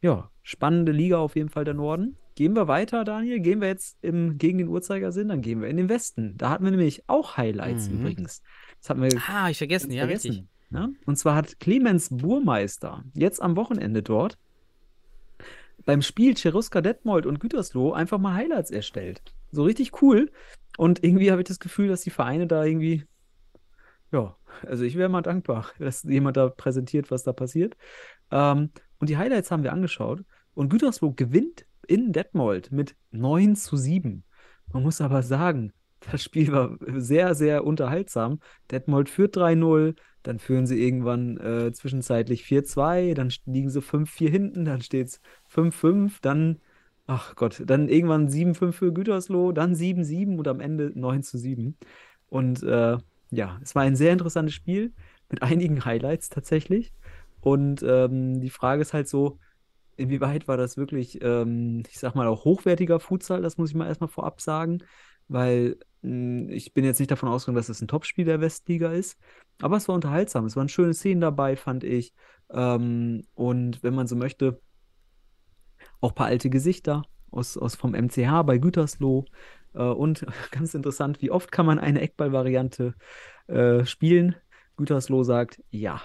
Ja, 0.00 0.30
spannende 0.42 0.92
Liga 0.92 1.18
auf 1.18 1.36
jeden 1.36 1.48
Fall 1.48 1.64
der 1.64 1.74
Norden. 1.74 2.16
Gehen 2.34 2.54
wir 2.56 2.66
weiter, 2.66 3.04
Daniel. 3.04 3.40
Gehen 3.40 3.60
wir 3.60 3.68
jetzt 3.68 3.98
im, 4.02 4.38
gegen 4.38 4.58
den 4.58 4.68
Uhrzeigersinn, 4.68 5.28
dann 5.28 5.42
gehen 5.42 5.60
wir 5.60 5.68
in 5.68 5.76
den 5.76 5.88
Westen. 5.88 6.34
Da 6.38 6.50
hatten 6.50 6.64
wir 6.64 6.70
nämlich 6.70 7.02
auch 7.08 7.36
Highlights 7.36 7.88
Mhm. 7.88 8.00
übrigens. 8.00 8.42
Das 8.80 8.90
hatten 8.90 9.02
wir 9.02 9.10
Ah, 9.28 9.50
ich 9.50 9.58
vergessen, 9.58 9.90
ja, 9.92 10.04
vergessen. 10.06 10.28
richtig. 10.30 10.46
Ne? 10.70 10.94
Und 11.04 11.16
zwar 11.18 11.34
hat 11.34 11.60
Clemens 11.60 12.08
Burmeister 12.10 13.04
jetzt 13.14 13.42
am 13.42 13.56
Wochenende 13.56 14.02
dort 14.02 14.38
beim 15.84 16.02
Spiel 16.02 16.34
Cheruska 16.34 16.80
Detmold 16.80 17.26
und 17.26 17.40
Gütersloh 17.40 17.92
einfach 17.92 18.18
mal 18.18 18.34
Highlights 18.34 18.70
erstellt. 18.70 19.22
So 19.50 19.64
richtig 19.64 20.02
cool. 20.02 20.30
Und 20.78 21.04
irgendwie 21.04 21.30
habe 21.30 21.42
ich 21.42 21.48
das 21.48 21.58
Gefühl, 21.60 21.88
dass 21.88 22.02
die 22.02 22.10
Vereine 22.10 22.46
da 22.46 22.64
irgendwie, 22.64 23.04
ja, 24.10 24.36
also 24.66 24.84
ich 24.84 24.96
wäre 24.96 25.08
mal 25.08 25.22
dankbar, 25.22 25.66
dass 25.78 26.02
jemand 26.02 26.36
da 26.36 26.48
präsentiert, 26.48 27.10
was 27.10 27.22
da 27.22 27.32
passiert. 27.32 27.76
Ähm, 28.30 28.70
und 28.98 29.08
die 29.08 29.16
Highlights 29.16 29.50
haben 29.50 29.62
wir 29.62 29.72
angeschaut. 29.72 30.24
Und 30.54 30.68
Gütersloh 30.68 31.12
gewinnt 31.12 31.66
in 31.86 32.12
Detmold 32.12 32.72
mit 32.72 32.94
9 33.10 33.56
zu 33.56 33.76
7. 33.76 34.24
Man 34.72 34.82
muss 34.82 35.00
aber 35.00 35.22
sagen, 35.22 35.72
das 36.10 36.22
Spiel 36.22 36.52
war 36.52 36.76
sehr, 36.86 37.34
sehr 37.34 37.64
unterhaltsam. 37.64 38.40
Detmold 38.70 39.08
führt 39.08 39.36
3-0, 39.36 39.96
dann 40.22 40.38
führen 40.38 40.66
sie 40.66 40.82
irgendwann 40.82 41.38
äh, 41.38 41.72
zwischenzeitlich 41.72 42.44
4-2, 42.44 43.14
dann 43.14 43.32
liegen 43.46 43.70
sie 43.70 43.80
5-4 43.80 44.30
hinten, 44.30 44.64
dann 44.64 44.82
steht 44.82 45.08
es 45.08 45.20
5-5, 45.48 46.20
dann, 46.22 46.60
ach 47.06 47.34
Gott, 47.36 47.62
dann 47.66 47.88
irgendwann 47.88 48.28
7-5 48.28 48.72
für 48.72 48.92
Gütersloh, 48.92 49.52
dann 49.52 49.74
7-7 49.74 50.38
und 50.38 50.48
am 50.48 50.60
Ende 50.60 50.92
9 50.94 51.22
zu 51.22 51.38
7. 51.38 51.76
Und 52.28 52.62
äh, 52.62 52.98
ja, 53.30 53.58
es 53.62 53.74
war 53.74 53.82
ein 53.82 53.96
sehr 53.96 54.12
interessantes 54.12 54.54
Spiel 54.54 54.92
mit 55.30 55.42
einigen 55.42 55.84
Highlights 55.84 56.28
tatsächlich. 56.28 56.92
Und 57.40 57.82
ähm, 57.82 58.40
die 58.40 58.50
Frage 58.50 58.82
ist 58.82 58.94
halt 58.94 59.08
so, 59.08 59.38
inwieweit 59.96 60.48
war 60.48 60.56
das 60.56 60.76
wirklich, 60.76 61.20
ähm, 61.22 61.82
ich 61.88 61.98
sag 61.98 62.14
mal, 62.14 62.26
auch 62.26 62.44
hochwertiger 62.44 63.00
Futsal? 63.00 63.42
Das 63.42 63.58
muss 63.58 63.70
ich 63.70 63.76
mal 63.76 63.88
erstmal 63.88 64.08
vorab 64.08 64.40
sagen, 64.40 64.82
weil 65.28 65.76
ich 66.02 66.74
bin 66.74 66.84
jetzt 66.84 66.98
nicht 66.98 67.10
davon 67.10 67.28
ausgegangen, 67.28 67.56
dass 67.56 67.68
es 67.68 67.80
ein 67.80 67.88
Topspiel 67.88 68.24
der 68.24 68.40
Westliga 68.40 68.92
ist. 68.92 69.18
Aber 69.60 69.76
es 69.76 69.86
war 69.86 69.94
unterhaltsam. 69.94 70.44
Es 70.46 70.56
waren 70.56 70.68
schöne 70.68 70.94
Szenen 70.94 71.20
dabei, 71.20 71.56
fand 71.56 71.84
ich. 71.84 72.12
Ähm, 72.50 73.22
und 73.34 73.82
wenn 73.82 73.94
man 73.94 74.08
so 74.08 74.16
möchte, 74.16 74.60
auch 76.00 76.10
ein 76.10 76.14
paar 76.14 76.26
alte 76.26 76.50
Gesichter 76.50 77.02
aus, 77.30 77.56
aus 77.56 77.76
vom 77.76 77.92
MCH 77.92 78.42
bei 78.44 78.58
Gütersloh. 78.58 79.24
Äh, 79.74 79.82
und 79.82 80.26
ganz 80.50 80.74
interessant, 80.74 81.22
wie 81.22 81.30
oft 81.30 81.52
kann 81.52 81.66
man 81.66 81.78
eine 81.78 82.00
Eckball-Variante 82.00 82.94
äh, 83.46 83.84
spielen? 83.84 84.34
Gütersloh 84.76 85.22
sagt, 85.22 85.62
ja, 85.70 86.02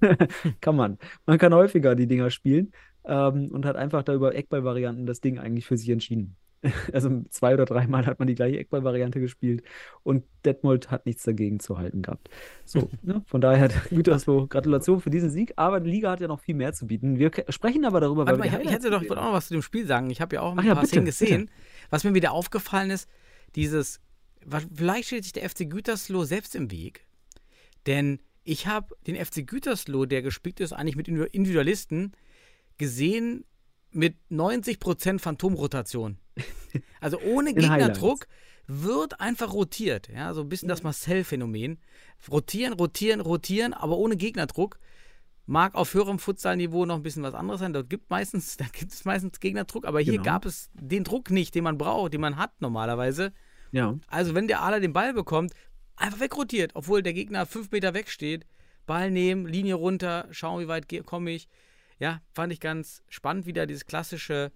kann 0.60 0.76
man. 0.76 0.98
Man 1.26 1.38
kann 1.38 1.52
häufiger 1.52 1.94
die 1.94 2.06
Dinger 2.06 2.30
spielen 2.30 2.72
ähm, 3.04 3.50
und 3.52 3.66
hat 3.66 3.76
einfach 3.76 4.02
da 4.04 4.14
über 4.14 4.34
Eckball-Varianten 4.34 5.04
das 5.04 5.20
Ding 5.20 5.38
eigentlich 5.38 5.66
für 5.66 5.76
sich 5.76 5.90
entschieden. 5.90 6.36
Also 6.92 7.22
zwei 7.30 7.54
oder 7.54 7.64
dreimal 7.64 8.06
hat 8.06 8.18
man 8.18 8.28
die 8.28 8.34
gleiche 8.34 8.58
Eckball-Variante 8.58 9.20
gespielt 9.20 9.62
und 10.02 10.24
Detmold 10.44 10.90
hat 10.90 11.06
nichts 11.06 11.22
dagegen 11.22 11.60
zu 11.60 11.78
halten 11.78 12.02
gehabt. 12.02 12.28
So, 12.64 12.90
ne? 13.02 13.22
von 13.26 13.40
daher 13.40 13.68
Gütersloh, 13.90 14.46
Gratulation 14.46 15.00
für 15.00 15.10
diesen 15.10 15.30
Sieg, 15.30 15.52
aber 15.56 15.80
die 15.80 15.90
Liga 15.90 16.10
hat 16.10 16.20
ja 16.20 16.28
noch 16.28 16.40
viel 16.40 16.54
mehr 16.54 16.72
zu 16.72 16.86
bieten. 16.86 17.18
Wir 17.18 17.30
sprechen 17.48 17.84
aber 17.84 18.00
darüber, 18.00 18.26
Warte 18.26 18.40
weil 18.40 18.50
mal, 18.50 18.60
ich, 18.60 18.66
ich 18.66 18.72
hätte 18.72 18.90
doch 18.90 19.02
auch 19.02 19.24
noch 19.24 19.32
was 19.32 19.48
zu 19.48 19.54
dem 19.54 19.62
Spiel 19.62 19.86
sagen. 19.86 20.10
Ich 20.10 20.20
habe 20.20 20.36
ja 20.36 20.42
auch 20.42 20.52
ein 20.52 20.58
Ach 20.58 20.64
ja, 20.64 20.74
paar 20.74 20.82
bitte, 20.82 20.92
Szenen 20.92 21.06
gesehen. 21.06 21.40
bitte. 21.46 21.52
Was 21.90 22.04
mir 22.04 22.14
wieder 22.14 22.32
aufgefallen 22.32 22.90
ist, 22.90 23.08
dieses, 23.54 24.00
vielleicht 24.74 25.06
steht 25.08 25.24
sich 25.24 25.32
der 25.32 25.48
FC 25.48 25.68
Gütersloh 25.68 26.24
selbst 26.24 26.54
im 26.54 26.70
Weg. 26.70 27.06
Denn 27.86 28.20
ich 28.42 28.66
habe 28.66 28.94
den 29.06 29.16
FC 29.16 29.46
Gütersloh, 29.46 30.06
der 30.06 30.22
gespielt 30.22 30.60
ist, 30.60 30.72
eigentlich 30.72 30.96
mit 30.96 31.08
Individu- 31.08 31.28
Individualisten, 31.32 32.12
gesehen 32.78 33.44
mit 33.90 34.16
90% 34.30 35.20
Phantomrotation. 35.20 36.18
Also 37.00 37.18
ohne 37.20 37.50
Gegnerdruck 37.54 38.26
wird 38.66 39.20
einfach 39.20 39.52
rotiert. 39.52 40.08
Ja, 40.08 40.32
so 40.34 40.40
ein 40.40 40.48
bisschen 40.48 40.68
das 40.68 40.82
Marcel-Phänomen. 40.82 41.78
Rotieren, 42.30 42.72
rotieren, 42.72 43.20
rotieren, 43.20 43.74
aber 43.74 43.96
ohne 43.98 44.16
Gegnerdruck. 44.16 44.78
Mag 45.46 45.74
auf 45.74 45.92
höherem 45.92 46.18
Futsalniveau 46.18 46.86
noch 46.86 46.96
ein 46.96 47.02
bisschen 47.02 47.22
was 47.22 47.34
anderes 47.34 47.60
sein. 47.60 47.74
Dort 47.74 47.90
gibt 47.90 48.08
meistens, 48.10 48.56
da 48.56 48.64
gibt 48.72 48.92
es 48.92 49.04
meistens 49.04 49.38
Gegnerdruck, 49.40 49.84
aber 49.84 50.00
hier 50.00 50.14
Genau. 50.14 50.24
gab 50.24 50.46
es 50.46 50.70
den 50.72 51.04
Druck 51.04 51.30
nicht, 51.30 51.54
den 51.54 51.64
man 51.64 51.76
braucht, 51.76 52.14
den 52.14 52.20
man 52.22 52.36
hat 52.36 52.60
normalerweise. 52.60 53.32
Ja, 53.70 53.98
Also 54.08 54.34
wenn 54.34 54.48
der 54.48 54.62
Ala 54.62 54.80
den 54.80 54.92
Ball 54.94 55.12
bekommt, 55.12 55.52
einfach 55.96 56.20
wegrotiert, 56.20 56.70
obwohl 56.74 57.02
der 57.02 57.12
Gegner 57.12 57.44
fünf 57.44 57.70
Meter 57.70 57.92
wegsteht. 57.92 58.46
Ball 58.86 59.10
nehmen, 59.10 59.46
Linie 59.46 59.74
runter, 59.74 60.28
schauen, 60.30 60.62
wie 60.62 60.68
weit 60.68 60.86
komme 61.06 61.30
ich. 61.32 61.48
Ja, 61.98 62.20
fand 62.32 62.52
ich 62.52 62.60
ganz 62.60 63.02
spannend, 63.08 63.46
wieder 63.46 63.66
dieses 63.66 63.84
klassische 63.86 64.52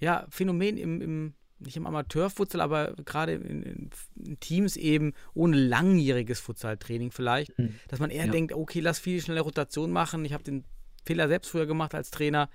ja, 0.00 0.26
Phänomen 0.30 0.76
im, 0.76 1.00
im 1.00 1.34
nicht 1.62 1.76
im 1.76 1.86
Amateurfutsal, 1.86 2.62
aber 2.62 2.94
gerade 3.04 3.32
in, 3.34 3.62
in, 3.62 3.90
in 4.24 4.40
Teams 4.40 4.76
eben 4.78 5.12
ohne 5.34 5.58
langjähriges 5.58 6.40
Futsaltraining 6.40 7.10
vielleicht, 7.10 7.56
Mhm. 7.58 7.74
dass 7.88 8.00
man 8.00 8.08
eher 8.10 8.24
Ja. 8.24 8.32
denkt, 8.32 8.54
okay, 8.54 8.80
lass 8.80 8.98
viel 8.98 9.20
schnelle 9.20 9.42
Rotation 9.42 9.90
machen. 9.90 10.24
Ich 10.24 10.32
habe 10.32 10.42
den 10.42 10.64
Fehler 11.04 11.28
selbst 11.28 11.50
früher 11.50 11.66
gemacht 11.66 11.94
als 11.94 12.10
Trainer. 12.10 12.48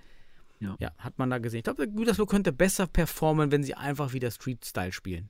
Ja. 0.60 0.76
ja, 0.80 0.92
hat 0.98 1.20
man 1.20 1.30
da 1.30 1.38
gesehen. 1.38 1.60
Ich 1.60 1.64
glaube, 1.66 1.88
Gütersloh 1.88 2.26
könnte 2.26 2.52
besser 2.52 2.88
performen, 2.88 3.52
wenn 3.52 3.62
sie 3.62 3.76
einfach 3.76 4.14
wieder 4.14 4.32
Street-Style 4.32 4.92
spielen. 4.92 5.30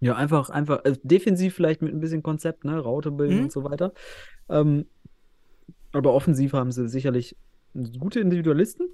Ja, 0.00 0.16
einfach, 0.16 0.48
einfach 0.50 0.84
äh, 0.84 0.96
defensiv 1.04 1.54
vielleicht 1.54 1.82
mit 1.82 1.92
ein 1.94 2.00
bisschen 2.00 2.22
Konzept, 2.24 2.64
ne? 2.64 2.76
Raute 2.78 3.12
bilden 3.12 3.36
Mhm. 3.36 3.42
und 3.44 3.52
so 3.52 3.62
weiter. 3.62 3.92
Ähm, 4.48 4.86
aber 5.92 6.12
offensiv 6.14 6.54
haben 6.54 6.72
sie 6.72 6.88
sicherlich 6.88 7.36
gute 8.00 8.18
Individualisten. 8.18 8.88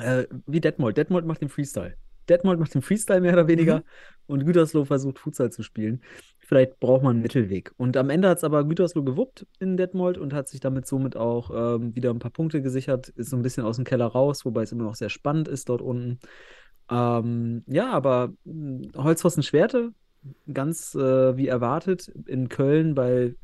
Äh, 0.00 0.26
wie 0.46 0.60
Detmold. 0.60 0.96
Detmold 0.96 1.26
macht 1.26 1.40
den 1.40 1.48
Freestyle. 1.48 1.94
Detmold 2.28 2.58
macht 2.58 2.74
den 2.74 2.82
Freestyle 2.82 3.20
mehr 3.20 3.34
oder 3.34 3.48
weniger 3.48 3.78
Mhm. 3.78 3.82
und 4.26 4.46
Gütersloh 4.46 4.84
versucht 4.86 5.18
Futsal 5.18 5.52
zu 5.52 5.62
spielen. 5.62 6.00
Vielleicht 6.40 6.80
braucht 6.80 7.02
man 7.02 7.12
einen 7.16 7.22
Mittelweg. 7.22 7.72
Und 7.76 7.96
am 7.96 8.08
Ende 8.10 8.28
hat 8.28 8.38
es 8.38 8.44
aber 8.44 8.64
Gütersloh 8.64 9.02
gewuppt 9.02 9.46
in 9.60 9.76
Detmold 9.76 10.16
und 10.18 10.32
hat 10.32 10.48
sich 10.48 10.60
damit 10.60 10.86
somit 10.86 11.16
auch 11.16 11.50
ähm, 11.76 11.94
wieder 11.94 12.10
ein 12.10 12.18
paar 12.18 12.30
Punkte 12.30 12.62
gesichert. 12.62 13.08
Ist 13.10 13.30
so 13.30 13.36
ein 13.36 13.42
bisschen 13.42 13.64
aus 13.64 13.76
dem 13.76 13.84
Keller 13.84 14.06
raus, 14.06 14.44
wobei 14.44 14.62
es 14.62 14.72
immer 14.72 14.84
noch 14.84 14.94
sehr 14.94 15.10
spannend 15.10 15.48
ist 15.48 15.68
dort 15.68 15.82
unten. 15.82 16.18
Ähm, 16.90 17.62
ja, 17.66 17.90
aber 17.92 18.32
mh, 18.44 18.88
Holzpfosten 19.02 19.42
Schwerte, 19.42 19.92
ganz 20.52 20.94
äh, 20.94 21.36
wie 21.36 21.48
erwartet, 21.48 22.08
in 22.26 22.48
Köln 22.48 22.94
bei 22.94 23.34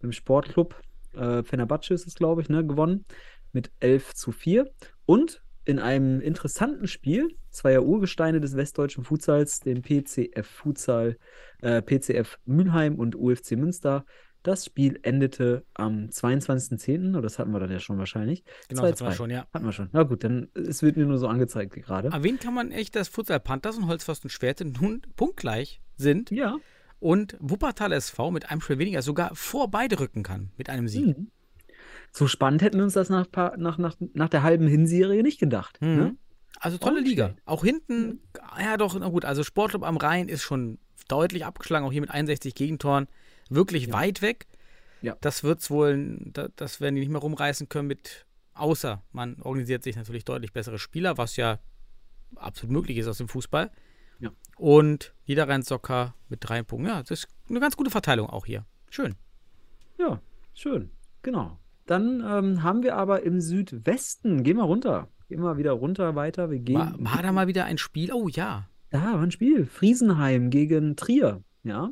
beim 0.00 0.12
Sportclub 0.12 0.76
äh, 1.14 1.42
Fenerbahce 1.42 1.92
ist 1.94 2.06
es, 2.06 2.14
glaube 2.14 2.40
ich, 2.42 2.48
ne, 2.48 2.64
gewonnen 2.64 3.04
mit 3.52 3.70
11 3.80 4.14
zu 4.14 4.32
4. 4.32 4.70
Und 5.06 5.42
in 5.68 5.78
einem 5.78 6.20
interessanten 6.20 6.86
Spiel 6.88 7.28
zweier 7.50 7.84
Urgesteine 7.84 8.40
des 8.40 8.56
westdeutschen 8.56 9.04
Futsals, 9.04 9.60
dem 9.60 9.82
PCF 9.82 10.46
Futsal, 10.46 11.18
äh, 11.60 11.82
PCF 11.82 12.38
Mülheim 12.46 12.94
und 12.96 13.14
UFC 13.14 13.52
Münster, 13.56 14.04
Das 14.44 14.64
Spiel 14.64 14.98
endete 15.02 15.64
am 15.74 16.08
22.10. 16.10 17.10
oder 17.10 17.22
das 17.22 17.38
hatten 17.38 17.50
wir 17.50 17.58
dann 17.60 17.70
ja 17.72 17.80
schon 17.80 17.98
wahrscheinlich. 17.98 18.44
Genau, 18.68 18.82
das 18.82 18.92
hatten 18.92 19.00
wir 19.00 19.12
2-2. 19.12 19.16
schon, 19.16 19.30
ja. 19.30 19.46
Hatten 19.52 19.64
wir 19.66 19.72
schon. 19.72 19.88
Na 19.92 20.04
gut, 20.04 20.24
dann 20.24 20.48
es 20.54 20.80
wird 20.82 20.96
mir 20.96 21.04
nur 21.06 21.18
so 21.18 21.26
angezeigt 21.26 21.74
gerade. 21.74 22.08
Erwähnen 22.08 22.38
kann 22.38 22.54
man 22.54 22.70
echt, 22.70 22.96
dass 22.96 23.08
Futsal 23.08 23.40
Panthers 23.40 23.76
und 23.76 23.88
Holzpfosten 23.88 24.30
Schwerte 24.30 24.64
nun 24.64 25.02
punktgleich 25.16 25.82
sind 25.96 26.30
Ja. 26.30 26.56
und 27.00 27.36
Wuppertal 27.40 27.92
SV 27.92 28.30
mit 28.30 28.48
einem 28.50 28.60
Spiel 28.62 28.78
weniger 28.78 29.02
sogar 29.02 29.34
vor 29.34 29.70
beide 29.70 29.98
rücken 30.00 30.22
kann 30.22 30.50
mit 30.56 30.70
einem 30.70 30.88
Sieg. 30.88 31.18
Mhm. 31.18 31.30
So 32.18 32.26
spannend 32.26 32.62
hätten 32.62 32.78
wir 32.78 32.84
uns 32.84 32.94
das 32.94 33.10
nach, 33.10 33.26
nach, 33.56 33.78
nach, 33.78 33.94
nach 34.12 34.28
der 34.28 34.42
halben 34.42 34.66
Hinserie 34.66 35.22
nicht 35.22 35.38
gedacht. 35.38 35.80
Mhm. 35.80 35.96
Ne? 35.96 36.16
Also 36.58 36.76
tolle 36.78 37.00
nicht 37.02 37.10
Liga. 37.10 37.36
Auch 37.44 37.62
hinten, 37.62 38.20
ja 38.60 38.76
doch, 38.76 38.98
na 38.98 39.08
gut, 39.08 39.24
also 39.24 39.44
Sportclub 39.44 39.84
am 39.84 39.96
Rhein 39.96 40.28
ist 40.28 40.42
schon 40.42 40.78
deutlich 41.06 41.44
abgeschlagen, 41.44 41.86
auch 41.86 41.92
hier 41.92 42.00
mit 42.00 42.10
61 42.10 42.56
Gegentoren. 42.56 43.06
Wirklich 43.50 43.92
weit 43.92 44.20
weg. 44.20 44.46
Ja. 45.00 45.16
Das 45.20 45.44
wird's 45.44 45.70
wohl, 45.70 46.18
da- 46.32 46.48
das 46.56 46.80
werden 46.80 46.96
die 46.96 47.02
nicht 47.02 47.10
mehr 47.10 47.20
rumreißen 47.20 47.68
können 47.68 47.86
mit, 47.86 48.26
außer 48.54 49.00
man 49.12 49.40
organisiert 49.42 49.84
sich 49.84 49.94
natürlich 49.94 50.24
deutlich 50.24 50.52
bessere 50.52 50.80
Spieler, 50.80 51.16
was 51.18 51.36
ja 51.36 51.60
absolut 52.34 52.72
möglich 52.72 52.98
ist 52.98 53.06
aus 53.06 53.18
dem 53.18 53.28
Fußball. 53.28 53.70
Ja. 54.18 54.30
Und 54.56 55.14
Niederrhein-Socker 55.26 56.16
mit 56.28 56.40
drei 56.42 56.64
Punkten. 56.64 56.88
Ja, 56.88 57.00
das 57.00 57.10
ist 57.12 57.28
eine 57.48 57.60
ganz 57.60 57.76
gute 57.76 57.90
Verteilung 57.90 58.28
auch 58.28 58.44
hier. 58.44 58.66
Schön. 58.90 59.14
Ja, 59.98 60.20
schön. 60.54 60.90
Genau. 61.22 61.58
Dann 61.88 62.20
ähm, 62.20 62.62
haben 62.62 62.82
wir 62.82 62.96
aber 62.96 63.22
im 63.22 63.40
Südwesten, 63.40 64.42
gehen 64.42 64.58
wir 64.58 64.64
runter. 64.64 65.08
Gehen 65.30 65.40
wir 65.40 65.56
wieder 65.56 65.72
runter 65.72 66.14
weiter. 66.14 66.50
Wir 66.50 66.58
gehen. 66.58 66.76
War, 66.76 66.94
war 66.98 67.22
da 67.22 67.32
mal 67.32 67.48
wieder 67.48 67.64
ein 67.64 67.78
Spiel? 67.78 68.12
Oh 68.12 68.28
ja. 68.28 68.68
Da 68.90 69.14
war 69.14 69.22
ein 69.22 69.30
Spiel. 69.30 69.64
Friesenheim 69.64 70.50
gegen 70.50 70.96
Trier. 70.96 71.42
Ja. 71.62 71.90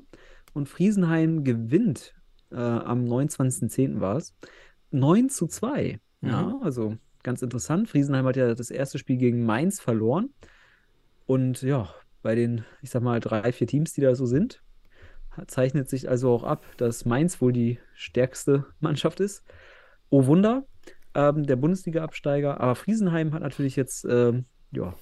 Und 0.53 0.69
Friesenheim 0.69 1.45
gewinnt. 1.45 2.15
Äh, 2.53 2.57
am 2.57 3.05
29.10. 3.05 4.01
war 4.01 4.17
es. 4.17 4.35
9 4.91 5.31
zu 5.31 5.47
2. 5.47 5.99
Ja, 6.21 6.59
also 6.63 6.97
ganz 7.23 7.41
interessant. 7.41 7.89
Friesenheim 7.89 8.27
hat 8.27 8.37
ja 8.37 8.55
das 8.55 8.71
erste 8.71 8.99
Spiel 8.99 9.17
gegen 9.17 9.47
Mainz 9.47 9.81
verloren. 9.81 10.29
Und 11.25 11.63
ja, 11.63 11.89
bei 12.23 12.35
den, 12.35 12.65
ich 12.83 12.91
sag 12.91 13.03
mal, 13.03 13.21
drei, 13.21 13.51
vier 13.51 13.67
Teams, 13.67 13.95
die 13.95 14.03
da 14.03 14.15
so 14.15 14.27
sind, 14.27 14.63
zeichnet 15.47 15.89
sich 15.89 16.09
also 16.09 16.31
auch 16.33 16.45
ab, 16.45 16.65
dass 16.77 17.07
Mainz 17.07 17.41
wohl 17.41 17.53
die 17.53 17.79
stärkste 17.95 18.67
Mannschaft 18.81 19.21
ist. 19.21 19.43
Oh 20.11 20.27
Wunder, 20.27 20.65
ähm, 21.15 21.45
der 21.45 21.57
Bundesliga-Absteiger. 21.57 22.61
Aber 22.61 22.75
Friesenheim 22.75 23.33
hat 23.33 23.43
natürlich 23.43 23.77
jetzt, 23.77 24.05
ähm, 24.09 24.45
ja, 24.73 24.95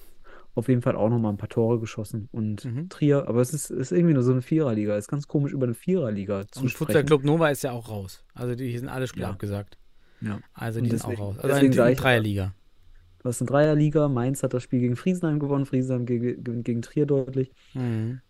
auf 0.54 0.68
jeden 0.68 0.82
Fall 0.82 0.94
auch 0.96 1.08
nochmal 1.08 1.32
ein 1.32 1.36
paar 1.36 1.48
Tore 1.48 1.80
geschossen. 1.80 2.28
Und 2.30 2.64
Mhm. 2.64 2.88
Trier, 2.88 3.26
aber 3.28 3.40
es 3.40 3.52
ist, 3.52 3.70
ist 3.70 3.90
irgendwie 3.92 4.14
nur 4.14 4.22
so 4.22 4.30
eine 4.32 4.42
Viererliga. 4.42 4.96
Ist 4.96 5.08
ganz 5.08 5.26
komisch, 5.26 5.52
über 5.52 5.64
eine 5.66 5.74
Viererliga 5.74 6.46
zu 6.48 6.60
Und 6.62 6.68
sprechen. 6.68 6.86
Futsal 6.86 7.04
Club 7.04 7.24
Nova 7.24 7.48
ist 7.48 7.62
ja 7.64 7.72
auch 7.72 7.88
raus. 7.88 8.24
Also 8.34 8.54
die 8.54 8.76
sind 8.78 8.88
alle 8.88 9.06
Spiele 9.08 9.24
Ja. 9.26 9.30
abgesagt. 9.30 9.78
Ja. 10.20 10.38
Also 10.52 10.78
Und 10.78 10.84
die 10.84 10.90
deswegen- 10.90 11.10
sind 11.16 11.20
auch 11.20 11.26
raus. 11.30 11.38
Also 11.38 11.48
deswegen 11.48 11.72
ich- 11.90 11.98
Dreierliga. 11.98 12.54
Du 13.18 13.28
hast 13.28 13.40
eine 13.40 13.48
Dreierliga. 13.48 14.08
Mainz 14.08 14.42
hat 14.42 14.54
das 14.54 14.62
Spiel 14.62 14.80
gegen 14.80 14.96
Friesenheim 14.96 15.38
gewonnen. 15.40 15.66
Friesenheim 15.66 16.06
gegen, 16.06 16.44
gegen, 16.44 16.62
gegen 16.62 16.82
Trier 16.82 17.06
deutlich. 17.06 17.50
Mhm. 17.74 18.20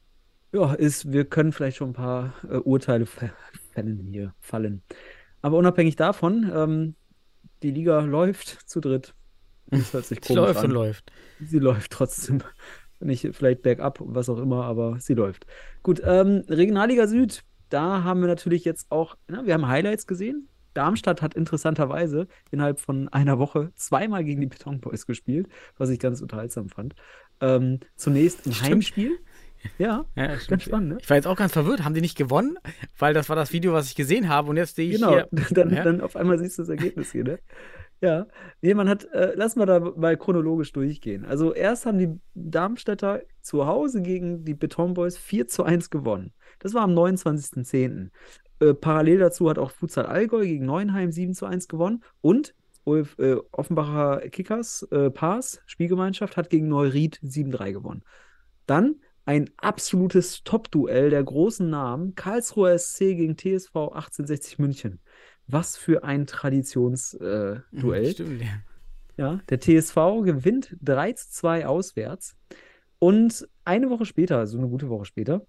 Ja, 0.53 0.73
ist, 0.73 1.13
wir 1.13 1.25
können 1.27 1.53
vielleicht 1.53 1.77
schon 1.79 1.91
ein 1.91 1.95
paar 1.95 2.33
äh, 2.49 2.57
Urteile 2.57 3.05
fä- 3.07 3.33
fällen 3.73 4.07
hier, 4.11 4.33
fallen. 4.41 4.83
Aber 5.45 5.59
unabhängig 5.59 5.95
davon, 5.97 6.51
ähm, 6.55 6.95
die 7.63 7.71
Liga 7.71 8.01
läuft 8.01 8.49
zu 8.67 8.81
dritt. 8.81 9.15
Das 9.67 9.93
hört 9.93 10.07
sich 10.07 10.21
komisch 10.23 10.37
läuft 10.37 10.61
an. 10.61 10.65
und 10.65 10.71
läuft. 10.71 11.13
Sie 11.39 11.59
läuft 11.59 11.93
trotzdem. 11.93 12.43
Nicht 13.01 13.29
vielleicht 13.33 13.61
bergab, 13.61 13.99
was 14.01 14.31
auch 14.31 14.39
immer, 14.39 14.65
aber 14.65 14.99
sie 15.01 15.13
läuft. 15.13 15.45
Gut, 15.83 16.01
ähm, 16.03 16.45
Regionalliga 16.49 17.07
Süd, 17.07 17.45
da 17.69 18.05
haben 18.05 18.23
wir 18.23 18.27
natürlich 18.27 18.65
jetzt 18.65 18.91
auch, 18.91 19.19
na, 19.29 19.45
wir 19.45 19.53
haben 19.53 19.69
Highlights 19.69 20.07
gesehen. 20.07 20.49
Darmstadt 20.73 21.21
hat 21.21 21.35
interessanterweise 21.35 22.27
innerhalb 22.51 22.81
von 22.81 23.11
einer 23.11 23.39
Woche 23.39 23.71
zweimal 23.75 24.25
gegen 24.25 24.41
die 24.41 24.47
Beton 24.47 24.81
Boys 24.81 25.05
gespielt, 25.05 25.49
was 25.77 25.91
ich 25.91 25.99
ganz 25.99 26.23
unterhaltsam 26.23 26.71
fand. 26.71 26.95
Ähm, 27.43 27.81
zunächst 27.97 28.47
ein 28.47 28.55
Stimmt. 28.55 28.71
Heimspiel. 28.71 29.19
Ja, 29.79 30.05
Ja, 30.17 30.27
ganz 30.27 30.45
stimmt. 30.45 30.63
spannend, 30.63 30.89
ne? 30.91 30.99
Ich 31.01 31.09
war 31.11 31.17
jetzt 31.17 31.27
auch 31.27 31.37
ganz 31.37 31.53
verwirrt. 31.53 31.85
Haben 31.85 31.95
die 31.95 32.01
nicht 32.01 32.17
gewonnen? 32.17 32.59
Weil 32.99 33.15
das 33.15 33.29
war 33.29 33.37
das 33.37 33.53
Video, 33.53 33.73
was 33.73 33.87
ich 33.89 33.95
gesehen 33.95 34.29
habe. 34.29 34.51
Und 34.51 34.57
jetzt 34.57 34.77
sehe 34.77 34.89
ich 34.89 34.97
Genau, 34.97 35.13
hier. 35.13 35.29
dann, 35.51 35.71
Ja? 35.75 35.83
dann 35.85 36.01
auf 36.01 36.17
einmal 36.17 36.39
siehst 36.39 36.59
du 36.59 36.63
das 36.63 36.69
Ergebnis 36.69 37.13
hier, 37.13 37.25
ne? 37.25 37.39
Ja, 38.01 38.27
nee, 38.61 38.75
man 38.75 38.89
hat, 38.89 39.05
äh, 39.13 39.33
lass 39.35 39.57
mal 39.57 39.65
da 39.67 39.81
mal 39.81 40.17
chronologisch 40.17 40.73
durchgehen. 40.73 41.25
Also 41.25 41.55
erst 41.55 41.87
haben 41.87 41.99
die 41.99 42.21
Darmstädter 42.35 43.23
zu 43.41 43.67
Hause 43.67 44.03
gegen 44.03 44.45
die 44.45 44.53
Beton 44.55 44.93
Boys 44.95 45.17
4 45.17 45.49
zu 45.49 45.63
1 45.65 45.89
gewonnen. 45.91 46.33
Das 46.59 46.75
war 46.75 46.83
am 46.83 46.93
29.10. 46.93 48.11
Äh, 48.61 48.75
parallel 48.75 49.19
dazu 49.19 49.49
hat 49.49 49.59
auch 49.59 49.71
Futsal 49.71 50.07
Allgäu 50.07 50.45
gegen 50.45 50.67
Neuenheim 50.67 51.13
7 51.13 51.33
zu 51.35 51.47
1 51.47 51.67
gewonnen 51.69 52.03
und 52.21 52.55
Ulf, 52.85 53.17
äh, 53.19 53.37
Offenbacher 53.53 54.21
Kickers, 54.29 54.83
äh, 54.91 55.11
Paas, 55.11 55.63
Spielgemeinschaft, 55.65 56.37
hat 56.37 56.51
gegen 56.51 56.69
Neuried 56.69 57.19
7-3 57.23 57.73
gewonnen. 57.73 58.03
Dann 58.67 58.97
ein 59.25 59.51
absolutes 59.57 60.45
Top-Duell 60.45 61.11
der 61.11 61.23
großen 61.23 61.69
Namen. 61.69 62.15
Karlsruher 62.15 62.79
SC 62.79 62.99
gegen 62.99 63.37
TSV 63.37 63.75
1860 63.75 64.59
München. 64.59 65.01
Was 65.47 65.77
für 65.77 66.05
ein 66.05 66.27
Traditionsduell. 66.27 67.65
Äh. 68.05 68.11
Stimmt, 68.11 68.43
ja. 68.43 68.63
Ja, 69.17 69.41
der 69.49 69.61
TSV 69.61 69.95
gewinnt 70.25 70.77
3 70.83 71.13
zu 71.13 71.31
2 71.31 71.67
auswärts. 71.67 72.37
Und 72.99 73.47
eine 73.65 73.91
Woche 73.91 74.07
später, 74.07 74.39
also 74.39 74.59
eine 74.59 74.69
gute 74.69 74.89
Woche 74.89 75.05
später, 75.05 75.47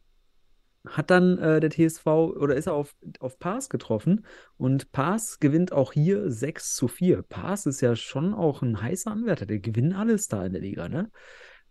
hat 0.85 1.09
dann 1.09 1.37
äh, 1.39 1.59
der 1.59 1.71
TSV 1.71 2.05
oder 2.05 2.55
ist 2.55 2.67
er 2.67 2.73
auf, 2.73 2.95
auf 3.19 3.39
Paas 3.39 3.69
getroffen. 3.69 4.25
Und 4.57 4.91
Paas 4.91 5.39
gewinnt 5.39 5.71
auch 5.71 5.93
hier 5.93 6.29
6 6.29 6.75
zu 6.75 6.87
4. 6.87 7.23
Paas 7.23 7.65
ist 7.65 7.81
ja 7.81 7.95
schon 7.95 8.33
auch 8.33 8.61
ein 8.61 8.81
heißer 8.81 9.11
Anwärter. 9.11 9.45
Die 9.45 9.61
gewinnen 9.61 9.93
alles 9.93 10.27
da 10.27 10.45
in 10.45 10.53
der 10.53 10.61
Liga, 10.61 10.87
ne? 10.87 11.09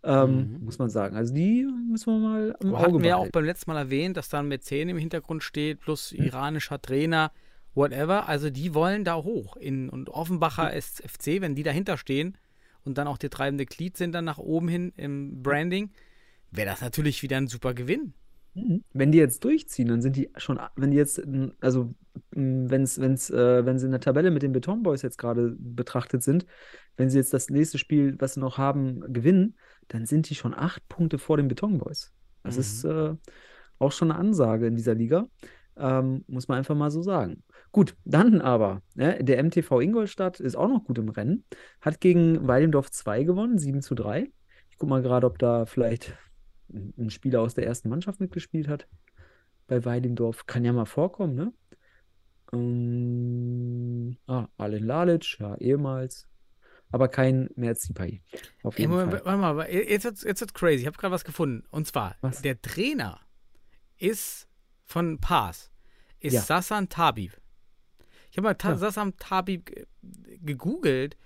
Ähm, 0.05 0.57
Mhm. 0.59 0.65
Muss 0.65 0.77
man 0.77 0.89
sagen. 0.89 1.15
Also 1.15 1.33
die 1.33 1.67
müssen 1.89 2.13
wir 2.13 2.19
mal 2.19 2.55
im 2.59 2.69
Aber 2.69 2.77
Auge 2.77 2.87
hatten 2.87 3.03
wir 3.03 3.09
ja 3.09 3.15
auch 3.17 3.29
beim 3.31 3.45
letzten 3.45 3.71
Mal 3.71 3.77
erwähnt, 3.77 4.17
dass 4.17 4.29
da 4.29 4.39
ein 4.39 4.47
Mäzen 4.47 4.89
im 4.89 4.97
Hintergrund 4.97 5.43
steht, 5.43 5.79
plus 5.79 6.11
iranischer 6.11 6.81
Trainer, 6.81 7.31
whatever. 7.73 8.27
Also 8.29 8.49
die 8.49 8.73
wollen 8.73 9.03
da 9.03 9.15
hoch. 9.15 9.57
In, 9.57 9.89
und 9.89 10.09
Offenbacher 10.09 10.73
SFC, 10.73 11.41
wenn 11.41 11.55
die 11.55 11.63
dahinter 11.63 11.97
stehen 11.97 12.37
und 12.83 12.97
dann 12.97 13.07
auch 13.07 13.17
der 13.17 13.31
treibende 13.31 13.65
Glied 13.65 13.97
sind 13.97 14.13
dann 14.13 14.25
nach 14.25 14.37
oben 14.37 14.67
hin 14.67 14.93
im 14.95 15.41
Branding, 15.41 15.89
wäre 16.51 16.69
das 16.69 16.81
natürlich 16.81 17.23
wieder 17.23 17.37
ein 17.37 17.47
super 17.47 17.73
Gewinn. 17.73 18.13
Mhm. 18.53 18.83
Wenn 18.93 19.11
die 19.11 19.17
jetzt 19.17 19.43
durchziehen, 19.43 19.87
dann 19.87 20.01
sind 20.01 20.15
die 20.15 20.29
schon, 20.37 20.59
wenn 20.75 20.91
die 20.91 20.97
jetzt, 20.97 21.21
also 21.59 21.93
wenn's, 22.31 22.99
wenn's, 22.99 23.29
äh, 23.29 23.65
wenn 23.65 23.79
sie 23.79 23.85
in 23.85 23.91
der 23.91 23.99
Tabelle 23.99 24.31
mit 24.31 24.43
den 24.43 24.53
Beton 24.53 24.83
Boys 24.83 25.01
jetzt 25.01 25.17
gerade 25.17 25.55
betrachtet 25.59 26.23
sind, 26.23 26.45
wenn 26.95 27.09
sie 27.09 27.17
jetzt 27.17 27.33
das 27.33 27.49
nächste 27.49 27.77
Spiel, 27.77 28.15
was 28.19 28.35
sie 28.35 28.39
noch 28.39 28.57
haben, 28.57 29.01
gewinnen, 29.11 29.55
dann 29.87 30.05
sind 30.05 30.29
die 30.29 30.35
schon 30.35 30.53
acht 30.53 30.87
Punkte 30.89 31.17
vor 31.17 31.37
den 31.37 31.47
Beton 31.47 31.77
Boys. 31.77 32.13
Das 32.43 32.55
Mhm. 32.55 32.61
ist 32.61 32.83
äh, 32.85 33.15
auch 33.79 33.91
schon 33.91 34.11
eine 34.11 34.19
Ansage 34.19 34.67
in 34.67 34.75
dieser 34.75 34.95
Liga. 34.95 35.27
Ähm, 35.77 36.23
muss 36.27 36.47
man 36.47 36.57
einfach 36.57 36.75
mal 36.75 36.91
so 36.91 37.01
sagen. 37.01 37.43
Gut, 37.71 37.95
dann 38.05 38.39
aber, 38.39 38.81
ne, 38.95 39.21
der 39.23 39.39
MTV 39.43 39.81
Ingolstadt 39.81 40.39
ist 40.39 40.55
auch 40.55 40.69
noch 40.69 40.85
gut 40.85 40.97
im 40.97 41.09
Rennen, 41.09 41.43
hat 41.81 41.99
gegen 41.99 42.47
Weidendorf 42.47 42.89
2 42.91 43.23
gewonnen, 43.23 43.57
7 43.57 43.81
zu 43.81 43.93
3. 43.95 44.31
Ich 44.69 44.77
gucke 44.77 44.89
mal 44.89 45.01
gerade, 45.01 45.27
ob 45.27 45.37
da 45.39 45.65
vielleicht 45.65 46.13
ein 46.71 46.93
ein 46.97 47.09
Spieler 47.09 47.41
aus 47.41 47.53
der 47.53 47.65
ersten 47.67 47.89
Mannschaft 47.89 48.19
mitgespielt 48.21 48.67
hat. 48.69 48.87
Bei 49.67 49.83
Weidendorf 49.83 50.45
kann 50.45 50.63
ja 50.65 50.71
mal 50.73 50.85
vorkommen, 50.85 51.35
ne? 51.35 51.53
Ähm, 52.53 54.17
ah, 54.27 54.47
Alen 54.57 54.83
Lalic, 54.85 55.37
ja, 55.39 55.55
ehemals. 55.57 56.27
Aber 56.95 57.09
kein 57.09 57.49
Merzipai. 57.57 58.21
Auf 58.63 58.75
Ey, 58.75 58.83
jeden 58.83 58.91
Moment, 58.93 59.11
Fall. 59.11 59.25
warte 59.25 59.37
mal, 59.37 59.69
jetzt 59.69 60.05
wird's, 60.05 60.23
jetzt 60.23 60.39
wird's 60.39 60.53
crazy. 60.53 60.79
Ich 60.83 60.85
habe 60.87 60.95
gerade 60.97 61.11
was 61.13 61.25
gefunden. 61.25 61.65
Und 61.69 61.85
zwar, 61.87 62.15
Was? 62.21 62.41
der 62.41 62.61
Trainer 62.61 63.19
ist 63.97 64.47
von 64.85 65.19
Paas, 65.19 65.71
ist 66.21 66.31
Ja. 66.35 66.41
Sassan 66.41 66.87
Tabib. 66.87 67.33
Ich 68.31 68.37
habe 68.37 68.47
mal 68.47 68.53
Ta 68.53 68.69
Ja. 68.69 68.77
Sassan 68.77 69.17
Tabib 69.17 69.65
ge- 69.65 69.85
gegoogelt 70.41 71.17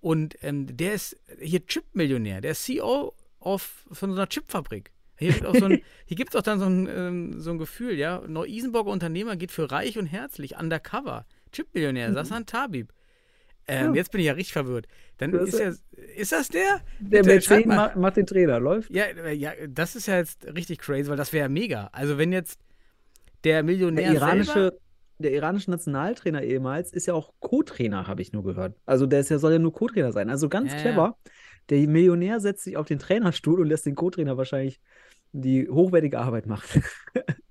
und 0.00 0.36
ähm, 0.42 0.66
der 0.76 0.92
ist 0.92 1.16
hier 1.40 1.64
Chip-Millionär. 1.64 2.42
Der 2.42 2.50
ist 2.50 2.64
CEO 2.64 3.14
of, 3.40 3.86
von 3.92 4.10
so 4.10 4.16
einer 4.16 4.28
Chipfabrik. 4.28 4.92
Hier, 5.16 5.32
wird 5.36 5.46
auch 5.46 5.54
so 5.56 5.64
ein, 5.64 5.80
hier 6.04 6.16
gibt 6.18 6.34
es 6.34 6.36
auch 6.38 6.42
dann 6.42 6.58
so 6.58 6.66
ein, 6.66 6.86
ähm, 6.86 7.40
so 7.40 7.50
ein 7.52 7.58
Gefühl, 7.58 7.94
ja. 7.98 8.22
Neu-Isenburger 8.26 8.90
Unternehmer 8.90 9.36
geht 9.36 9.52
für 9.52 9.70
reich 9.70 9.96
und 9.96 10.04
herzlich, 10.04 10.56
undercover. 10.58 11.24
Chip-Millionär, 11.52 12.12
Sassan 12.12 12.44
Tabib. 12.44 12.92
Ähm. 13.66 13.86
Ja. 13.88 13.94
Jetzt 13.94 14.10
bin 14.12 14.20
ich 14.20 14.26
ja 14.26 14.32
richtig 14.34 14.52
verwirrt. 14.52 14.86
Dann 15.18 15.32
Das 15.32 15.48
ist 15.48 15.54
ist- 15.54 15.82
er, 15.96 16.16
ist 16.16 16.32
das 16.32 16.48
der? 16.48 16.80
Der 17.00 17.22
Bitte, 17.22 17.66
mal. 17.66 17.76
macht, 17.76 17.96
macht 17.96 18.16
den 18.16 18.26
Trainer, 18.26 18.60
läuft. 18.60 18.90
Ja, 18.90 19.04
äh, 19.04 19.32
ja, 19.32 19.52
das 19.68 19.96
ist 19.96 20.06
ja 20.06 20.18
jetzt 20.18 20.46
richtig 20.54 20.78
crazy, 20.80 21.08
weil 21.08 21.16
das 21.16 21.32
wäre 21.32 21.44
ja 21.44 21.48
mega. 21.48 21.88
Also 21.92 22.18
wenn 22.18 22.32
jetzt 22.32 22.58
der 23.44 23.62
Millionär 23.62 24.04
Der 24.10 24.14
iranische, 24.14 24.52
selber, 24.52 24.76
der 25.18 25.32
iranische 25.32 25.70
Nationaltrainer 25.70 26.42
ehemals 26.42 26.92
ist 26.92 27.06
ja 27.06 27.14
auch 27.14 27.32
Co-Trainer, 27.40 28.06
habe 28.06 28.22
ich 28.22 28.32
nur 28.32 28.42
gehört. 28.44 28.76
Also 28.86 29.06
der 29.06 29.20
ist 29.20 29.30
ja, 29.30 29.38
soll 29.38 29.52
ja 29.52 29.58
nur 29.58 29.72
Co-Trainer 29.72 30.12
sein. 30.12 30.28
Also 30.30 30.48
ganz 30.48 30.70
Ja, 30.72 30.76
ja. 30.78 30.82
clever. 30.82 31.18
Der 31.70 31.78
Millionär 31.88 32.40
setzt 32.40 32.64
sich 32.64 32.76
auf 32.76 32.86
den 32.86 32.98
Trainerstuhl 32.98 33.60
und 33.60 33.68
lässt 33.68 33.86
den 33.86 33.94
Co-Trainer 33.94 34.36
wahrscheinlich 34.36 34.80
die 35.36 35.68
hochwertige 35.68 36.18
Arbeit 36.20 36.46
macht. 36.46 36.80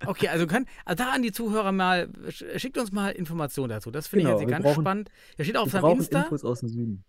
Okay, 0.06 0.28
also 0.28 0.48
können, 0.48 0.66
also 0.84 1.02
da 1.02 1.12
an 1.14 1.22
die 1.22 1.32
Zuhörer 1.32 1.72
mal, 1.72 2.10
sch- 2.28 2.60
schickt 2.60 2.78
uns 2.78 2.92
mal 2.92 3.12
Informationen 3.14 3.70
dazu. 3.70 3.90
Das 3.90 4.08
finde 4.08 4.26
Genau, 4.26 4.36
ich 4.36 4.42
jetzt 4.42 4.52
ganz 4.52 4.66
brauchen- 4.66 4.82
spannend. 4.84 5.10
Da 5.38 5.46
steht 5.46 5.56
auch 5.56 5.64
auf 5.64 5.72
seinem 5.72 5.92
Insta, 5.92 6.24
Infos 6.24 6.44
aus 6.44 6.60
dem 6.60 6.68
Süden. 6.68 7.06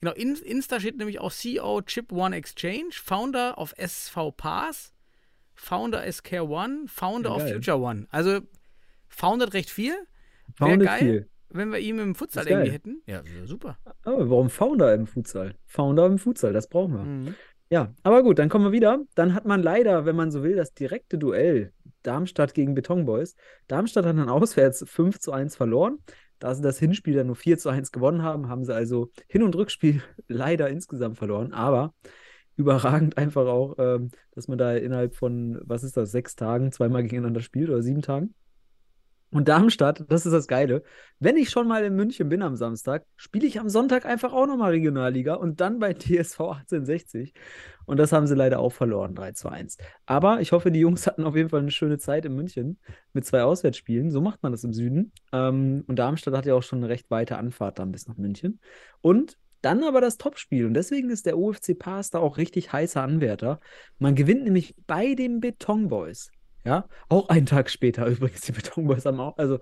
genau, 0.00 0.14
in, 0.14 0.34
Insta 0.34 0.80
steht 0.80 0.96
nämlich 0.96 1.20
auch 1.20 1.30
CEO 1.30 1.82
Chip 1.82 2.10
One 2.10 2.34
Exchange, 2.34 2.88
Founder 2.92 3.58
of 3.58 3.74
SV 3.76 4.30
Pass, 4.30 4.94
Founder 5.56 6.10
SK 6.10 6.40
One, 6.40 6.84
Founder 6.86 7.28
Ja, 7.28 7.36
of. 7.36 7.50
Future 7.52 7.78
One. 7.80 8.06
Also 8.08 8.40
founded 9.08 9.52
recht 9.52 9.68
viel. 9.68 9.92
Wäre 10.56 10.78
geil, 10.78 10.98
viel. 11.00 11.28
wenn 11.50 11.70
wir 11.70 11.80
ihn 11.80 11.98
im 11.98 12.14
Futsal 12.14 12.44
geil. 12.46 12.52
irgendwie 12.54 12.72
hätten. 12.72 13.02
Ja, 13.06 13.16
ja, 13.38 13.46
super. 13.46 13.76
Aber 14.04 14.30
warum 14.30 14.48
Founder 14.48 14.94
im 14.94 15.06
Futsal? 15.06 15.54
Founder 15.66 16.06
im 16.06 16.16
Futsal, 16.18 16.54
das 16.54 16.66
brauchen 16.66 16.94
wir. 16.94 17.02
Mhm. 17.04 17.34
Ja, 17.70 17.94
aber 18.02 18.22
gut, 18.22 18.38
dann 18.38 18.48
kommen 18.48 18.64
wir 18.64 18.72
wieder. 18.72 19.00
Dann 19.14 19.34
hat 19.34 19.44
man 19.44 19.62
leider, 19.62 20.06
wenn 20.06 20.16
man 20.16 20.30
so 20.30 20.42
will, 20.42 20.56
das 20.56 20.72
direkte 20.72 21.18
Duell 21.18 21.72
Darmstadt 22.02 22.54
gegen 22.54 22.74
Betonboys. 22.74 23.36
Darmstadt 23.66 24.06
hat 24.06 24.16
dann 24.16 24.28
auswärts 24.28 24.84
5 24.86 25.18
zu 25.18 25.32
1 25.32 25.56
verloren. 25.56 25.98
Da 26.38 26.54
sie 26.54 26.62
das 26.62 26.78
Hinspiel 26.78 27.14
dann 27.14 27.26
nur 27.26 27.36
4 27.36 27.58
zu 27.58 27.68
1 27.68 27.92
gewonnen 27.92 28.22
haben, 28.22 28.48
haben 28.48 28.64
sie 28.64 28.74
also 28.74 29.10
Hin- 29.28 29.42
und 29.42 29.56
Rückspiel 29.56 30.02
leider 30.28 30.68
insgesamt 30.70 31.18
verloren. 31.18 31.52
Aber 31.52 31.94
überragend 32.56 33.18
einfach 33.18 33.46
auch, 33.46 33.74
ähm, 33.78 34.10
dass 34.32 34.48
man 34.48 34.58
da 34.58 34.74
innerhalb 34.74 35.14
von, 35.14 35.60
was 35.64 35.84
ist 35.84 35.96
das, 35.96 36.10
sechs 36.10 36.36
Tagen 36.36 36.72
zweimal 36.72 37.02
gegeneinander 37.02 37.40
spielt 37.40 37.68
oder 37.68 37.82
sieben 37.82 38.02
Tagen. 38.02 38.34
Und 39.30 39.48
Darmstadt, 39.48 40.04
das 40.08 40.24
ist 40.24 40.32
das 40.32 40.46
Geile. 40.46 40.82
Wenn 41.18 41.36
ich 41.36 41.50
schon 41.50 41.68
mal 41.68 41.84
in 41.84 41.94
München 41.94 42.30
bin 42.30 42.42
am 42.42 42.56
Samstag, 42.56 43.04
spiele 43.16 43.46
ich 43.46 43.60
am 43.60 43.68
Sonntag 43.68 44.06
einfach 44.06 44.32
auch 44.32 44.46
nochmal 44.46 44.70
Regionalliga 44.70 45.34
und 45.34 45.60
dann 45.60 45.78
bei 45.78 45.92
TSV 45.92 46.40
1860. 46.40 47.34
Und 47.84 47.98
das 47.98 48.12
haben 48.12 48.26
sie 48.26 48.34
leider 48.34 48.58
auch 48.58 48.72
verloren, 48.72 49.14
3 49.14 49.32
zu 49.32 49.50
1. 49.50 49.76
Aber 50.06 50.40
ich 50.40 50.52
hoffe, 50.52 50.70
die 50.70 50.80
Jungs 50.80 51.06
hatten 51.06 51.24
auf 51.24 51.36
jeden 51.36 51.50
Fall 51.50 51.60
eine 51.60 51.70
schöne 51.70 51.98
Zeit 51.98 52.24
in 52.24 52.34
München 52.34 52.78
mit 53.12 53.26
zwei 53.26 53.42
Auswärtsspielen. 53.42 54.10
So 54.10 54.20
macht 54.22 54.42
man 54.42 54.52
das 54.52 54.64
im 54.64 54.72
Süden. 54.72 55.12
Ähm, 55.32 55.84
und 55.86 55.98
Darmstadt 55.98 56.34
hat 56.34 56.46
ja 56.46 56.54
auch 56.54 56.62
schon 56.62 56.78
eine 56.78 56.88
recht 56.88 57.10
weite 57.10 57.36
Anfahrt 57.36 57.78
dann 57.78 57.92
bis 57.92 58.08
nach 58.08 58.16
München. 58.16 58.60
Und 59.02 59.38
dann 59.60 59.82
aber 59.82 60.00
das 60.00 60.16
Topspiel. 60.18 60.66
Und 60.66 60.74
deswegen 60.74 61.10
ist 61.10 61.26
der 61.26 61.36
OFC 61.36 61.78
Pass 61.78 62.10
da 62.10 62.20
auch 62.20 62.38
richtig 62.38 62.72
heißer 62.72 63.02
Anwärter. 63.02 63.60
Man 63.98 64.14
gewinnt 64.14 64.44
nämlich 64.44 64.74
bei 64.86 65.14
den 65.14 65.40
Betonboys. 65.40 66.30
Ja, 66.68 66.86
auch 67.08 67.30
einen 67.30 67.46
Tag 67.46 67.70
später 67.70 68.06
übrigens. 68.06 68.42
Die 68.42 68.52
Betonboys 68.52 69.06
haben 69.06 69.20
auch, 69.20 69.38
also 69.38 69.58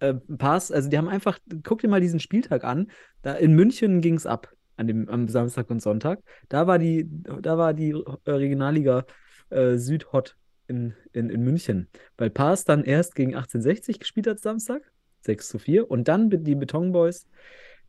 äh, 0.00 0.14
Pass, 0.14 0.72
also 0.72 0.88
die 0.88 0.98
haben 0.98 1.08
einfach, 1.08 1.38
guck 1.62 1.80
dir 1.80 1.88
mal 1.88 2.00
diesen 2.00 2.18
Spieltag 2.18 2.64
an. 2.64 2.90
Da 3.22 3.34
in 3.34 3.54
München 3.54 4.00
ging 4.00 4.14
es 4.14 4.26
ab 4.26 4.52
an 4.76 4.88
dem, 4.88 5.08
am 5.08 5.28
Samstag 5.28 5.70
und 5.70 5.80
Sonntag. 5.80 6.20
Da 6.48 6.66
war 6.66 6.80
die, 6.80 7.08
da 7.40 7.58
war 7.58 7.74
die 7.74 7.92
Regionalliga 8.26 9.04
äh, 9.50 9.76
Süd 9.76 10.12
hot 10.12 10.36
in, 10.66 10.94
in, 11.12 11.30
in 11.30 11.42
München. 11.42 11.88
Weil 12.16 12.30
Pass 12.30 12.64
dann 12.64 12.82
erst 12.82 13.14
gegen 13.14 13.36
1860 13.36 14.00
gespielt 14.00 14.26
hat 14.26 14.40
Samstag, 14.40 14.82
6 15.20 15.48
zu 15.48 15.58
4, 15.60 15.88
und 15.88 16.08
dann 16.08 16.28
die 16.28 16.56
Betonboys 16.56 17.28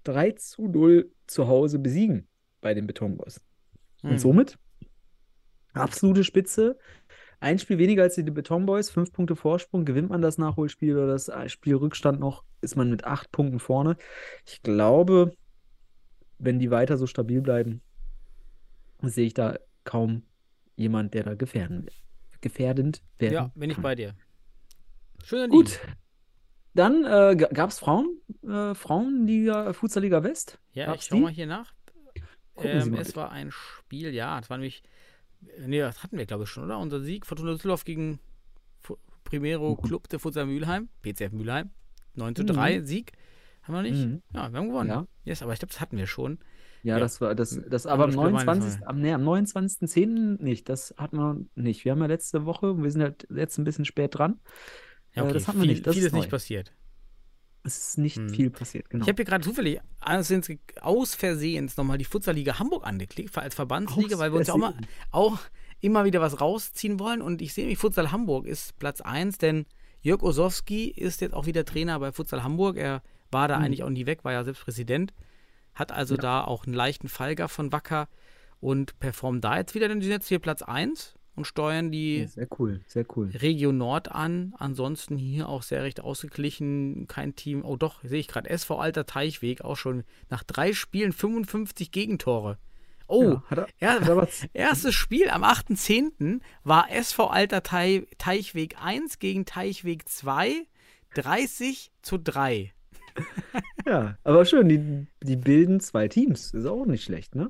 3 0.03 0.33
zu 0.33 0.67
0 0.67 1.11
zu 1.25 1.47
Hause 1.47 1.79
besiegen 1.79 2.27
bei 2.61 2.75
den 2.75 2.85
Betonboys. 2.85 3.41
Mhm. 4.03 4.11
Und 4.11 4.19
somit 4.19 4.59
absolute 5.73 6.23
Spitze. 6.23 6.77
Ein 7.39 7.57
Spiel 7.59 7.77
weniger 7.77 8.03
als 8.03 8.15
die 8.15 8.23
Betonboys, 8.23 8.89
fünf 8.89 9.13
Punkte 9.13 9.35
Vorsprung. 9.35 9.85
Gewinnt 9.85 10.09
man 10.09 10.21
das 10.21 10.37
Nachholspiel 10.37 10.97
oder 10.97 11.07
das 11.07 11.31
Spielrückstand 11.47 12.19
noch, 12.19 12.43
ist 12.61 12.75
man 12.75 12.89
mit 12.89 13.05
acht 13.05 13.31
Punkten 13.31 13.59
vorne. 13.59 13.95
Ich 14.45 14.61
glaube, 14.61 15.33
wenn 16.37 16.59
die 16.59 16.69
weiter 16.71 16.97
so 16.97 17.07
stabil 17.07 17.41
bleiben, 17.41 17.81
sehe 19.01 19.27
ich 19.27 19.33
da 19.33 19.57
kaum 19.85 20.23
jemand, 20.75 21.13
der 21.13 21.23
da 21.23 21.35
gefährden, 21.35 21.87
gefährdend 22.41 23.01
werden 23.17 23.33
Ja, 23.33 23.51
bin 23.55 23.69
ich 23.69 23.75
kann. 23.75 23.83
bei 23.83 23.95
dir. 23.95 24.15
Deal. 25.29 25.47
Gut. 25.49 25.79
Dann 26.73 27.03
äh, 27.03 27.35
gab 27.35 27.69
es 27.71 27.79
Frauen, 27.79 28.21
äh, 28.43 28.73
Frauenliga, 28.73 29.73
Futsalliga 29.73 30.23
West. 30.23 30.59
Ja, 30.73 30.87
Gab's 30.87 31.03
ich 31.03 31.07
schau 31.09 31.15
die? 31.15 31.21
mal 31.21 31.31
hier 31.31 31.47
nach. 31.47 31.73
Ähm, 32.57 32.93
es 32.93 33.07
bitte. 33.07 33.15
war 33.15 33.31
ein 33.31 33.51
Spiel, 33.51 34.13
ja, 34.13 34.39
es 34.39 34.49
war 34.49 34.57
nämlich, 34.57 34.83
nee, 35.65 35.79
das 35.79 36.03
hatten 36.03 36.17
wir 36.17 36.25
glaube 36.25 36.43
ich 36.43 36.49
schon, 36.49 36.63
oder? 36.65 36.79
Unser 36.79 36.99
Sieg, 37.01 37.25
Fortuna 37.25 37.51
Düsseldorf 37.53 37.85
gegen 37.85 38.19
Primero 39.23 39.71
Mhm. 39.75 39.81
Club 39.87 40.09
de 40.09 40.19
Futsal 40.19 40.45
Mülheim, 40.47 40.89
PCF 41.03 41.31
Mülheim, 41.33 41.69
9 42.15 42.35
zu 42.35 42.43
3, 42.45 42.81
Sieg. 42.81 43.13
Haben 43.61 43.75
wir 43.75 43.81
nicht? 43.83 44.05
Mhm. 44.05 44.21
Ja, 44.33 44.51
wir 44.51 44.57
haben 44.59 44.67
gewonnen. 44.69 44.89
Ja. 44.89 45.07
Yes, 45.25 45.43
aber 45.43 45.53
ich 45.53 45.59
glaube, 45.59 45.71
das 45.71 45.81
hatten 45.81 45.97
wir 45.97 46.07
schon. 46.07 46.39
Ja, 46.81 46.95
Ja. 46.95 46.99
das 46.99 47.19
war 47.21 47.35
das, 47.35 47.59
das 47.69 47.85
aber 47.85 48.05
am 48.05 48.09
Andere 48.11 48.27
Spiele 48.39 48.47
waren 48.47 48.59
29. 48.59 48.81
es 48.81 48.87
Am, 48.87 49.01
nee, 49.01 49.13
am 49.13 49.21
29.10. 49.23 50.41
nicht. 50.41 50.69
Das 50.69 50.95
hatten 50.97 51.17
wir 51.17 51.45
nicht. 51.55 51.85
Wir 51.85 51.91
haben 51.91 51.99
ja 51.99 52.07
letzte 52.07 52.45
Woche, 52.45 52.81
wir 52.81 52.89
sind 52.89 53.01
halt 53.01 53.27
jetzt 53.29 53.57
ein 53.59 53.65
bisschen 53.65 53.85
spät 53.85 54.17
dran. 54.17 54.39
Ja, 55.13 55.21
Äh, 55.21 55.25
okay, 55.25 55.33
das 55.33 55.47
hatten 55.47 55.57
wir 55.59 55.63
viel, 55.63 55.71
nicht, 55.73 55.85
das 55.85 55.93
viel 55.93 56.01
ist 56.03 56.07
ist 56.07 56.13
nicht 56.13 56.25
neu. 56.25 56.29
passiert. 56.29 56.73
Es 57.75 57.87
ist 57.89 57.97
nicht 57.97 58.17
Hm. 58.17 58.29
viel 58.29 58.49
passiert, 58.49 58.89
genau. 58.89 59.03
Ich 59.03 59.09
habe 59.09 59.17
hier 59.17 59.25
gerade 59.25 59.43
zufällig 59.43 59.79
aus 60.81 61.15
Versehens 61.15 61.77
nochmal 61.77 61.97
die 61.97 62.05
Futsalliga 62.05 62.59
Hamburg 62.59 62.85
angeklickt, 62.85 63.37
als 63.37 63.55
Verbandsliga, 63.55 64.15
Aus 64.15 64.19
weil 64.21 64.31
wir 64.31 64.39
uns 64.39 64.47
ja 64.47 64.53
auch, 64.53 64.57
mal, 64.57 64.73
auch 65.11 65.37
immer 65.81 66.05
wieder 66.05 66.21
was 66.21 66.41
rausziehen 66.41 66.99
wollen. 66.99 67.21
Und 67.21 67.41
ich 67.41 67.53
sehe 67.53 67.63
nämlich, 67.65 67.79
Futsal 67.79 68.11
Hamburg 68.11 68.45
ist 68.45 68.77
Platz 68.79 69.01
1, 69.01 69.37
denn 69.37 69.65
Jörg 70.01 70.21
Osowski 70.23 70.85
ist 70.89 71.21
jetzt 71.21 71.33
auch 71.33 71.45
wieder 71.45 71.65
Trainer 71.65 71.99
bei 71.99 72.11
Futsal 72.11 72.43
Hamburg. 72.43 72.77
Er 72.77 73.01
war 73.31 73.47
da 73.47 73.57
Mhm. 73.59 73.65
eigentlich 73.65 73.83
auch 73.83 73.89
nie 73.89 74.05
weg, 74.05 74.23
war 74.23 74.31
ja 74.33 74.43
selbst 74.43 74.63
Präsident. 74.63 75.13
Hat 75.75 75.91
also 75.91 76.15
Ja. 76.15 76.21
da 76.21 76.43
auch 76.43 76.65
einen 76.65 76.73
leichten 76.73 77.07
Fallger 77.09 77.47
von 77.49 77.71
Wacker 77.71 78.07
und 78.59 78.97
performt 78.99 79.43
da 79.43 79.57
jetzt 79.57 79.75
wieder, 79.75 79.87
denn 79.87 79.99
die 79.99 80.05
sind 80.07 80.13
jetzt 80.13 80.27
hier 80.27 80.39
Platz 80.39 80.61
1 80.61 81.15
und 81.39 81.45
steuern 81.45 81.91
die 81.91 82.27
sehr 82.27 82.47
cool, 82.59 82.81
sehr 82.87 83.05
cool. 83.15 83.29
Region 83.33 83.77
Nord 83.77 84.11
an. 84.11 84.53
Ansonsten 84.57 85.17
hier 85.17 85.49
auch 85.49 85.63
sehr 85.63 85.81
recht 85.83 86.01
ausgeglichen. 86.01 87.07
Kein 87.07 87.35
Team. 87.35 87.63
Oh 87.65 87.75
doch, 87.77 88.03
sehe 88.03 88.19
ich 88.19 88.27
gerade. 88.27 88.49
SV 88.49 88.77
Alter 88.79 89.05
Teichweg 89.05 89.61
auch 89.61 89.75
schon 89.77 90.03
nach 90.29 90.43
drei 90.43 90.73
Spielen 90.73 91.11
55 91.13 91.91
Gegentore. 91.91 92.57
Oh, 93.07 93.39
Ja, 93.49 93.65
er- 93.79 94.01
er 94.07 94.27
erstes 94.53 94.93
Spiel 94.93 95.29
am 95.29 95.43
8.10. 95.43 96.41
war 96.63 96.91
SV 96.91 97.27
Alter 97.27 97.63
Teich, 97.63 98.03
Teichweg 98.19 98.75
1 98.79 99.17
gegen 99.19 99.45
Teichweg 99.45 100.07
2. 100.07 100.67
30 101.15 101.91
zu 102.01 102.17
3. 102.19 102.71
Ja, 103.85 104.17
aber 104.23 104.45
schön, 104.45 104.69
die, 104.69 105.07
die 105.23 105.35
bilden 105.35 105.79
zwei 105.79 106.07
Teams. 106.07 106.51
Ist 106.53 106.65
auch 106.67 106.85
nicht 106.85 107.03
schlecht, 107.03 107.33
ne? 107.33 107.49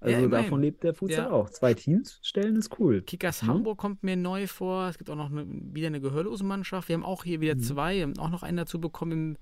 Also 0.00 0.16
immerhin. 0.16 0.30
davon 0.30 0.60
lebt 0.62 0.82
der 0.82 0.94
Futsal 0.94 1.26
Ja. 1.26 1.30
auch. 1.30 1.50
Zwei 1.50 1.74
Teams 1.74 2.18
stellen 2.22 2.56
ist 2.56 2.78
cool. 2.78 3.02
Kickers 3.02 3.42
Mhm. 3.42 3.48
Hamburg 3.48 3.78
kommt 3.78 4.02
mir 4.02 4.16
neu 4.16 4.46
vor. 4.46 4.88
Es 4.88 4.96
gibt 4.98 5.10
auch 5.10 5.16
noch 5.16 5.30
eine, 5.30 5.44
wieder 5.46 5.88
eine 5.88 6.00
gehörlose 6.00 6.42
Mannschaft. 6.44 6.88
Wir 6.88 6.94
haben 6.94 7.04
auch 7.04 7.24
hier 7.24 7.40
wieder 7.40 7.58
zwei. 7.58 7.96
Wir 7.96 8.02
haben 8.04 8.18
auch 8.18 8.30
noch 8.30 8.42
einen 8.42 8.56
dazu 8.56 8.80
bekommen 8.80 9.12
im, 9.12 9.36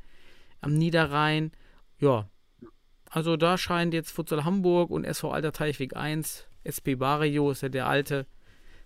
am 0.60 0.74
Niederrhein. 0.74 1.52
Ja, 2.00 2.28
also 3.10 3.36
da 3.36 3.56
scheint 3.56 3.94
jetzt 3.94 4.10
Futsal 4.10 4.44
Hamburg 4.44 4.90
und 4.90 5.04
SV 5.04 5.30
Alter 5.30 5.52
Teichweg 5.52 5.96
1, 5.96 6.46
SP 6.66 6.94
Barrio 6.98 7.50
ist 7.50 7.62
ja 7.62 7.68
der 7.70 7.86
alte 7.86 8.26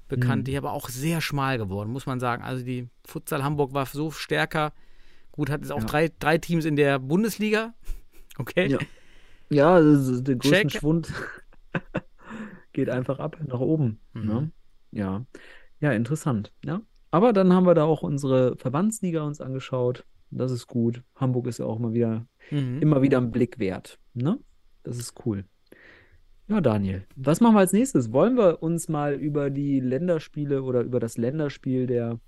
Bekannte, 0.08 0.50
hier 0.50 0.58
aber 0.60 0.72
auch 0.72 0.90
sehr 0.90 1.20
schmal 1.22 1.56
geworden, 1.58 1.90
muss 1.90 2.04
man 2.06 2.20
sagen. 2.20 2.42
Also 2.42 2.64
die 2.64 2.88
Futsal 3.06 3.42
Hamburg 3.42 3.72
war 3.72 3.86
so 3.86 4.10
stärker. 4.10 4.72
Gut, 5.32 5.48
hat 5.48 5.62
jetzt 5.62 5.72
auch 5.72 5.80
Ja. 5.80 5.86
drei, 5.86 6.10
drei 6.18 6.36
Teams 6.36 6.66
in 6.66 6.76
der 6.76 6.98
Bundesliga. 6.98 7.72
Okay. 8.38 8.66
Ja. 8.68 8.78
Ja, 9.50 9.78
das 9.80 10.08
ist 10.08 10.26
der 10.26 10.36
größte 10.36 10.56
Check. 10.68 10.70
Schwund 10.80 11.12
geht 12.72 12.88
einfach 12.88 13.18
ab 13.18 13.36
nach 13.46 13.60
oben. 13.60 14.00
Mhm. 14.12 14.26
Ne? 14.26 14.50
Ja. 14.92 15.24
Ja, 15.80 15.92
interessant. 15.92 16.52
Ja. 16.64 16.80
Aber 17.10 17.32
dann 17.32 17.52
haben 17.52 17.66
wir 17.66 17.74
da 17.74 17.84
auch 17.84 18.02
unsere 18.02 18.56
Verbandsliga 18.56 19.22
uns 19.22 19.40
angeschaut. 19.40 20.04
Das 20.30 20.50
ist 20.50 20.66
gut. 20.66 21.02
Hamburg 21.16 21.46
ist 21.46 21.58
ja 21.58 21.66
auch 21.66 21.78
mal 21.78 21.92
wieder, 21.92 22.26
Mhm. 22.50 22.80
immer 22.80 23.02
wieder 23.02 23.18
ein 23.18 23.30
Blick 23.30 23.58
wert. 23.58 23.98
Ne? 24.14 24.38
Das 24.82 24.98
ist 24.98 25.14
cool. 25.26 25.44
Ja, 26.48 26.60
Daniel, 26.60 27.06
was 27.16 27.40
machen 27.40 27.54
wir 27.54 27.60
als 27.60 27.72
nächstes? 27.72 28.12
Wollen 28.12 28.36
wir 28.36 28.62
uns 28.62 28.88
mal 28.88 29.14
über 29.14 29.50
die 29.50 29.80
Länderspiele 29.80 30.62
oder 30.62 30.80
über 30.82 31.00
das 31.00 31.16
Länderspiel 31.16 31.86
der 31.86 32.18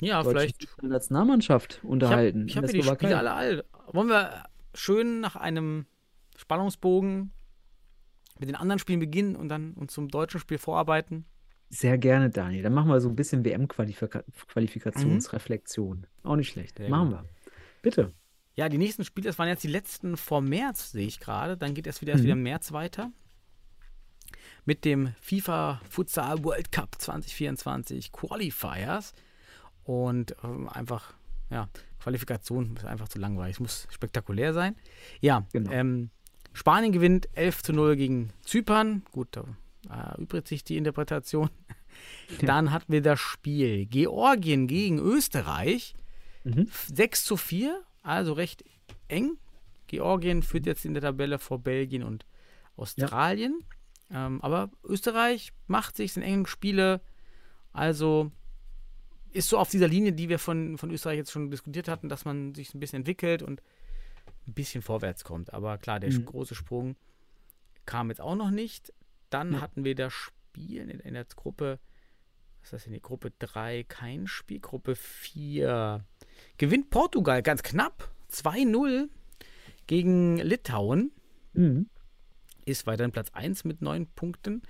Ja, 0.00 0.22
vielleicht 0.24 0.66
Nationalmannschaft 0.82 1.80
unterhalten? 1.84 2.46
Ich 2.48 2.56
habe 2.56 2.66
hab 2.66 2.72
der 2.72 2.82
hier 2.82 2.90
die 2.92 2.96
Spiele 2.96 3.10
Slowakei? 3.12 3.18
alle 3.18 3.32
all. 3.32 3.64
Wollen 3.92 4.08
wir 4.08 4.44
schön 4.74 5.20
nach 5.20 5.36
einem 5.36 5.86
Spannungsbogen 6.36 7.32
mit 8.38 8.48
den 8.48 8.56
anderen 8.56 8.78
Spielen 8.78 9.00
beginnen 9.00 9.36
und 9.36 9.48
dann 9.48 9.72
uns 9.74 9.92
zum 9.92 10.08
deutschen 10.08 10.40
Spiel 10.40 10.58
vorarbeiten? 10.58 11.24
Sehr 11.68 11.98
gerne, 11.98 12.30
Daniel. 12.30 12.62
Dann 12.62 12.74
machen 12.74 12.88
wir 12.90 13.00
so 13.00 13.08
ein 13.08 13.16
bisschen 13.16 13.44
WM-Qualifikationsreflexion. 13.44 16.06
Auch 16.22 16.36
nicht 16.36 16.50
schlecht. 16.50 16.78
Sehr 16.78 16.88
machen 16.88 17.10
gut. 17.10 17.18
wir. 17.18 17.24
Bitte. 17.82 18.12
Ja, 18.54 18.68
die 18.68 18.78
nächsten 18.78 19.04
Spiele, 19.04 19.26
das 19.28 19.38
waren 19.38 19.48
jetzt 19.48 19.64
die 19.64 19.68
letzten 19.68 20.16
vor 20.16 20.40
März, 20.40 20.92
sehe 20.92 21.06
ich 21.06 21.20
gerade. 21.20 21.56
Dann 21.56 21.74
geht 21.74 21.86
es 21.86 22.00
wieder, 22.00 22.12
erst 22.12 22.22
Mhm. 22.22 22.26
wieder 22.26 22.32
im 22.34 22.42
März 22.42 22.72
weiter. 22.72 23.10
Mit 24.64 24.84
dem 24.84 25.14
FIFA 25.20 25.80
Futsal 25.88 26.42
World 26.44 26.72
Cup 26.72 26.96
2024 26.98 28.12
Qualifiers. 28.12 29.12
Und 29.84 30.34
ähm, 30.42 30.68
einfach, 30.68 31.14
ja, 31.50 31.68
Qualifikation 32.00 32.76
ist 32.76 32.84
einfach 32.84 33.08
zu 33.08 33.18
langweilig. 33.18 33.56
Es 33.56 33.60
muss 33.60 33.86
spektakulär 33.90 34.52
sein. 34.54 34.74
Ja, 35.20 35.46
Genau. 35.52 35.70
ähm, 35.70 36.10
Spanien 36.56 36.90
gewinnt 36.90 37.28
11 37.34 37.64
zu 37.64 37.72
0 37.74 37.96
gegen 37.96 38.30
Zypern. 38.40 39.02
Gut, 39.12 39.28
da 39.32 39.44
äh, 39.90 40.18
übrigt 40.18 40.48
sich 40.48 40.64
die 40.64 40.78
Interpretation. 40.78 41.50
Dann 42.40 42.72
hatten 42.72 42.90
wir 42.90 43.02
das 43.02 43.20
Spiel 43.20 43.84
Georgien 43.84 44.66
gegen 44.66 44.98
Österreich. 44.98 45.94
Mhm. 46.44 46.68
6 46.94 47.24
zu 47.24 47.36
4, 47.36 47.82
also 48.02 48.32
recht 48.32 48.64
eng. 49.08 49.36
Georgien 49.86 50.42
führt 50.42 50.64
jetzt 50.64 50.86
in 50.86 50.94
der 50.94 51.02
Tabelle 51.02 51.38
vor 51.38 51.58
Belgien 51.58 52.02
und 52.02 52.24
Australien. 52.76 53.60
Ähm, 54.10 54.40
aber 54.40 54.70
Österreich 54.82 55.52
macht 55.66 55.94
sich 55.96 56.16
in 56.16 56.22
engen 56.22 56.46
Spiele. 56.46 57.02
Also 57.74 58.32
ist 59.30 59.50
so 59.50 59.58
auf 59.58 59.68
dieser 59.68 59.88
Linie, 59.88 60.14
die 60.14 60.30
wir 60.30 60.38
von, 60.38 60.78
von 60.78 60.90
Österreich 60.90 61.18
jetzt 61.18 61.32
schon 61.32 61.50
diskutiert 61.50 61.88
hatten, 61.88 62.08
dass 62.08 62.24
man 62.24 62.54
sich 62.54 62.72
ein 62.72 62.80
bisschen 62.80 63.00
entwickelt 63.00 63.42
und 63.42 63.60
ein 64.46 64.54
bisschen 64.54 64.82
vorwärts 64.82 65.24
kommt. 65.24 65.52
Aber 65.52 65.78
klar, 65.78 66.00
der 66.00 66.12
Mhm. 66.12 66.24
große 66.26 66.54
Sprung 66.54 66.96
kam 67.84 68.08
jetzt 68.10 68.20
auch 68.20 68.34
noch 68.36 68.50
nicht. 68.50 68.92
Dann 69.30 69.54
Ja. 69.54 69.60
hatten 69.60 69.84
wir 69.84 69.94
das 69.94 70.12
Spiel 70.12 70.88
in, 70.88 71.00
in 71.00 71.14
der 71.14 71.24
Gruppe, 71.24 71.78
was 72.60 72.68
ist 72.68 72.72
das 72.72 72.84
denn, 72.84 72.92
die 72.94 73.00
Gruppe 73.02 73.32
3 73.38 73.84
kein 73.84 74.26
Spiel, 74.26 74.60
Gruppe 74.60 74.94
4 74.96 76.04
gewinnt 76.58 76.90
Portugal 76.90 77.42
ganz 77.42 77.62
knapp 77.62 78.10
2-0 78.30 79.08
gegen 79.86 80.36
Litauen, 80.38 81.12
Mhm. 81.52 81.88
ist 82.64 82.86
weiterhin 82.86 83.12
Platz 83.12 83.30
1 83.32 83.64
mit 83.64 83.80
9 83.82 84.06
Punkten. 84.08 84.62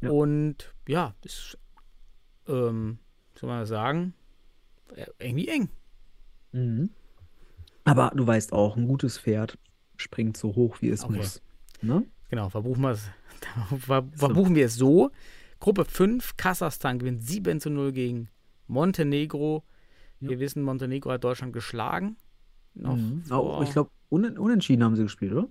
Ja. 0.00 0.10
Und 0.10 0.74
ja, 0.86 1.14
ist, 1.24 1.58
ähm, 2.46 2.98
soll 3.34 3.48
man 3.50 3.66
sagen, 3.66 4.14
äh, 4.94 5.06
irgendwie 5.18 5.48
eng. 5.48 5.68
Mhm. 6.52 6.90
Aber 7.84 8.12
du 8.14 8.26
weißt 8.26 8.52
auch, 8.52 8.76
ein 8.76 8.86
gutes 8.86 9.18
Pferd 9.18 9.58
springt 9.96 10.36
so 10.36 10.54
hoch, 10.54 10.76
wie 10.80 10.88
es 10.90 11.04
Okay. 11.04 11.16
muss. 11.16 11.42
Ne? 11.80 12.04
Genau, 12.30 12.48
verbuchen, 12.48 12.82
wir 12.82 12.90
es- 12.90 13.08
ver- 13.80 14.04
verbuchen 14.14 14.54
wir 14.54 14.66
es 14.66 14.76
so. 14.76 15.10
Gruppe 15.60 15.84
5, 15.84 16.36
Kasachstan 16.36 16.98
gewinnt 16.98 17.22
7 17.22 17.60
zu 17.60 17.70
0 17.70 17.92
gegen 17.92 18.28
Montenegro. 18.66 19.62
Wir 20.20 20.38
wissen, 20.38 20.62
Montenegro 20.62 21.10
hat 21.10 21.24
Deutschland 21.24 21.52
geschlagen. 21.52 22.16
Mhm. 22.74 23.22
vor- 23.26 23.62
ich 23.64 23.72
glaube, 23.72 23.90
un 24.08 24.38
unentschieden 24.38 24.82
haben 24.84 24.96
sie 24.96 25.02
gespielt, 25.02 25.32
oder? 25.32 25.48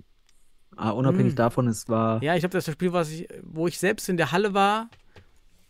Ah, 0.78 0.92
unabhängig 0.92 1.34
Mhm. 1.34 1.38
davon, 1.38 1.68
es 1.68 1.88
war. 1.90 2.24
Ja, 2.24 2.34
ich 2.36 2.40
glaube, 2.42 2.54
das 2.54 2.64
ist 2.64 2.68
das 2.70 2.74
Spiel, 2.74 2.94
was 2.94 3.12
ich, 3.12 3.28
wo 3.44 3.68
ich 3.68 3.78
selbst 3.78 4.08
in 4.10 4.16
der 4.18 4.32
Halle 4.32 4.54
war 4.54 4.90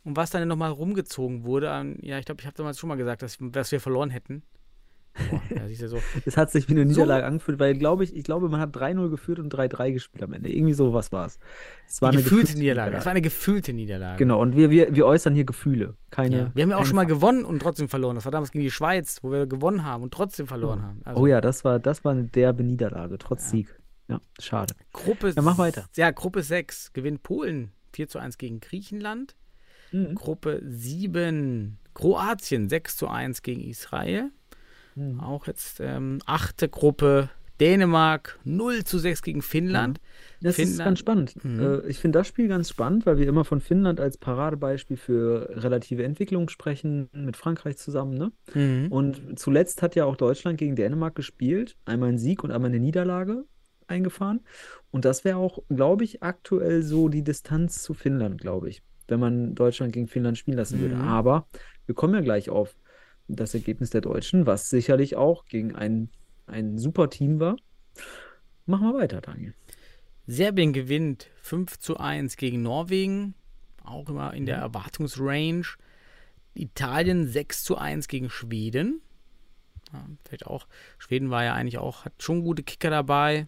und 0.03 0.16
was 0.16 0.30
dann 0.30 0.47
nochmal 0.47 0.72
rumgezogen 0.72 1.43
wurde. 1.43 1.72
an- 1.72 1.97
Ja, 2.01 2.20
ich 2.20 2.26
glaube, 2.26 2.39
ich 2.41 2.45
habe 2.47 2.55
damals 2.55 2.78
schon 2.80 2.88
mal 2.88 2.95
gesagt, 2.95 3.22
dass, 3.24 3.38
dass 3.39 3.72
wir 3.72 3.80
verloren 3.82 4.12
hätten. 4.12 4.43
Boah, 5.30 5.41
ja, 5.49 5.88
so. 5.88 5.99
Es 6.26 6.38
hat 6.38 6.51
sich 6.51 6.70
wie 6.70 6.74
eine 6.74 6.86
Niederlage 6.86 7.26
angefühlt, 7.26 7.59
weil 7.59 7.76
glaube 7.76 8.03
ich, 8.03 8.16
ich 8.16 8.24
glaube, 8.24 8.49
man 8.49 8.59
hat 8.59 8.76
3-0 8.76 9.09
geführt 9.09 9.39
und 9.39 9.53
3-3 9.53 9.91
gespielt 9.91 10.24
am 10.24 10.34
Ende. 10.34 10.49
Irgendwie 10.49 10.74
sowas 10.74 11.12
war 11.12 11.26
es. 11.26 11.38
Es 11.88 12.01
war 12.01 12.09
Eine 12.09 12.20
eine 12.20 12.24
gefühlte 12.24 12.57
Niederlage. 12.57 12.95
Es 12.97 13.05
war 13.05 13.12
eine 13.12 13.22
gefühlte 13.22 13.74
Niederlage. 13.74 14.18
Genau, 14.18 14.41
und 14.41 14.55
wir, 14.55 14.70
wir, 14.70 14.95
wir 14.95 15.05
äußern 15.05 15.34
hier 15.34 15.43
Gefühle. 15.43 15.95
Keine, 16.12 16.38
Ja. 16.38 16.51
Wir 16.53 16.64
haben 16.64 16.70
ja 16.70 16.78
auch 16.78 16.86
schon 16.86 16.95
mal 16.95 17.05
gewonnen 17.05 17.43
und 17.43 17.59
trotzdem 17.59 17.89
verloren. 17.89 18.16
Das 18.16 18.26
war 18.26 18.32
damals 18.32 18.51
gegen 18.51 18.64
die 18.64 18.72
Schweiz, 18.72 19.20
wo 19.22 19.32
wir 19.32 19.47
gewonnen 19.47 19.84
haben 19.84 20.03
und 20.03 20.14
trotzdem 20.14 20.47
verloren 20.47 20.82
haben. 20.82 21.01
Also 21.03 21.22
Oh 21.22 21.28
ja, 21.28 21.41
das 21.41 21.64
war, 21.66 21.80
das 21.80 22.05
war 22.05 22.14
eine 22.14 22.26
derbe 22.26 22.64
Niederlage, 22.64 23.18
trotz 23.18 23.49
Sieg. 23.49 23.76
Ja, 24.07 24.20
schade. 24.39 24.74
Gruppe, 24.91 25.34
Ja, 25.36 25.41
mach 25.41 25.57
weiter. 25.57 25.86
Ja, 25.95 26.12
Gruppe 26.12 26.43
6 26.43 26.93
gewinnt 26.93 27.24
Polen 27.24 27.72
4 27.93 28.07
zu 28.07 28.20
1 28.20 28.38
gegen 28.38 28.59
Griechenland. 28.59 29.36
Mhm. 29.91 30.16
Gruppe 30.16 30.62
7 30.66 31.78
Kroatien 31.93 32.70
6 32.70 32.97
zu 32.97 33.07
1 33.07 33.41
gegen 33.41 33.62
Israel. 33.62 34.32
Mhm. 34.96 35.20
Auch 35.20 35.48
jetzt 35.48 35.80
ähm, 35.80 36.20
achte 36.26 36.70
Gruppe 36.70 37.30
Dänemark 37.60 38.39
0 38.44 38.84
zu 38.86 38.98
6 38.98 39.22
gegen 39.22 39.44
Finnland. 39.44 40.00
Das 40.42 40.58
ist 40.58 40.70
Finnland- 40.70 40.86
ganz 40.86 41.00
spannend. 41.00 41.46
Mhm. 41.46 41.60
Äh, 41.60 41.88
ich 41.88 42.00
finde 42.00 42.18
das 42.20 42.28
Spiel 42.28 42.48
ganz 42.48 42.70
spannend, 42.70 43.06
weil 43.06 43.20
wir 43.20 43.28
immer 43.28 43.46
von 43.46 43.62
Finnland 43.62 44.00
als 44.00 44.18
Paradebeispiel 44.18 44.98
für 44.98 45.48
relative 45.52 46.04
Entwicklung 46.04 46.50
sprechen, 46.50 47.08
mit 47.14 47.38
Frankreich 47.38 47.78
zusammen. 47.78 48.16
Ne? 48.18 48.32
Mhm. 48.56 48.92
Und 48.92 49.39
zuletzt 49.39 49.84
hat 49.84 49.96
ja 49.96 50.06
auch 50.06 50.16
Deutschland 50.16 50.58
gegen 50.58 50.76
Dänemark 50.76 51.14
gespielt. 51.14 51.78
Einmal 51.86 52.10
ein 52.10 52.18
Sieg 52.18 52.44
und 52.44 52.52
einmal 52.52 52.72
eine 52.72 52.80
Niederlage 52.80 53.46
eingefahren. 53.86 54.42
Und 54.89 55.06
das 55.06 55.24
wäre 55.24 55.38
auch, 55.38 55.60
glaube 55.70 56.04
ich, 56.04 56.24
aktuell 56.24 56.82
so 56.82 57.10
die 57.10 57.24
Distanz 57.24 57.84
zu 57.84 57.94
Finnland, 57.94 58.42
glaube 58.42 58.70
ich, 58.70 58.82
wenn 59.08 59.20
man 59.20 59.54
Deutschland 59.54 59.94
gegen 59.94 60.08
Finnland 60.08 60.38
spielen 60.39 60.58
lassen 60.58 60.80
würde. 60.80 60.96
Mhm. 60.96 61.02
Aber 61.02 61.46
wir 61.86 61.94
kommen 61.94 62.16
ja 62.16 62.22
gleich 62.22 62.50
auf 62.50 62.76
das 63.36 63.54
Ergebnis 63.54 63.90
der 63.90 64.02
Deutschen, 64.02 64.46
was 64.46 64.70
sicherlich 64.70 65.16
auch 65.16 65.46
gegen 65.46 65.76
ein, 65.76 66.10
ein 66.48 66.78
super 66.78 67.10
Team 67.10 67.40
war. 67.40 67.56
Machen 68.66 68.88
wir 68.88 68.94
weiter, 68.94 69.22
Daniel. 69.22 69.54
Serbien 70.28 70.72
gewinnt 70.74 71.30
5 71.42 71.80
zu 71.80 71.98
1 71.98 72.38
gegen 72.38 72.62
Norwegen. 72.62 73.34
Auch 73.84 74.08
immer 74.10 74.34
in 74.34 74.46
der 74.46 74.58
Mhm. 74.58 74.64
Erwartungsrange. 74.64 75.64
Italien 76.54 77.28
6 77.28 77.64
zu 77.64 77.78
1 77.78 78.08
gegen 78.08 78.30
Schweden. 78.30 79.02
Ja, 79.92 80.06
vielleicht 80.24 80.46
auch. 80.48 80.68
Schweden 81.00 81.30
war 81.32 81.44
ja 81.44 81.54
eigentlich 81.54 81.80
auch, 81.80 82.06
hat 82.06 82.14
schon 82.22 82.44
gute 82.44 82.64
Kicker 82.64 82.90
dabei. 82.90 83.48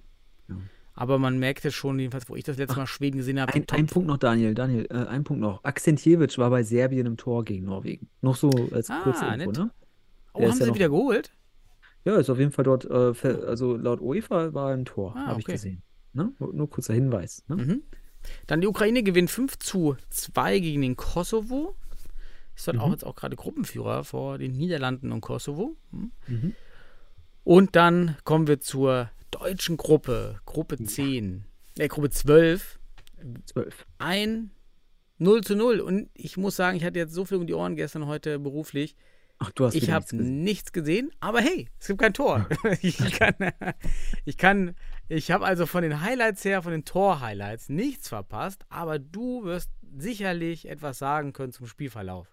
Ja. 0.50 0.58
Aber 0.96 1.18
man 1.18 1.40
merkte 1.40 1.72
schon, 1.72 1.98
jedenfalls, 2.00 2.30
wo 2.30 2.36
ich 2.36 2.44
das 2.44 2.58
letzte 2.58 2.78
Mal 2.78 2.86
Schweden 2.88 3.18
gesehen 3.18 3.40
habe, 3.42 3.52
Ein, 3.54 3.66
ein 3.72 3.88
Punkt 3.88 4.08
noch, 4.08 4.18
Daniel. 4.18 4.54
Daniel, 4.54 4.86
äh, 4.92 5.06
ein 5.08 5.24
Punkt 5.24 5.42
noch. 5.42 5.64
Akzentjewitsch 5.64 6.38
war 6.38 6.50
bei 6.52 6.62
Serbien 6.64 7.08
im 7.08 7.18
Tor 7.18 7.44
gegen 7.44 7.66
Norwegen. 7.66 8.10
Noch 8.22 8.36
so 8.36 8.50
als 8.72 8.90
Ah, 8.92 9.02
kurze 9.04 9.26
Info, 9.26 9.38
nett. 9.38 9.58
ne? 9.58 9.72
Oh, 10.34 10.40
der 10.40 10.50
haben 10.50 10.56
sie 10.56 10.62
ja 10.62 10.68
noch- 10.68 10.76
wieder 10.76 10.90
geholt? 10.90 11.32
Ja, 12.06 12.18
ist 12.18 12.30
auf 12.30 12.38
jeden 12.38 12.52
Fall 12.52 12.66
dort, 12.66 12.86
äh, 12.86 13.14
ver- 13.14 13.48
also 13.48 13.76
laut 13.76 14.02
UEFA 14.02 14.54
war 14.54 14.70
er 14.70 14.76
im 14.76 14.86
Tor, 14.86 15.14
Ah, 15.16 15.28
habe 15.28 15.40
ich 15.40 15.46
okay. 15.46 15.54
gesehen. 15.54 15.82
Ne? 16.14 16.32
Nur, 16.38 16.70
kurzer 16.70 16.94
Hinweis. 16.94 17.44
Ne? 17.48 17.56
Mhm. 17.56 17.84
Dann 18.46 18.62
die 18.62 18.68
Ukraine 18.68 19.02
gewinnt 19.04 19.32
5 19.32 19.58
zu 19.58 19.96
2 20.12 20.60
gegen 20.60 20.82
den 20.82 20.96
Kosovo. 20.96 21.76
Ist 22.56 22.68
dort 22.68 22.78
auch 22.78 22.86
Mhm. 22.88 22.92
jetzt 22.94 23.06
auch 23.06 23.16
gerade 23.16 23.36
Gruppenführer 23.36 24.04
vor 24.04 24.38
den 24.38 24.52
Niederlanden 24.52 25.12
und 25.12 25.22
Kosovo. 25.22 25.76
Hm. 25.92 26.12
Mhm. 26.28 26.54
Und 27.44 27.76
dann 27.76 28.16
kommen 28.26 28.48
wir 28.48 28.60
zur 28.60 29.10
deutschen 29.34 29.78
Gruppe, 29.78 30.40
Gruppe 30.46 30.78
10, 30.78 31.46
äh, 31.78 31.88
Gruppe 31.88 32.10
12. 32.10 32.80
Zwölf. 33.46 33.86
Ein 34.00 34.52
0 35.18 35.42
zu 35.44 35.56
0. 35.56 35.80
Und 35.80 36.10
ich 36.14 36.38
muss 36.38 36.56
sagen, 36.56 36.78
ich 36.78 36.84
hatte 36.84 37.00
jetzt 37.00 37.14
so 37.14 37.26
viel 37.26 37.38
um 37.38 37.48
die 37.48 37.54
Ohren 37.54 37.76
gestern 37.76 38.08
heute 38.08 38.40
beruflich. 38.40 38.96
Ach, 39.40 39.52
du 39.52 39.66
hast 39.66 39.76
Ich 39.76 39.90
habe 39.90 40.04
nichts 40.04 40.12
gesehen. 40.12 40.44
nichts 40.44 40.72
gesehen, 40.72 41.12
aber 41.20 41.42
hey, 41.42 41.70
es 41.80 41.88
gibt 41.88 42.00
kein 42.00 42.14
Tor. 42.14 42.48
ich 42.82 42.98
kann, 42.98 43.36
ich 44.26 44.38
kann, 44.38 44.76
ich 45.10 45.32
habe 45.32 45.46
also 45.46 45.66
von 45.66 45.84
den 45.84 46.02
Highlights 46.02 46.46
her, 46.46 46.62
von 46.62 46.72
den 46.72 46.86
Tor-Highlights 46.86 47.70
nichts 47.70 48.10
verpasst, 48.10 48.66
aber 48.70 49.00
du 49.00 49.44
wirst 49.44 49.72
sicherlich 49.96 50.70
etwas 50.70 51.00
sagen 51.00 51.34
können 51.34 51.52
zum 51.52 51.68
Spielverlauf. 51.68 52.28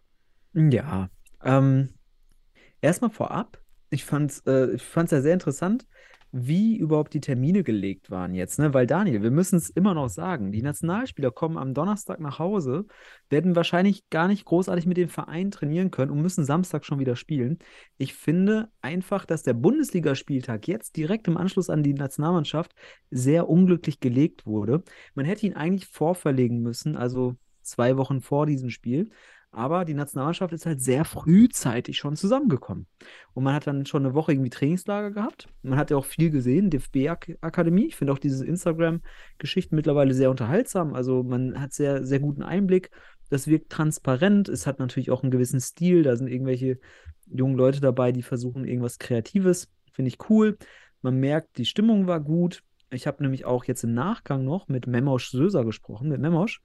Ja, 0.52 1.10
ähm, 1.42 1.90
erstmal 2.80 3.10
vorab, 3.10 3.60
ich 3.90 4.04
fand's, 4.04 4.40
äh, 4.46 4.72
ich 4.72 4.82
fand's 4.82 5.12
ja 5.12 5.20
sehr 5.20 5.34
interessant, 5.34 5.86
wie 6.32 6.76
überhaupt 6.76 7.12
die 7.14 7.20
Termine 7.20 7.64
gelegt 7.64 8.10
waren 8.10 8.34
jetzt, 8.34 8.58
ne? 8.58 8.72
Weil 8.72 8.86
Daniel, 8.86 9.22
wir 9.22 9.30
müssen 9.30 9.56
es 9.56 9.70
immer 9.70 9.94
noch 9.94 10.08
sagen, 10.08 10.52
die 10.52 10.62
Nationalspieler 10.62 11.30
kommen 11.30 11.58
am 11.58 11.74
Donnerstag 11.74 12.20
nach 12.20 12.38
Hause, 12.38 12.86
werden 13.28 13.56
wahrscheinlich 13.56 14.08
gar 14.10 14.28
nicht 14.28 14.44
großartig 14.44 14.86
mit 14.86 14.96
dem 14.96 15.08
Verein 15.08 15.50
trainieren 15.50 15.90
können 15.90 16.12
und 16.12 16.22
müssen 16.22 16.44
Samstag 16.44 16.84
schon 16.84 17.00
wieder 17.00 17.16
spielen. 17.16 17.58
Ich 17.98 18.14
finde 18.14 18.70
einfach, 18.80 19.24
dass 19.26 19.42
der 19.42 19.54
Bundesligaspieltag 19.54 20.68
jetzt 20.68 20.96
direkt 20.96 21.26
im 21.26 21.36
Anschluss 21.36 21.70
an 21.70 21.82
die 21.82 21.94
Nationalmannschaft 21.94 22.74
sehr 23.10 23.48
unglücklich 23.48 24.00
gelegt 24.00 24.46
wurde. 24.46 24.82
Man 25.14 25.26
hätte 25.26 25.46
ihn 25.46 25.54
eigentlich 25.54 25.88
vorverlegen 25.88 26.60
müssen, 26.60 26.96
also 26.96 27.36
zwei 27.62 27.96
Wochen 27.96 28.20
vor 28.20 28.46
diesem 28.46 28.70
Spiel. 28.70 29.10
Aber 29.52 29.84
die 29.84 29.94
Nationalmannschaft 29.94 30.52
ist 30.52 30.64
halt 30.64 30.80
sehr 30.80 31.04
frühzeitig 31.04 31.98
schon 31.98 32.14
zusammengekommen. 32.14 32.86
Und 33.34 33.42
man 33.42 33.54
hat 33.54 33.66
dann 33.66 33.84
schon 33.84 34.04
eine 34.04 34.14
Woche 34.14 34.32
irgendwie 34.32 34.50
Trainingslager 34.50 35.10
gehabt. 35.10 35.48
Man 35.62 35.76
hat 35.78 35.90
ja 35.90 35.96
auch 35.96 36.04
viel 36.04 36.30
gesehen, 36.30 36.70
DFB-Akademie. 36.70 37.86
Ich 37.86 37.96
finde 37.96 38.12
auch 38.12 38.18
diese 38.18 38.46
Instagram-Geschichten 38.46 39.74
mittlerweile 39.74 40.14
sehr 40.14 40.30
unterhaltsam. 40.30 40.94
Also 40.94 41.24
man 41.24 41.60
hat 41.60 41.72
sehr, 41.72 42.06
sehr 42.06 42.20
guten 42.20 42.42
Einblick. 42.42 42.90
Das 43.28 43.48
wirkt 43.48 43.70
transparent. 43.70 44.48
Es 44.48 44.68
hat 44.68 44.78
natürlich 44.78 45.10
auch 45.10 45.22
einen 45.22 45.32
gewissen 45.32 45.60
Stil. 45.60 46.04
Da 46.04 46.14
sind 46.14 46.28
irgendwelche 46.28 46.78
jungen 47.26 47.56
Leute 47.56 47.80
dabei, 47.80 48.12
die 48.12 48.22
versuchen 48.22 48.64
irgendwas 48.64 48.98
Kreatives. 48.98 49.68
Finde 49.92 50.10
ich 50.10 50.30
cool. 50.30 50.58
Man 51.02 51.16
merkt, 51.16 51.58
die 51.58 51.64
Stimmung 51.64 52.06
war 52.06 52.20
gut. 52.20 52.62
Ich 52.92 53.06
habe 53.06 53.22
nämlich 53.22 53.44
auch 53.44 53.64
jetzt 53.64 53.84
im 53.84 53.94
Nachgang 53.94 54.44
noch 54.44 54.68
mit 54.68 54.86
Memosch 54.86 55.30
Söser 55.30 55.64
gesprochen, 55.64 56.08
mit 56.08 56.20
Memosch 56.20 56.60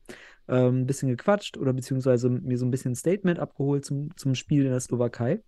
ähm, 0.48 0.82
ein 0.82 0.86
bisschen 0.88 1.10
gequatscht 1.10 1.58
oder 1.58 1.74
beziehungsweise 1.74 2.30
mir 2.30 2.58
so 2.58 2.66
ein 2.66 2.72
bisschen 2.72 2.92
ein 2.94 2.96
Statement 2.96 3.40
abgeholt 3.40 3.86
zum, 3.86 4.16
zum 4.18 4.36
Spiel 4.36 4.64
in 4.66 4.72
der 4.72 4.80
Slowakei. 4.80 5.42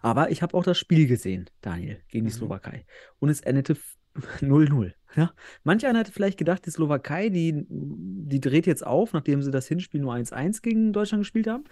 Aber 0.00 0.30
ich 0.30 0.42
habe 0.42 0.56
auch 0.56 0.64
das 0.64 0.78
Spiel 0.78 1.06
gesehen, 1.06 1.48
Daniel, 1.60 1.98
gegen 2.08 2.26
die 2.26 2.32
Mhm. 2.32 2.36
Slowakei. 2.36 2.84
Und 3.18 3.28
es 3.28 3.40
endete 3.40 3.72
f- 3.74 3.96
0-0. 4.40 4.92
Ja? 5.16 5.32
Manch 5.64 5.86
einer 5.86 6.00
hätte 6.00 6.12
vielleicht 6.12 6.38
gedacht, 6.38 6.66
die 6.66 6.70
Slowakei, 6.70 7.28
die, 7.28 7.64
die 7.68 8.40
dreht 8.40 8.66
jetzt 8.66 8.84
auf, 8.86 9.12
nachdem 9.12 9.42
sie 9.42 9.50
das 9.50 9.68
Hinspiel 9.68 10.00
nur 10.00 10.14
1-1 10.14 10.62
gegen 10.62 10.92
Deutschland 10.92 11.22
gespielt 11.22 11.46
haben. 11.46 11.64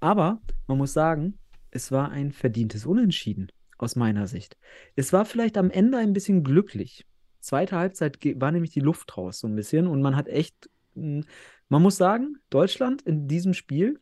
Aber 0.00 0.40
man 0.66 0.78
muss 0.78 0.92
sagen, 0.92 1.38
es 1.70 1.92
war 1.92 2.10
ein 2.10 2.32
verdientes 2.32 2.84
Unentschieden 2.86 3.48
aus 3.78 3.96
meiner 3.96 4.26
Sicht. 4.26 4.56
Es 4.94 5.12
war 5.12 5.24
vielleicht 5.24 5.56
am 5.58 5.70
Ende 5.70 5.98
ein 5.98 6.12
bisschen 6.12 6.42
glücklich. 6.44 7.06
Zweite 7.40 7.76
Halbzeit 7.76 8.18
war 8.40 8.50
nämlich 8.50 8.72
die 8.72 8.80
Luft 8.80 9.16
raus 9.16 9.38
so 9.40 9.46
ein 9.46 9.54
bisschen 9.54 9.86
und 9.86 10.02
man 10.02 10.16
hat 10.16 10.26
echt, 10.28 10.68
mh, 10.94 11.22
man 11.68 11.82
muss 11.82 11.96
sagen, 11.96 12.36
Deutschland 12.50 13.02
in 13.02 13.28
diesem 13.28 13.54
Spiel 13.54 14.00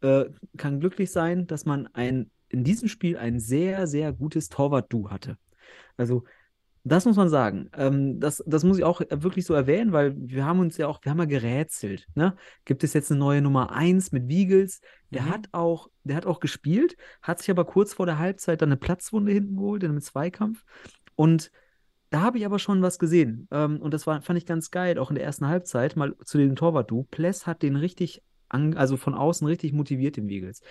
äh, 0.00 0.26
kann 0.56 0.80
glücklich 0.80 1.10
sein, 1.10 1.46
dass 1.46 1.64
man 1.64 1.86
ein, 1.94 2.30
in 2.48 2.64
diesem 2.64 2.88
Spiel 2.88 3.16
ein 3.16 3.40
sehr, 3.40 3.86
sehr 3.86 4.12
gutes 4.12 4.48
Torwart-Du 4.48 5.10
hatte. 5.10 5.38
Also, 5.96 6.24
das 6.84 7.04
muss 7.04 7.16
man 7.16 7.28
sagen. 7.28 7.68
Ähm, 7.76 8.20
das, 8.20 8.44
das 8.46 8.62
muss 8.62 8.78
ich 8.78 8.84
auch 8.84 9.00
wirklich 9.10 9.44
so 9.44 9.54
erwähnen, 9.54 9.92
weil 9.92 10.14
wir 10.16 10.44
haben 10.44 10.60
uns 10.60 10.76
ja 10.76 10.86
auch, 10.86 11.00
wir 11.02 11.10
haben 11.10 11.18
ja 11.18 11.24
gerätselt. 11.24 12.06
Ne? 12.14 12.36
Gibt 12.64 12.84
es 12.84 12.92
jetzt 12.92 13.10
eine 13.10 13.18
neue 13.18 13.42
Nummer 13.42 13.72
1 13.72 14.12
mit 14.12 14.28
Wiegels? 14.28 14.80
Der 15.10 15.22
Mhm. 15.22 15.30
hat 15.30 15.48
auch, 15.50 15.88
der 16.04 16.14
hat 16.16 16.26
auch 16.26 16.38
gespielt, 16.38 16.96
hat 17.22 17.40
sich 17.40 17.50
aber 17.50 17.64
kurz 17.64 17.94
vor 17.94 18.06
der 18.06 18.18
Halbzeit 18.18 18.62
dann 18.62 18.68
eine 18.68 18.76
Platzwunde 18.76 19.32
hinten 19.32 19.56
geholt 19.56 19.82
in 19.82 19.90
einem 19.90 20.00
Zweikampf. 20.00 20.62
Und 21.16 21.50
da 22.10 22.20
habe 22.20 22.38
ich 22.38 22.46
aber 22.46 22.58
schon 22.58 22.82
was 22.82 22.98
gesehen. 22.98 23.48
Ähm, 23.50 23.80
und 23.80 23.92
das 23.94 24.06
war, 24.06 24.22
fand 24.22 24.38
ich 24.38 24.46
ganz 24.46 24.70
geil, 24.70 24.98
auch 24.98 25.10
in 25.10 25.16
der 25.16 25.24
ersten 25.24 25.46
Halbzeit, 25.48 25.96
mal 25.96 26.14
zu 26.24 26.38
dem 26.38 26.56
Torwart-Du. 26.56 27.04
Pless 27.10 27.46
hat 27.46 27.62
den 27.62 27.76
richtig, 27.76 28.22
an, 28.48 28.76
also 28.76 28.96
von 28.96 29.14
außen 29.14 29.46
richtig 29.46 29.72
motiviert, 29.72 30.16
den 30.16 30.28
Wiegels. 30.28 30.62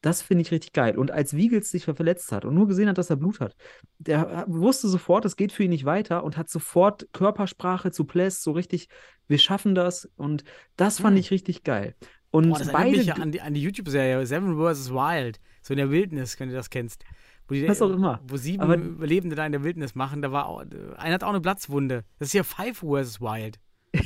Das 0.00 0.22
finde 0.22 0.42
ich 0.42 0.52
richtig 0.52 0.72
geil. 0.72 0.96
Und 0.96 1.10
als 1.10 1.34
Wiegels 1.34 1.70
sich 1.70 1.84
verletzt 1.84 2.30
hat 2.30 2.44
und 2.44 2.54
nur 2.54 2.68
gesehen 2.68 2.88
hat, 2.88 2.98
dass 2.98 3.10
er 3.10 3.16
Blut 3.16 3.40
hat, 3.40 3.56
der 3.98 4.44
wusste 4.46 4.88
sofort, 4.88 5.24
es 5.24 5.36
geht 5.36 5.50
für 5.52 5.64
ihn 5.64 5.70
nicht 5.70 5.84
weiter 5.84 6.22
und 6.22 6.36
hat 6.36 6.48
sofort 6.48 7.08
Körpersprache 7.12 7.90
zu 7.90 8.04
Pless, 8.04 8.42
so 8.42 8.52
richtig, 8.52 8.88
wir 9.26 9.38
schaffen 9.38 9.74
das. 9.74 10.08
Und 10.16 10.44
das 10.76 11.00
fand 11.00 11.16
Hm. 11.16 11.20
ich 11.20 11.30
richtig 11.30 11.64
geil. 11.64 11.96
Und 12.30 12.50
Boah, 12.50 12.58
das 12.58 12.72
beide, 12.72 12.96
mich 12.96 13.06
ja 13.06 13.14
an 13.14 13.32
die, 13.32 13.40
an 13.40 13.54
die 13.54 13.62
YouTube-Serie 13.62 14.26
Seven 14.26 14.56
vs. 14.56 14.90
Wild. 14.90 15.40
So 15.62 15.72
in 15.72 15.78
der 15.78 15.90
Wildnis, 15.90 16.38
wenn 16.38 16.48
du 16.50 16.54
das 16.54 16.68
kennst. 16.68 17.04
Wo 17.48 17.54
die, 17.54 17.68
Was 17.68 17.82
auch 17.82 17.90
immer. 17.90 18.20
Wo 18.26 18.36
sieben 18.36 18.62
Aber- 18.62 18.76
Überlebende 18.76 19.36
da 19.36 19.44
in 19.44 19.52
der 19.52 19.62
Wildnis 19.64 19.94
machen. 19.94 20.22
Da 20.22 20.32
war 20.32 20.46
auch, 20.46 20.60
einer 20.96 21.14
hat 21.14 21.24
auch 21.24 21.28
eine 21.30 21.40
Platzwunde. 21.40 22.04
Das 22.18 22.28
ist 22.28 22.32
ja 22.34 22.42
Five 22.42 22.78
vs. 22.78 23.20
Wild. 23.20 23.60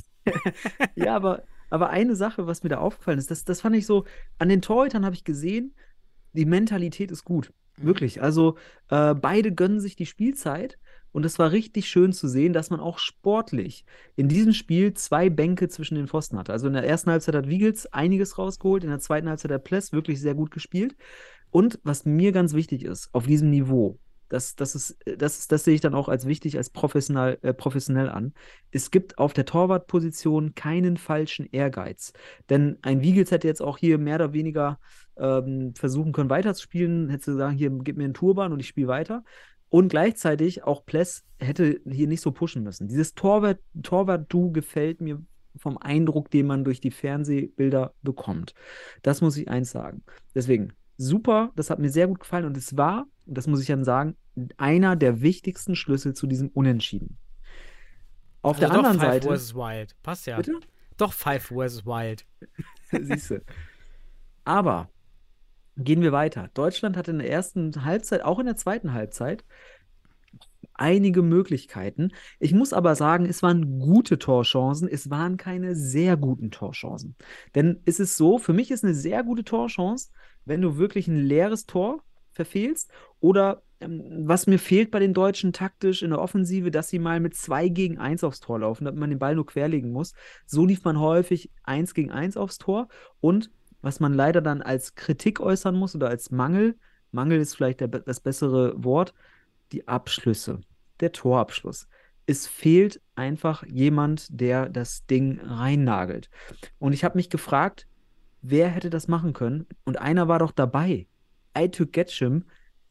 Ja, 0.95 1.17
aber, 1.17 1.45
aber 1.71 1.89
eine 1.91 2.15
Sache, 2.17 2.47
was 2.47 2.63
mir 2.63 2.69
da 2.69 2.79
aufgefallen 2.79 3.19
ist, 3.19 3.31
das, 3.31 3.45
das 3.45 3.61
fand 3.63 3.77
ich 3.77 3.87
so, 3.87 4.05
an 4.39 4.49
den 4.51 4.61
Torhütern 4.63 5.05
habe 5.05 5.15
ich 5.15 5.25
gesehen, 5.25 5.75
die 6.35 6.45
Mentalität 6.45 7.11
ist 7.11 7.25
gut. 7.25 7.53
Wirklich. 7.79 8.21
Also 8.23 8.57
äh, 8.91 9.15
beide 9.15 9.55
gönnen 9.55 9.81
sich 9.81 9.97
die 9.97 10.05
Spielzeit 10.07 10.79
und 11.19 11.25
es 11.25 11.41
war 11.41 11.51
richtig 11.51 11.89
schön 11.89 12.13
zu 12.13 12.29
sehen, 12.29 12.53
dass 12.53 12.71
man 12.71 12.79
auch 12.79 13.01
sportlich 13.01 13.85
in 14.15 14.29
diesem 14.29 14.53
Spiel 14.53 14.95
zwei 14.95 15.29
Bänke 15.31 15.69
zwischen 15.69 15.97
den 15.97 16.07
Pfosten 16.07 16.39
hatte. 16.39 16.53
Also 16.53 16.69
in 16.69 16.75
der 16.75 16.87
ersten 16.87 17.11
Halbzeit 17.11 17.35
hat 17.35 17.49
Wiegels 17.49 17.93
einiges 17.93 18.39
rausgeholt, 18.39 18.85
in 18.85 18.91
der 18.91 19.01
zweiten 19.01 19.29
Halbzeit 19.29 19.51
hat 19.51 19.65
Pless 19.65 19.93
wirklich 19.93 20.21
sehr 20.21 20.37
gut 20.37 20.53
gespielt. 20.53 20.95
Und 21.51 21.81
was 21.83 22.05
mir 22.05 22.31
ganz 22.31 22.55
wichtig 22.55 22.85
ist, 22.85 23.13
auf 23.13 23.27
diesem 23.27 23.51
Niveau, 23.51 23.99
das, 24.29 24.55
das, 24.55 24.77
ist, 24.77 24.97
das, 25.07 25.49
das 25.49 25.65
sehe 25.65 25.75
ich 25.75 25.81
dann 25.81 25.97
auch 25.97 26.09
als 26.09 26.25
wichtig, 26.25 26.57
als 26.57 26.71
professionell, 26.71 27.37
äh, 27.43 27.53
professionell 27.53 28.11
an. 28.11 28.33
Es 28.71 28.93
gibt 28.93 29.19
auf 29.19 29.33
der 29.33 29.45
Torwartposition 29.45 30.55
keinen 30.55 30.99
falschen 30.99 31.49
Ehrgeiz. 31.51 32.13
Denn 32.49 32.79
ein 32.83 33.03
Wiegels 33.03 33.33
hätte 33.33 33.49
jetzt 33.49 33.61
auch 33.61 33.77
hier 33.77 33.99
mehr 33.99 34.15
oder 34.15 34.33
weniger 34.33 34.79
ähm, 35.17 35.75
versuchen 35.75 36.13
können, 36.13 36.31
weiterzuspielen, 36.31 37.09
hätte 37.09 37.35
sagen, 37.35 37.57
hier, 37.57 37.71
gib 37.71 37.97
mir 37.97 38.05
einen 38.05 38.15
Turban 38.15 38.53
und 38.53 38.61
ich 38.61 38.69
spiele 38.69 38.87
weiter. 38.87 39.25
Und 39.71 39.89
gleichzeitig 39.89 40.65
auch 40.65 40.85
Pless 40.87 41.25
hätte 41.39 41.81
hier 41.89 42.07
nicht 42.09 42.21
so 42.23 42.33
pushen 42.33 42.63
müssen. 42.63 42.89
Dieses 42.89 43.15
Torwart- 43.15 43.61
Torwart-Du 43.83 44.51
gefällt 44.53 45.01
mir 45.01 45.23
vom 45.57 45.77
Eindruck, 45.79 46.31
den 46.31 46.47
man 46.47 46.65
durch 46.65 46.81
die 46.81 46.91
Fernsehbilder 46.91 47.93
bekommt. 48.03 48.55
Das 49.03 49.21
muss 49.21 49.37
ich 49.37 49.49
eins 49.49 49.71
sagen. 49.71 50.03
Deswegen, 50.35 50.73
super, 50.97 51.53
das 51.57 51.69
hat 51.71 51.79
mir 51.81 51.91
sehr 51.91 52.07
gut 52.07 52.21
gefallen 52.21 52.45
und 52.45 52.57
es 52.57 52.77
war, 52.77 53.07
das 53.27 53.47
muss 53.47 53.61
ich 53.61 53.67
dann 53.67 53.85
sagen, 53.85 54.17
einer 54.57 54.95
der 54.97 55.21
wichtigsten 55.21 55.75
Schlüssel 55.75 56.15
zu 56.15 56.27
diesem 56.27 56.49
Unentschieden. 56.49 57.19
Auf 58.43 58.57
Also 58.57 58.61
der 58.61 58.69
doch 58.69 58.89
anderen 58.89 59.01
Five 59.01 59.23
Seite. 59.25 59.37
vs. 59.37 59.55
Wild. 59.55 59.97
Passt 60.03 60.27
ja. 60.27 60.37
Bitte? 60.37 60.61
Doch 60.97 61.13
Five 61.13 61.47
vs. 61.47 61.85
Wild. 61.85 62.25
Siehst 63.03 63.31
du. 63.31 63.43
Aber 64.45 64.89
gehen 65.79 66.03
wir 66.03 66.13
weiter. 66.13 66.51
Deutschland 66.55 66.97
hatte 66.97 67.13
in 67.13 67.19
der 67.19 67.31
ersten 67.31 67.85
Halbzeit, 67.85 68.25
auch 68.25 68.39
in 68.39 68.47
der 68.47 68.57
zweiten 68.57 68.93
Halbzeit, 68.93 69.45
einige 70.75 71.23
Möglichkeiten. 71.23 72.13
Ich 72.39 72.53
muss 72.53 72.73
aber 72.73 72.95
sagen, 72.95 73.27
es 73.27 73.43
waren 73.43 73.79
gute 73.79 74.19
Torchancen, 74.19 74.89
es 74.89 75.11
waren 75.11 75.37
keine 75.37 75.75
sehr 75.75 76.17
guten 76.17 76.51
Torchancen. 76.51 77.17
Denn 77.55 77.81
es 77.85 78.01
ist 78.01 78.17
so, 78.17 78.39
für 78.39 78.53
mich 78.53 78.71
ist 78.71 78.85
eine 78.85 78.95
sehr 78.95 79.25
gute 79.25 79.45
Torchance, 79.45 80.11
wenn 80.45 80.63
du 80.63 80.79
wirklich 80.79 81.09
ein 81.09 81.17
leeres 81.17 81.67
Tor 81.67 82.03
verfehlst 82.31 82.91
oder 83.21 83.63
ähm, 83.81 84.03
was 84.25 84.47
mir 84.47 84.59
fehlt 84.59 84.91
bei 84.91 85.01
den 85.01 85.15
Deutschen 85.15 85.53
taktisch 85.53 86.03
in 86.03 86.11
der 86.11 86.21
Offensive, 86.21 86.71
dass 86.71 86.89
sie 86.89 86.99
mal 86.99 87.21
mit 87.21 87.35
2 87.35 87.69
gegen 87.69 87.99
1 87.99 88.25
aufs 88.25 88.41
Tor 88.41 88.61
laufen, 88.61 88.85
damit 88.85 89.01
man 89.01 89.11
den 89.11 89.19
Ball 89.19 89.35
nur 89.35 89.47
querlegen 89.47 89.93
muss. 89.93 90.15
So 90.47 90.65
lief 90.65 90.85
man 90.85 90.99
häufig 91.01 91.51
1 91.65 91.95
gegen 91.95 92.11
1 92.11 92.37
aufs 92.37 92.59
Tor 92.59 92.89
und 93.21 93.51
was 93.81 94.01
man 94.01 94.13
leider 94.13 94.41
dann 94.41 94.63
als 94.63 94.95
Kritik 94.95 95.41
äußern 95.41 95.75
muss 95.75 95.95
oder 95.95 96.09
als 96.09 96.31
Mangel, 96.31 96.77
Mangel 97.13 97.41
ist 97.41 97.55
vielleicht 97.55 97.81
der, 97.81 97.89
das 97.89 98.21
bessere 98.21 98.73
Wort, 98.83 99.15
die 99.73 99.89
Abschlüsse, 99.89 100.61
der 101.01 101.13
Torabschluss. 101.13 101.89
Es 102.27 102.47
fehlt 102.47 103.01
einfach 103.15 103.65
jemand, 103.67 104.29
der 104.31 104.69
das 104.69 105.07
Ding 105.07 105.41
reinnagelt. 105.41 106.29
Und 106.79 106.93
ich 106.93 107.05
habe 107.05 107.17
mich 107.17 107.31
gefragt, 107.31 107.87
wer 108.43 108.69
hätte 108.69 108.91
das 108.91 109.09
machen 109.09 109.33
können? 109.33 109.67
Und 109.85 109.99
einer 109.99 110.29
war 110.29 110.39
doch 110.39 110.53
dabei. 110.53 111.07
Aytuk 111.55 111.93
Getschim, 111.93 112.45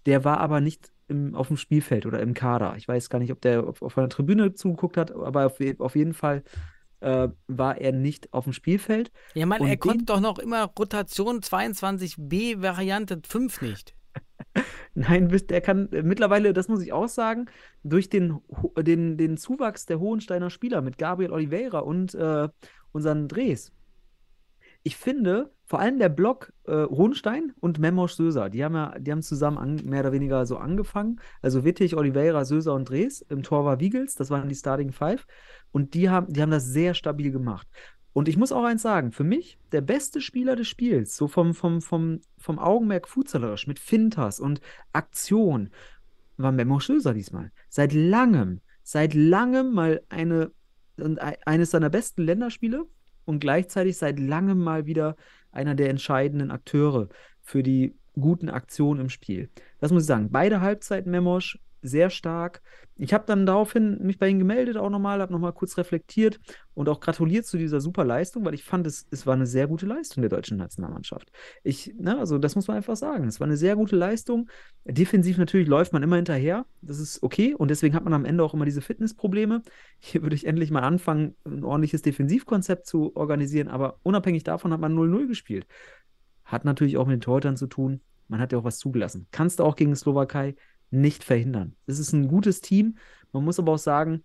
der 0.05 0.23
war 0.23 0.39
aber 0.39 0.59
nicht 0.59 0.91
im, 1.07 1.35
auf 1.35 1.47
dem 1.47 1.57
Spielfeld 1.57 2.05
oder 2.05 2.19
im 2.19 2.33
Kader. 2.33 2.75
Ich 2.77 2.88
weiß 2.88 3.09
gar 3.09 3.19
nicht, 3.19 3.31
ob 3.31 3.41
der 3.41 3.63
auf, 3.63 3.81
auf 3.81 3.97
einer 3.97 4.09
Tribüne 4.09 4.53
zugeguckt 4.53 4.97
hat, 4.97 5.11
aber 5.11 5.45
auf, 5.45 5.59
auf 5.79 5.95
jeden 5.95 6.13
Fall 6.13 6.43
äh, 7.00 7.30
war 7.48 7.78
er 7.78 7.91
nicht 7.91 8.34
auf 8.34 8.45
dem 8.45 8.54
Spielfeld. 8.54 9.12
Ja, 9.34 9.45
Und 9.45 9.68
er 9.68 9.78
konnte 9.78 10.06
doch 10.06 10.20
noch 10.20 10.39
immer 10.39 10.72
Rotation 10.78 11.41
22b 11.41 12.62
Variante 12.62 13.22
5 13.28 13.62
nicht. 13.62 13.95
Nein, 14.93 15.30
der 15.50 15.62
kann 15.62 15.91
äh, 15.91 16.02
mittlerweile, 16.02 16.54
das 16.54 16.68
muss 16.68 16.82
ich 16.82 16.93
auch 16.93 17.08
sagen, 17.08 17.45
durch 17.84 18.10
den, 18.10 18.39
den, 18.78 19.18
den 19.18 19.38
Zuwachs 19.38 19.86
der 19.86 20.00
Hohensteiner 20.00 20.50
Spieler 20.50 20.82
mit 20.82 20.98
Gabriel 20.98 21.32
Oliveira 21.32 21.80
und 21.80 22.16
äh, 22.16 22.50
unseren 22.91 23.28
Dres. 23.28 23.72
Ich 24.84 24.95
finde, 24.95 25.52
vor 25.68 25.80
allem 25.80 25.99
der 25.99 26.07
Block 26.07 26.53
äh, 26.65 26.86
Hohenstein 26.86 27.51
und 27.59 27.78
Memosch 27.78 28.13
Söser, 28.13 28.49
die 28.49 28.63
haben 28.63 28.74
ja, 28.74 28.97
die 28.97 29.11
haben 29.11 29.22
zusammen 29.22 29.57
an, 29.57 29.76
mehr 29.84 29.99
oder 29.99 30.13
weniger 30.13 30.45
so 30.45 30.55
angefangen. 30.55 31.20
Also 31.41 31.65
Wittig, 31.65 31.97
Oliveira, 31.97 32.45
Söser 32.45 32.74
und 32.74 32.89
Dres. 32.89 33.22
Im 33.22 33.43
Tor 33.43 33.65
war 33.65 33.82
Wiegels, 33.82 34.15
das 34.15 34.30
waren 34.30 34.47
die 34.47 34.55
Starting 34.55 34.93
Five. 34.93 35.28
Und 35.74 35.93
die 35.93 36.09
haben, 36.09 36.32
die 36.32 36.41
haben 36.41 36.51
das 36.51 36.65
sehr 36.65 36.93
stabil 36.93 37.32
gemacht. 37.32 37.68
Und 38.13 38.30
ich 38.30 38.38
muss 38.38 38.53
auch 38.53 38.63
eins 38.63 38.82
sagen, 38.82 39.11
für 39.11 39.26
mich 39.26 39.59
der 39.74 39.82
beste 39.82 40.22
Spieler 40.22 40.55
des 40.55 40.70
Spiels, 40.70 41.18
so 41.18 41.28
vom, 41.28 41.53
vom, 41.53 41.82
vom, 41.82 42.22
vom 42.38 42.59
Augenmerk 42.59 43.05
fußballerisch, 43.09 43.68
mit 43.68 43.78
Fintas 43.78 44.39
und 44.39 44.61
Aktion, 44.93 45.70
war 46.38 46.53
Memo 46.53 46.80
Schöser 46.80 47.13
diesmal. 47.13 47.51
Seit 47.68 47.91
langem, 47.91 48.61
seit 48.84 49.13
langem 49.13 49.74
mal 49.74 50.01
eine, 50.07 50.51
eines 51.45 51.72
seiner 51.72 51.89
besten 51.89 52.24
Länderspiele 52.24 52.86
und 53.26 53.39
gleichzeitig 53.39 53.97
seit 53.97 54.18
langem 54.18 54.63
mal 54.63 54.86
wieder 54.86 55.18
einer 55.52 55.76
der 55.76 55.89
entscheidenden 55.89 56.52
Akteure 56.52 57.10
für 57.41 57.64
die 57.64 57.95
guten 58.20 58.50
Aktionen 58.50 59.02
im 59.02 59.10
Spiel. 59.10 59.50
Das 59.80 59.91
muss 59.91 60.04
ich 60.04 60.08
sagen. 60.08 60.30
Beide 60.32 60.62
Halbzeiten 60.62 61.12
Memosch 61.12 61.60
sehr 61.82 62.09
stark. 62.09 62.61
Ich 62.95 63.13
habe 63.13 63.25
dann 63.28 63.45
daraufhin 63.45 63.99
mich 64.01 64.17
bei 64.17 64.28
ihm 64.28 64.39
gemeldet, 64.39 64.78
auch 64.78 64.89
nochmal, 64.89 65.21
habe 65.21 65.32
nochmal 65.32 65.53
kurz 65.53 65.78
reflektiert 65.78 66.39
und 66.73 66.89
auch 66.89 66.99
gratuliert 66.99 67.45
zu 67.45 67.57
dieser 67.57 67.80
super 67.80 68.03
Leistung, 68.03 68.43
weil 68.43 68.55
ich 68.55 68.63
fand, 68.63 68.88
es, 68.88 69.07
es 69.11 69.28
war 69.28 69.36
eine 69.36 69.45
sehr 69.45 69.67
gute 69.67 69.86
Leistung 69.86 70.21
der 70.21 70.30
deutschen 70.30 70.57
Nationalmannschaft. 70.57 71.32
Ich, 71.63 71.93
ne, 71.99 72.17
also 72.17 72.38
das 72.39 72.55
muss 72.55 72.67
man 72.67 72.78
einfach 72.78 72.95
sagen. 72.95 73.28
Es 73.28 73.39
war 73.39 73.45
eine 73.45 73.57
sehr 73.57 73.75
gute 73.75 73.95
Leistung. 73.95 74.49
Defensiv 74.84 75.38
natürlich 75.38 75.67
läuft 75.67 75.93
man 75.93 76.01
immer 76.01 76.15
hinterher. 76.15 76.65
Das 76.82 76.99
ist 76.99 77.21
okay 77.21 77.53
und 77.53 77.69
deswegen 77.69 77.95
hat 77.95 78.03
man 78.03 78.13
am 78.13 78.25
Ende 78.25 78.43
auch 78.43 78.53
immer 78.53 78.65
diese 78.65 78.82
Fitnessprobleme. 78.82 79.61
Hier 79.99 80.23
würde 80.23 80.36
ich 80.36 80.47
endlich 80.47 80.71
mal 80.71 80.82
anfangen, 80.82 81.36
ein 81.45 81.63
ordentliches 81.63 82.01
Defensivkonzept 82.01 82.88
zu 82.88 83.15
organisieren, 83.15 83.67
aber 83.67 83.99
unabhängig 84.03 84.43
davon 84.43 84.73
hat 84.73 84.80
man 84.80 84.95
0-0 84.95 85.28
gespielt. 85.28 85.67
Hat 86.45 86.65
natürlich 86.65 86.97
auch 86.97 87.05
mit 87.05 87.15
den 87.15 87.21
Torhütern 87.21 87.57
zu 87.57 87.67
tun. 87.67 88.01
Man 88.28 88.39
hat 88.39 88.51
ja 88.51 88.57
auch 88.57 88.63
was 88.63 88.80
zugelassen. 88.80 89.28
Kannst 89.32 89.59
du 89.59 89.63
auch 89.63 89.75
gegen 89.75 89.95
Slowakei 89.95 90.55
nicht 90.89 91.23
verhindern. 91.23 91.75
Es 91.85 91.99
ist 91.99 92.13
ein 92.13 92.27
gutes 92.27 92.61
Team. 92.61 92.97
Man 93.31 93.43
muss 93.43 93.59
aber 93.59 93.73
auch 93.73 93.77
sagen, 93.77 94.23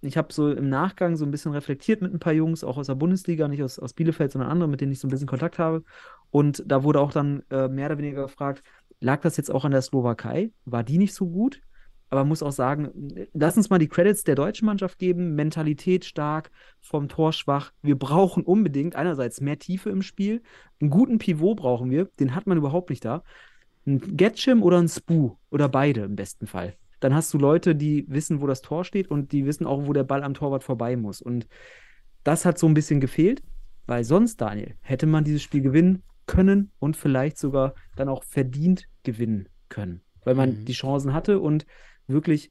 ich 0.00 0.16
habe 0.16 0.32
so 0.32 0.50
im 0.50 0.68
Nachgang 0.68 1.16
so 1.16 1.24
ein 1.24 1.30
bisschen 1.30 1.52
reflektiert 1.52 2.00
mit 2.00 2.12
ein 2.12 2.20
paar 2.20 2.32
Jungs, 2.32 2.62
auch 2.62 2.76
aus 2.76 2.86
der 2.86 2.94
Bundesliga, 2.94 3.48
nicht 3.48 3.62
aus, 3.62 3.78
aus 3.78 3.92
Bielefeld, 3.92 4.32
sondern 4.32 4.50
andere, 4.50 4.68
mit 4.68 4.80
denen 4.80 4.92
ich 4.92 5.00
so 5.00 5.08
ein 5.08 5.10
bisschen 5.10 5.26
Kontakt 5.26 5.58
habe. 5.58 5.84
Und 6.30 6.62
da 6.66 6.84
wurde 6.84 7.00
auch 7.00 7.12
dann 7.12 7.42
äh, 7.50 7.68
mehr 7.68 7.86
oder 7.86 7.98
weniger 7.98 8.22
gefragt, 8.22 8.62
lag 9.00 9.20
das 9.20 9.36
jetzt 9.36 9.50
auch 9.50 9.64
an 9.64 9.72
der 9.72 9.82
Slowakei? 9.82 10.52
War 10.64 10.84
die 10.84 10.98
nicht 10.98 11.14
so 11.14 11.28
gut? 11.28 11.60
Aber 12.10 12.20
man 12.20 12.28
muss 12.28 12.42
auch 12.44 12.52
sagen, 12.52 12.90
lass 13.32 13.56
uns 13.56 13.70
mal 13.70 13.78
die 13.78 13.88
Credits 13.88 14.22
der 14.22 14.36
deutschen 14.36 14.66
Mannschaft 14.66 14.98
geben. 14.98 15.34
Mentalität 15.34 16.04
stark, 16.04 16.50
vom 16.80 17.08
Tor 17.08 17.32
schwach. 17.32 17.72
Wir 17.82 17.98
brauchen 17.98 18.44
unbedingt 18.44 18.94
einerseits 18.94 19.40
mehr 19.40 19.58
Tiefe 19.58 19.90
im 19.90 20.02
Spiel. 20.02 20.42
Einen 20.80 20.90
guten 20.90 21.18
Pivot 21.18 21.56
brauchen 21.56 21.90
wir. 21.90 22.04
Den 22.20 22.36
hat 22.36 22.46
man 22.46 22.58
überhaupt 22.58 22.90
nicht 22.90 23.04
da. 23.04 23.24
Ein 23.86 24.16
Getchim 24.16 24.62
oder 24.62 24.78
ein 24.78 24.88
Spu 24.88 25.36
oder 25.50 25.68
beide 25.68 26.02
im 26.02 26.16
besten 26.16 26.46
Fall. 26.46 26.76
Dann 27.00 27.14
hast 27.14 27.32
du 27.34 27.38
Leute, 27.38 27.74
die 27.74 28.06
wissen, 28.08 28.40
wo 28.40 28.46
das 28.46 28.62
Tor 28.62 28.84
steht 28.84 29.08
und 29.10 29.32
die 29.32 29.44
wissen 29.44 29.66
auch, 29.66 29.86
wo 29.86 29.92
der 29.92 30.04
Ball 30.04 30.22
am 30.22 30.34
Torwart 30.34 30.64
vorbei 30.64 30.96
muss. 30.96 31.20
Und 31.20 31.46
das 32.22 32.44
hat 32.44 32.58
so 32.58 32.66
ein 32.66 32.74
bisschen 32.74 33.00
gefehlt, 33.00 33.42
weil 33.86 34.04
sonst, 34.04 34.40
Daniel, 34.40 34.76
hätte 34.80 35.06
man 35.06 35.24
dieses 35.24 35.42
Spiel 35.42 35.60
gewinnen 35.60 36.02
können 36.26 36.72
und 36.78 36.96
vielleicht 36.96 37.36
sogar 37.38 37.74
dann 37.96 38.08
auch 38.08 38.24
verdient 38.24 38.88
gewinnen 39.02 39.48
können, 39.68 40.00
weil 40.24 40.34
man 40.34 40.60
Mhm. 40.60 40.64
die 40.64 40.72
Chancen 40.72 41.12
hatte 41.12 41.40
und 41.40 41.66
wirklich, 42.06 42.50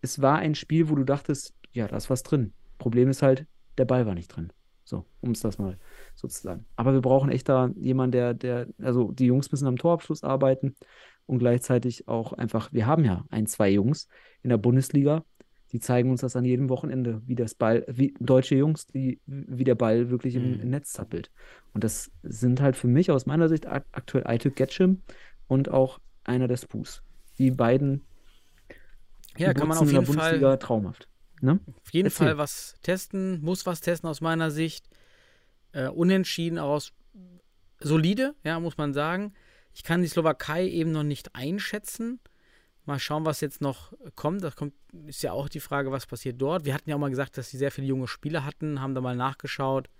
es 0.00 0.22
war 0.22 0.38
ein 0.38 0.54
Spiel, 0.54 0.88
wo 0.88 0.94
du 0.94 1.04
dachtest, 1.04 1.54
ja, 1.72 1.86
da 1.88 1.96
ist 1.96 2.08
was 2.08 2.22
drin. 2.22 2.54
Problem 2.78 3.10
ist 3.10 3.22
halt, 3.22 3.46
der 3.76 3.84
Ball 3.84 4.06
war 4.06 4.14
nicht 4.14 4.28
drin. 4.28 4.52
So, 4.86 5.04
um 5.20 5.32
es 5.32 5.40
das 5.40 5.58
mal 5.58 5.78
so 6.14 6.28
zu 6.28 6.42
sagen. 6.42 6.66
Aber 6.76 6.94
wir 6.94 7.02
brauchen 7.02 7.30
echt 7.30 7.48
da 7.48 7.70
jemanden, 7.76 8.12
der, 8.12 8.34
der, 8.34 8.68
also 8.80 9.12
die 9.12 9.26
Jungs 9.26 9.50
müssen 9.50 9.66
am 9.66 9.76
Torabschluss 9.78 10.22
arbeiten 10.24 10.76
und 11.26 11.40
gleichzeitig 11.40 12.08
auch 12.08 12.32
einfach, 12.34 12.72
wir 12.72 12.86
haben 12.86 13.04
ja 13.04 13.26
ein, 13.30 13.46
zwei 13.48 13.70
Jungs 13.70 14.08
in 14.42 14.50
der 14.50 14.58
Bundesliga, 14.58 15.24
die 15.72 15.80
zeigen 15.80 16.10
uns 16.10 16.20
das 16.20 16.36
an 16.36 16.44
jedem 16.44 16.68
Wochenende, 16.68 17.20
wie 17.26 17.34
das 17.34 17.56
Ball, 17.56 17.84
wie 17.88 18.14
deutsche 18.20 18.54
Jungs, 18.54 18.86
die, 18.86 19.20
wie 19.26 19.64
der 19.64 19.74
Ball 19.74 20.10
wirklich 20.10 20.36
im, 20.36 20.52
Mhm. 20.54 20.60
im 20.60 20.70
Netz 20.70 20.92
zappelt. 20.92 21.32
Und 21.74 21.82
das 21.84 22.12
sind 22.22 22.60
halt 22.60 22.76
für 22.76 22.88
mich 22.88 23.10
aus 23.10 23.26
meiner 23.26 23.48
Sicht 23.48 23.66
ak 23.66 23.86
aktuell 23.92 24.26
Aituk 24.26 24.54
Getschim 24.56 25.02
und 25.48 25.68
auch 25.68 26.00
einer 26.24 26.48
der 26.48 26.56
Spoos. 26.58 27.02
Die 27.38 27.50
beiden 27.50 28.06
Ja, 29.36 29.48
die 29.48 29.54
kann 29.54 29.68
man 29.68 29.78
auf 29.78 29.88
in 29.88 29.94
der 29.94 30.02
jeden 30.02 30.12
Fall 30.12 30.30
Bundesliga 30.32 30.56
traumhaft. 30.56 31.08
Ne? 31.40 31.60
Auf 31.82 31.92
jeden 31.92 32.06
Erzähl. 32.06 32.28
Fall 32.28 32.38
was 32.38 32.74
testen, 32.82 33.40
muss 33.42 33.66
was 33.66 33.80
testen 33.80 34.08
aus 34.08 34.20
meiner 34.20 34.50
Sicht. 34.50 34.86
Äh, 35.72 35.88
unentschieden 35.88 36.58
aus 36.58 36.92
solide, 37.80 38.34
ja, 38.44 38.58
muss 38.60 38.78
man 38.78 38.94
sagen. 38.94 39.34
Ich 39.74 39.82
kann 39.82 40.02
die 40.02 40.08
Slowakei 40.08 40.66
eben 40.66 40.92
noch 40.92 41.02
nicht 41.02 41.34
einschätzen. 41.34 42.20
Mal 42.86 42.98
schauen, 42.98 43.26
was 43.26 43.40
jetzt 43.40 43.60
noch 43.60 43.92
kommt. 44.14 44.42
Das 44.42 44.56
kommt, 44.56 44.72
ist 45.06 45.22
ja 45.22 45.32
auch 45.32 45.48
die 45.48 45.60
Frage, 45.60 45.90
was 45.90 46.06
passiert 46.06 46.40
dort. 46.40 46.64
Wir 46.64 46.72
hatten 46.72 46.88
ja 46.88 46.96
auch 46.96 47.00
mal 47.00 47.10
gesagt, 47.10 47.36
dass 47.36 47.50
sie 47.50 47.58
sehr 47.58 47.72
viele 47.72 47.86
junge 47.86 48.08
Spieler 48.08 48.44
hatten, 48.44 48.80
haben 48.80 48.94
da 48.94 49.00
mal 49.00 49.16
nachgeschaut. 49.16 49.90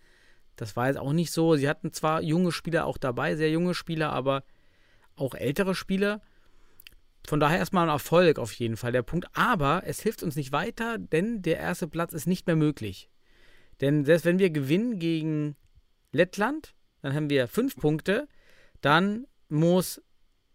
Das 0.55 0.77
war 0.77 0.87
jetzt 0.87 0.99
auch 0.99 1.13
nicht 1.13 1.33
so. 1.33 1.57
Sie 1.57 1.69
hatten 1.69 1.93
zwar 1.93 2.23
junge 2.23 2.53
Spieler 2.53 2.87
auch 2.87 2.97
dabei, 2.97 3.37
sehr 3.37 3.51
junge 3.51 3.75
Spieler, 3.75 4.13
aber 4.13 4.45
auch 5.17 5.35
ältere 5.35 5.75
Spieler. 5.75 6.23
Von 7.27 7.41
daher 7.41 7.59
erstmal 7.59 7.85
ein 7.89 7.93
Erfolg 7.93 8.39
auf 8.39 8.53
jeden 8.53 8.77
Fall 8.77 8.93
der 8.93 9.03
Punkt. 9.03 9.27
Aber 9.35 9.83
es 9.85 10.01
hilft 10.01 10.23
uns 10.23 10.37
nicht 10.37 10.53
weiter, 10.53 10.99
denn 10.99 11.43
der 11.43 11.59
erste 11.59 11.89
Platz 11.89 12.13
ist 12.13 12.27
nicht 12.27 12.47
mehr 12.47 12.57
möglich. 12.57 13.11
Denn 13.81 14.05
selbst 14.05 14.25
wenn 14.25 14.39
wir 14.39 14.51
gewinnen 14.51 14.99
gegen 14.99 15.57
Lettland, 16.13 16.75
dann 17.03 17.15
haben 17.15 17.29
wir 17.31 17.49
fünf 17.49 17.77
Punkte. 17.77 18.29
Dann 18.81 19.27
muss, 19.49 20.01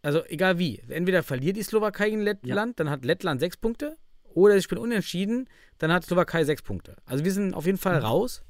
also 0.02 0.24
egal 0.26 0.58
wie, 0.60 0.80
entweder 0.88 1.24
verliert 1.24 1.58
die 1.58 1.64
Slowakei 1.64 2.10
gegen 2.10 2.22
Lettland, 2.22 2.80
dann 2.80 2.90
hat 2.90 3.06
Lettland 3.06 3.40
sechs 3.40 3.58
Punkte. 3.58 3.98
Oder 4.24 4.56
ich 4.56 4.68
bin 4.70 4.78
unentschieden, 4.78 5.50
dann 5.78 5.92
hat 5.92 6.06
Slowakei 6.06 6.46
sechs 6.46 6.62
Punkte. 6.62 6.96
Also 7.06 7.26
wir 7.26 7.34
sind 7.34 7.54
auf 7.54 7.66
jeden 7.66 7.78
Fall 7.78 7.98
raus. 7.98 8.44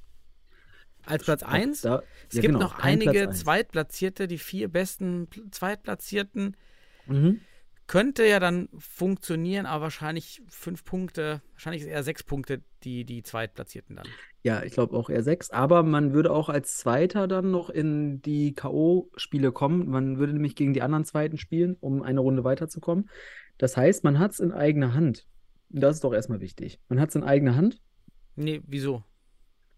Als 1.03 1.23
Platz 1.23 1.41
1. 1.41 1.81
Da, 1.81 2.03
Es 2.29 2.35
ja, 2.35 2.41
gibt 2.41 2.53
genau, 2.53 2.59
noch 2.59 2.77
einige. 2.77 3.31
Zweitplatzierte, 3.31 4.27
die 4.27 4.37
vier 4.37 4.67
besten 4.67 5.27
Pl- 5.27 5.51
Zweitplatzierten. 5.51 6.55
Mhm. 7.07 7.41
Könnte 7.91 8.25
ja 8.25 8.39
dann 8.39 8.69
funktionieren, 8.77 9.65
aber 9.65 9.83
wahrscheinlich 9.83 10.41
fünf 10.47 10.85
Punkte, 10.85 11.41
wahrscheinlich 11.51 11.83
eher 11.83 12.03
sechs 12.03 12.23
Punkte 12.23 12.61
die, 12.85 13.03
die 13.03 13.21
Zweitplatzierten 13.21 13.97
dann. 13.97 14.07
Ja, 14.43 14.63
ich 14.63 14.71
glaube 14.71 14.95
auch 14.95 15.09
eher 15.09 15.23
sechs, 15.23 15.49
aber 15.49 15.83
man 15.83 16.13
würde 16.13 16.31
auch 16.31 16.47
als 16.47 16.77
Zweiter 16.77 17.27
dann 17.27 17.51
noch 17.51 17.69
in 17.69 18.21
die 18.21 18.53
K.O.-Spiele 18.53 19.51
kommen. 19.51 19.89
Man 19.89 20.19
würde 20.19 20.31
nämlich 20.31 20.55
gegen 20.55 20.73
die 20.73 20.81
anderen 20.81 21.03
Zweiten 21.03 21.37
spielen, 21.37 21.75
um 21.81 22.01
eine 22.01 22.21
Runde 22.21 22.45
weiterzukommen. 22.45 23.09
Das 23.57 23.75
heißt, 23.75 24.05
man 24.05 24.19
hat 24.19 24.31
es 24.31 24.39
in 24.39 24.53
eigener 24.53 24.93
Hand. 24.93 25.27
Das 25.67 25.95
ist 25.95 26.05
doch 26.05 26.13
erstmal 26.13 26.39
wichtig. 26.39 26.79
Man 26.87 27.01
hat 27.01 27.09
es 27.09 27.15
in 27.15 27.25
eigener 27.25 27.57
Hand. 27.57 27.81
Nee, 28.37 28.61
wieso? 28.65 29.03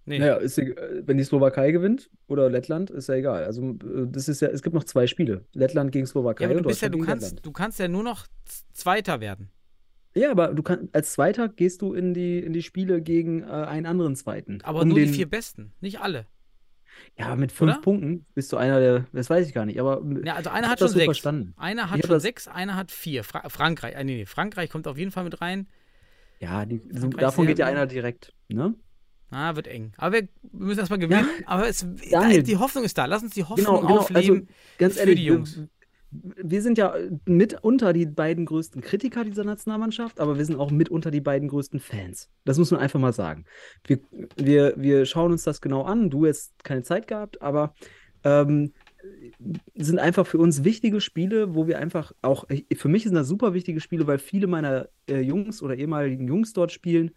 Nee. 0.06 0.20
Naja, 0.20 0.36
ist, 0.36 0.58
wenn 0.58 1.18
die 1.18 1.24
Slowakei 1.24 1.72
gewinnt 1.72 2.10
oder 2.28 2.49
Lettland, 2.49 2.89
ist 2.89 3.08
ja 3.08 3.16
egal. 3.16 3.45
Also 3.45 3.72
äh, 3.72 4.08
das 4.08 4.28
ist 4.28 4.41
ja, 4.41 4.49
es 4.49 4.62
gibt 4.62 4.74
noch 4.76 4.84
zwei 4.84 5.08
Spiele. 5.08 5.45
Lettland 5.54 5.91
gegen 5.93 6.06
Slowakei 6.06 6.43
ja, 6.43 6.49
aber 6.49 6.58
und 6.58 6.64
du 6.64 6.70
bist 6.70 6.82
ja, 6.82 6.89
Deutschland 6.89 6.93
du 6.93 6.97
gegen 6.97 7.06
kannst, 7.08 7.24
Lettland. 7.26 7.45
du 7.45 7.51
kannst 7.51 7.80
ja 7.80 7.88
nur 7.88 8.04
noch 8.04 8.28
Zweiter 8.74 9.22
werden. 9.22 9.49
Ja, 10.16 10.30
aber 10.32 10.49
du 10.54 10.62
kannst 10.62 10.93
als 10.93 11.14
Zweiter 11.14 11.47
gehst 11.49 11.82
du 11.82 11.93
in 11.93 12.14
die, 12.14 12.39
in 12.39 12.54
die 12.54 12.62
Spiele 12.64 13.01
gegen 13.01 13.43
äh, 13.43 13.45
einen 13.45 13.86
anderen 13.86 14.16
Zweiten. 14.16 14.60
Aber 14.64 14.82
um 14.82 14.89
nur 14.89 14.97
den, 14.99 15.08
die 15.08 15.14
vier 15.14 15.30
Besten, 15.30 15.72
nicht 15.80 16.01
alle. 16.01 16.28
Ja, 17.18 17.36
mit 17.36 17.51
fünf 17.51 17.72
Oder? 17.74 17.82
Punkten 17.82 18.26
bist 18.36 18.51
du 18.54 18.58
einer 18.58 18.80
der, 18.80 19.06
das 19.14 19.30
weiß 19.30 19.47
ich 19.47 19.54
gar 19.54 19.66
nicht, 19.66 19.80
aber 19.80 20.04
Ja, 20.24 20.36
also 20.36 20.49
ich 20.49 20.56
einer 20.56 20.70
hat 20.70 20.80
schon 20.80 20.89
so 20.89 20.93
sechs. 20.95 21.06
verstanden. 21.06 21.54
Einer 21.58 21.86
Ich 21.86 21.91
hat 21.91 22.04
hab 22.04 22.08
schon 22.08 22.20
sechs, 22.20 22.47
einer 22.47 22.76
hat 22.76 22.91
vier. 22.91 23.24
Fra 23.24 23.47
Frankreich, 23.49 23.95
äh, 23.95 24.04
nee, 24.04 24.18
nee, 24.18 24.26
Frankreich 24.26 24.70
kommt 24.70 24.88
auf 24.88 24.97
jeden 24.97 25.12
Fall 25.12 25.24
mit 25.24 25.41
rein. 25.41 25.68
Ja, 26.39 26.66
die, 26.66 26.82
davon 27.18 27.47
geht 27.47 27.58
ja 27.60 27.66
einer 27.68 27.88
direkt, 27.88 28.34
ne? 28.49 28.76
Ah, 29.34 29.55
wird 29.55 29.67
eng. 29.67 29.93
Aber 29.97 30.13
wir, 30.13 30.27
müssen 30.51 30.79
erstmal 30.79 30.99
gewinnen. 30.99 31.27
aber 31.45 31.67
es, 31.67 31.86
Daniel. 32.11 32.43
die 32.43 32.57
Hoffnung 32.57 32.84
ist 32.84 32.97
da. 32.97 33.05
Lass 33.05 33.23
uns 33.23 33.34
die 33.34 33.43
Hoffnung 33.43 33.65
Genau, 33.65 33.79
genau. 33.81 33.89
Also 33.99 34.13
aufleben. 34.15 34.47
ganz 34.77 34.93
für 34.93 34.99
ehrlich, 34.99 35.15
die 35.15 35.25
Jungs. 35.25 35.57
Wir, 35.57 35.67
wir 36.43 36.61
sind 36.61 36.77
ja 36.77 36.93
mitunter 37.25 37.91
die 37.91 38.05
beiden 38.05 38.45
größten 38.45 38.81
Kritiker 38.81 39.23
dieser 39.25 39.43
Nationalmannschaft, 39.43 40.19
aber 40.19 40.38
wir 40.38 40.45
sind 40.45 40.59
auch 40.59 40.69
mitunter 40.69 41.09
die 41.09 41.21
beiden 41.21 41.47
größten 41.47 41.79
Fans. 41.79 42.29
Das 42.45 42.59
muss 42.59 42.69
man 42.69 42.79
einfach 42.79 42.99
mal 42.99 43.13
sagen. 43.13 43.45
Wir, 43.86 43.99
wir, 44.38 44.75
wir 44.77 45.07
schauen 45.07 45.31
uns 45.31 45.43
das 45.43 45.59
genau 45.59 45.81
an. 45.81 46.11
Du 46.11 46.27
hast 46.27 46.63
keine 46.63 46.84
Zeit 46.84 47.07
gehabt, 47.07 47.41
aber 47.41 47.73
ähm, 48.23 48.71
sind 49.75 49.97
einfach 49.97 50.27
für 50.27 50.38
uns 50.38 50.63
wichtige 50.63 51.01
Spiele, 51.01 51.55
wo 51.55 51.65
wir 51.67 51.79
einfach 51.79 52.13
auch, 52.21 52.45
für 52.75 52.88
mich 52.88 53.03
sind 53.03 53.15
das 53.15 53.27
super 53.27 53.53
wichtige 53.55 53.81
Spiele, 53.81 54.05
weil 54.05 54.19
viele 54.19 54.45
meiner 54.45 54.89
äh, 55.09 55.19
Jungs 55.19 55.63
oder 55.63 55.75
ehemaligen 55.75 56.27
Jungs 56.27 56.53
dort 56.53 56.71
spielen 56.71 57.11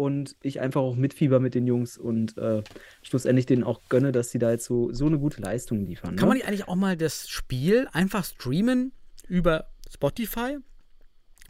und 0.00 0.34
ich 0.42 0.60
einfach 0.60 0.80
auch 0.80 0.96
mitfieber 0.96 1.40
mit 1.40 1.54
den 1.54 1.66
Jungs 1.66 1.98
und 1.98 2.38
äh, 2.38 2.62
schlussendlich 3.02 3.44
denen 3.44 3.64
auch 3.64 3.82
gönne, 3.90 4.12
dass 4.12 4.30
sie 4.30 4.38
da 4.38 4.50
jetzt 4.50 4.64
so, 4.64 4.90
so 4.94 5.04
eine 5.04 5.18
gute 5.18 5.42
Leistung 5.42 5.84
liefern. 5.84 6.16
Kann 6.16 6.26
man 6.26 6.38
ne? 6.38 6.42
nicht 6.42 6.48
eigentlich 6.48 6.68
auch 6.68 6.74
mal 6.74 6.96
das 6.96 7.28
Spiel 7.28 7.86
einfach 7.92 8.24
streamen 8.24 8.92
über 9.28 9.66
Spotify? 9.92 10.56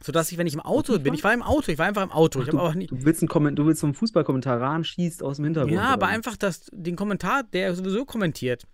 Sodass 0.03 0.33
ich, 0.33 0.39
wenn 0.39 0.49
ich 0.49 0.55
im 0.55 0.61
Auto 0.61 0.99
bin, 0.99 1.15
ich 1.15 1.23
war 1.23 1.33
im 1.33 1.43
Auto, 1.43 1.71
ich 1.71 1.79
war 1.79 1.87
einfach 1.87 2.03
im 2.03 2.11
Auto. 2.11 2.41
Ich 2.41 2.49
du, 2.49 2.57
habe 2.57 2.67
aber 2.67 2.75
nicht. 2.75 2.91
du 2.91 3.05
willst 3.05 3.23
einen 3.23 3.29
Komment 3.29 3.57
du 3.57 3.67
willst 3.67 3.83
so 3.83 3.87
einen 3.87 3.95
Fußballkommentar 3.95 4.61
ran, 4.61 4.83
schießt 4.83 5.23
aus 5.23 5.37
dem 5.37 5.45
Hintergrund. 5.45 5.75
Ja, 5.75 5.89
aber 5.91 6.09
einfach 6.09 6.37
das, 6.37 6.71
den 6.73 6.97
Kommentar, 6.97 7.45
der 7.45 7.75
sowieso 7.77 8.05
kommentiert, 8.05 8.67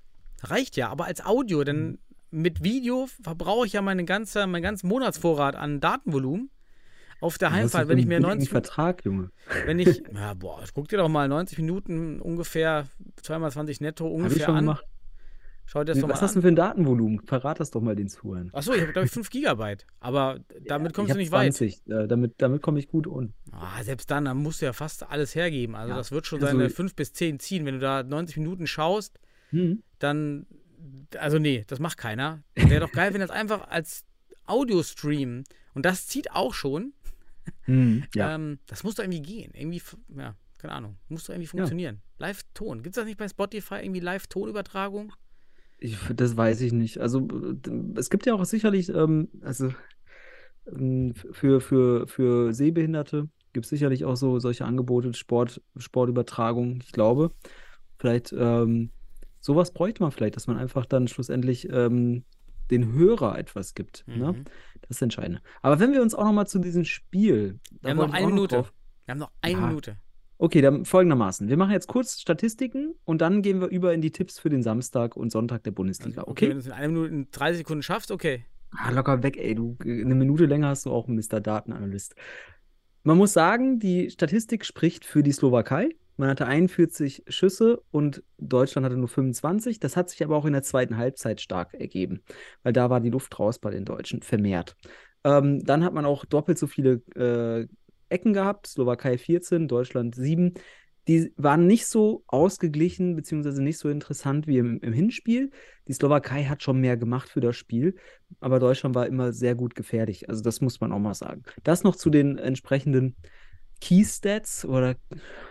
reicht 0.42 0.76
ja. 0.76 0.88
Aber 0.88 1.04
als 1.04 1.22
Audio, 1.24 1.64
denn 1.64 1.86
Mhm. 1.90 1.98
mit 2.30 2.62
Video 2.62 3.08
verbrauche 3.22 3.66
ich 3.66 3.74
ja 3.74 3.82
meine 3.82 4.04
ganze, 4.04 4.46
meinen 4.46 4.62
ganzen 4.62 4.88
Monatsvorrat 4.88 5.54
an 5.54 5.80
Datenvolumen. 5.80 6.48
Auf 7.20 7.38
der 7.38 7.48
Was 7.50 7.56
Heimfahrt, 7.56 7.88
wenn 7.88 7.98
ich 7.98 8.04
mir 8.06 8.16
billigen 8.18 8.28
90 8.28 8.50
Vertrag, 8.50 9.04
Junge. 9.04 9.30
wenn 9.64 9.78
ich, 9.78 10.02
ja, 10.14 10.34
boah, 10.34 10.62
guck 10.74 10.88
dir 10.88 10.98
doch 10.98 11.08
mal 11.08 11.28
90 11.28 11.58
Minuten 11.58 12.20
ungefähr, 12.20 12.86
2x20 13.22 13.82
netto 13.82 14.06
ungefähr 14.06 14.44
schon 14.46 14.54
an. 14.56 14.64
gemacht. 14.66 14.84
Schau 15.68 15.80
dir 15.80 15.86
das 15.86 15.98
doch 16.00 16.08
Was 16.08 16.16
mal 16.20 16.22
hast 16.22 16.34
du 16.36 16.38
an. 16.38 16.42
für 16.42 16.48
ein 16.48 16.56
Datenvolumen? 16.56 17.20
Verrat 17.26 17.58
das 17.58 17.72
doch 17.72 17.80
mal 17.80 17.96
den 17.96 18.08
Zuhörern. 18.08 18.50
Achso, 18.52 18.72
ich 18.72 18.82
habe, 18.82 18.92
glaube 18.92 19.06
ich, 19.06 19.12
5 19.12 19.30
Gigabyte. 19.30 19.84
Aber 19.98 20.38
damit 20.66 20.94
kommst 20.94 21.08
ich 21.10 21.14
du 21.14 21.18
nicht 21.18 21.32
weit. 21.32 21.54
20. 21.54 21.86
Äh, 21.88 22.06
damit 22.06 22.34
damit 22.38 22.62
komme 22.62 22.78
ich 22.78 22.86
gut 22.86 23.08
un. 23.08 23.32
Ah, 23.50 23.82
selbst 23.82 24.08
dann, 24.12 24.26
dann 24.26 24.36
musst 24.36 24.60
du 24.62 24.66
ja 24.66 24.72
fast 24.72 25.08
alles 25.10 25.34
hergeben. 25.34 25.74
Also 25.74 25.90
Ja, 25.90 25.96
das 25.96 26.12
wird 26.12 26.26
schon 26.26 26.40
also- 26.44 26.56
seine 26.56 26.70
5 26.70 26.94
bis 26.94 27.12
10 27.14 27.40
ziehen. 27.40 27.64
Wenn 27.66 27.74
du 27.74 27.80
da 27.80 28.02
90 28.04 28.36
Minuten 28.36 28.68
schaust, 28.68 29.18
Hm. 29.50 29.82
dann, 29.98 30.46
also 31.18 31.38
nee, 31.40 31.64
das 31.66 31.80
macht 31.80 31.98
keiner. 31.98 32.42
Wäre 32.54 32.80
doch 32.80 32.92
geil, 32.92 33.12
wenn 33.12 33.20
das 33.20 33.30
einfach 33.30 33.66
als 33.68 34.04
Audio 34.44 34.84
streamen 34.84 35.42
und 35.74 35.84
das 35.84 36.06
zieht 36.06 36.30
auch 36.30 36.54
schon. 36.54 36.92
Hm. 37.66 38.04
Ja. 38.14 38.34
Ähm, 38.34 38.58
das 38.66 38.82
muss 38.82 38.94
doch 38.94 39.04
irgendwie 39.04 39.22
gehen. 39.22 39.52
Irgendwie, 39.54 39.82
ja, 40.16 40.34
keine 40.58 40.74
Ahnung. 40.74 40.96
Muss 41.08 41.24
doch 41.24 41.34
irgendwie 41.34 41.48
funktionieren. 41.48 42.00
Live-Ton. 42.18 42.82
Gibt 42.82 42.96
es 42.96 43.00
das 43.00 43.06
nicht 43.06 43.18
bei 43.18 43.28
Spotify 43.28 43.76
irgendwie 43.76 44.00
Live-Tonübertragung? 44.00 45.12
Ich, 45.78 45.98
das 46.14 46.36
weiß 46.36 46.62
ich 46.62 46.72
nicht. 46.72 46.98
Also 46.98 47.28
äh, 47.28 47.98
es 47.98 48.10
gibt 48.10 48.26
ja 48.26 48.34
auch 48.34 48.44
sicherlich, 48.44 48.88
ähm, 48.88 49.28
also 49.42 49.72
ähm, 50.66 51.14
für, 51.14 51.60
für, 51.60 52.06
für 52.06 52.54
Sehbehinderte 52.54 53.28
gibt 53.52 53.66
es 53.66 53.70
sicherlich 53.70 54.04
auch 54.04 54.16
so 54.16 54.38
solche 54.38 54.64
Angebote, 54.64 55.14
Sport, 55.14 55.62
Sportübertragung, 55.76 56.80
ich 56.82 56.92
glaube. 56.92 57.30
Vielleicht 57.98 58.34
ähm, 58.36 58.90
sowas 59.40 59.72
bräuchte 59.72 60.02
man 60.02 60.12
vielleicht, 60.12 60.36
dass 60.36 60.46
man 60.46 60.58
einfach 60.58 60.86
dann 60.86 61.08
schlussendlich 61.08 61.68
ähm, 61.70 62.24
den 62.70 62.92
Hörer 62.92 63.38
etwas 63.38 63.74
gibt. 63.74 64.04
Ne? 64.06 64.32
Mhm. 64.32 64.44
Das 64.82 64.90
ist 64.98 65.02
entscheidend. 65.02 65.40
Aber 65.62 65.80
wenn 65.80 65.92
wir 65.92 66.02
uns 66.02 66.14
auch 66.14 66.24
noch 66.24 66.32
mal 66.32 66.46
zu 66.46 66.58
diesem 66.58 66.84
Spiel. 66.84 67.58
Wir 67.80 67.90
haben 67.90 67.96
noch 67.98 68.12
eine 68.12 68.26
Minute. 68.26 68.56
drauf- 68.56 68.72
Wir 69.04 69.12
haben 69.12 69.18
noch 69.18 69.30
eine 69.42 69.52
Ja. 69.60 69.66
Minute. 69.66 69.96
Okay, 70.38 70.60
dann 70.60 70.84
folgendermaßen. 70.84 71.48
Wir 71.48 71.56
machen 71.56 71.70
jetzt 71.72 71.86
kurz 71.88 72.20
Statistiken 72.20 72.94
und 73.04 73.20
dann 73.22 73.40
gehen 73.40 73.60
wir 73.60 73.68
über 73.68 73.94
in 73.94 74.02
die 74.02 74.10
Tipps 74.10 74.38
für 74.38 74.50
den 74.50 74.62
Samstag 74.62 75.16
und 75.16 75.30
Sonntag 75.30 75.64
der 75.64 75.70
Bundesliga. 75.70 76.22
Wenn 76.22 76.28
Okay? 76.30 76.50
du 76.52 76.58
es 76.58 76.66
in 76.66 76.72
einer 76.72 76.88
Minute, 76.88 77.08
in 77.14 77.30
30 77.30 77.58
Sekunden 77.58 77.82
schaffst, 77.82 78.10
okay. 78.10 78.44
Ah, 78.72 78.90
locker 78.90 79.22
weg, 79.22 79.38
ey. 79.38 79.54
Du, 79.54 79.76
eine 79.80 80.14
Minute 80.14 80.44
länger 80.44 80.68
hast 80.68 80.84
du 80.84 80.90
auch 80.92 81.08
einen 81.08 81.16
Mr. 81.16 81.40
Datenanalyst. 81.40 82.14
Man 83.04 83.16
muss 83.16 83.32
sagen, 83.32 83.78
die 83.78 84.10
Statistik 84.10 84.64
spricht 84.66 85.04
für 85.06 85.22
die 85.22 85.32
Slowakei. 85.32 85.90
Man 86.16 86.30
hatte 86.30 86.46
41 86.46 87.24
Schüsse 87.28 87.82
und 87.90 88.22
Deutschland 88.38 88.84
hatte 88.84 88.96
nur 88.96 89.08
25. 89.08 89.80
Das 89.80 89.96
hat 89.96 90.10
sich 90.10 90.24
aber 90.24 90.36
auch 90.36 90.46
in 90.46 90.52
der 90.52 90.62
zweiten 90.62 90.96
Halbzeit 90.96 91.40
stark 91.40 91.74
ergeben, 91.74 92.22
weil 92.62 92.72
da 92.72 92.88
war 92.90 93.00
die 93.00 93.10
Luft 93.10 93.38
raus 93.38 93.58
bei 93.58 93.70
den 93.70 93.84
Deutschen 93.84 94.22
vermehrt. 94.22 94.76
Ähm, 95.24 95.64
dann 95.64 95.84
hat 95.84 95.92
man 95.92 96.06
auch 96.06 96.24
doppelt 96.24 96.58
so 96.58 96.66
viele 96.66 97.02
äh, 97.14 97.66
Ecken 98.08 98.32
gehabt. 98.32 98.66
Slowakei 98.68 99.18
14, 99.18 99.68
Deutschland 99.68 100.14
7. 100.14 100.54
die 101.08 101.32
waren 101.36 101.66
nicht 101.66 101.86
so 101.86 102.24
ausgeglichen, 102.26 103.14
beziehungsweise 103.14 103.62
nicht 103.62 103.78
so 103.78 103.88
interessant 103.88 104.46
wie 104.46 104.58
im, 104.58 104.80
im 104.80 104.92
Hinspiel. 104.92 105.50
Die 105.86 105.92
Slowakei 105.92 106.44
hat 106.44 106.62
schon 106.62 106.80
mehr 106.80 106.96
gemacht 106.96 107.28
für 107.28 107.40
das 107.40 107.56
Spiel, 107.56 107.96
aber 108.40 108.58
Deutschland 108.58 108.94
war 108.94 109.06
immer 109.06 109.32
sehr 109.32 109.54
gut 109.54 109.74
gefährlich. 109.74 110.28
Also 110.30 110.42
das 110.42 110.60
muss 110.60 110.80
man 110.80 110.92
auch 110.92 110.98
mal 110.98 111.14
sagen. 111.14 111.42
Das 111.62 111.82
noch 111.82 111.96
zu 111.96 112.08
den 112.08 112.38
entsprechenden 112.38 113.16
Key-Stats 113.80 114.64
oder 114.64 114.96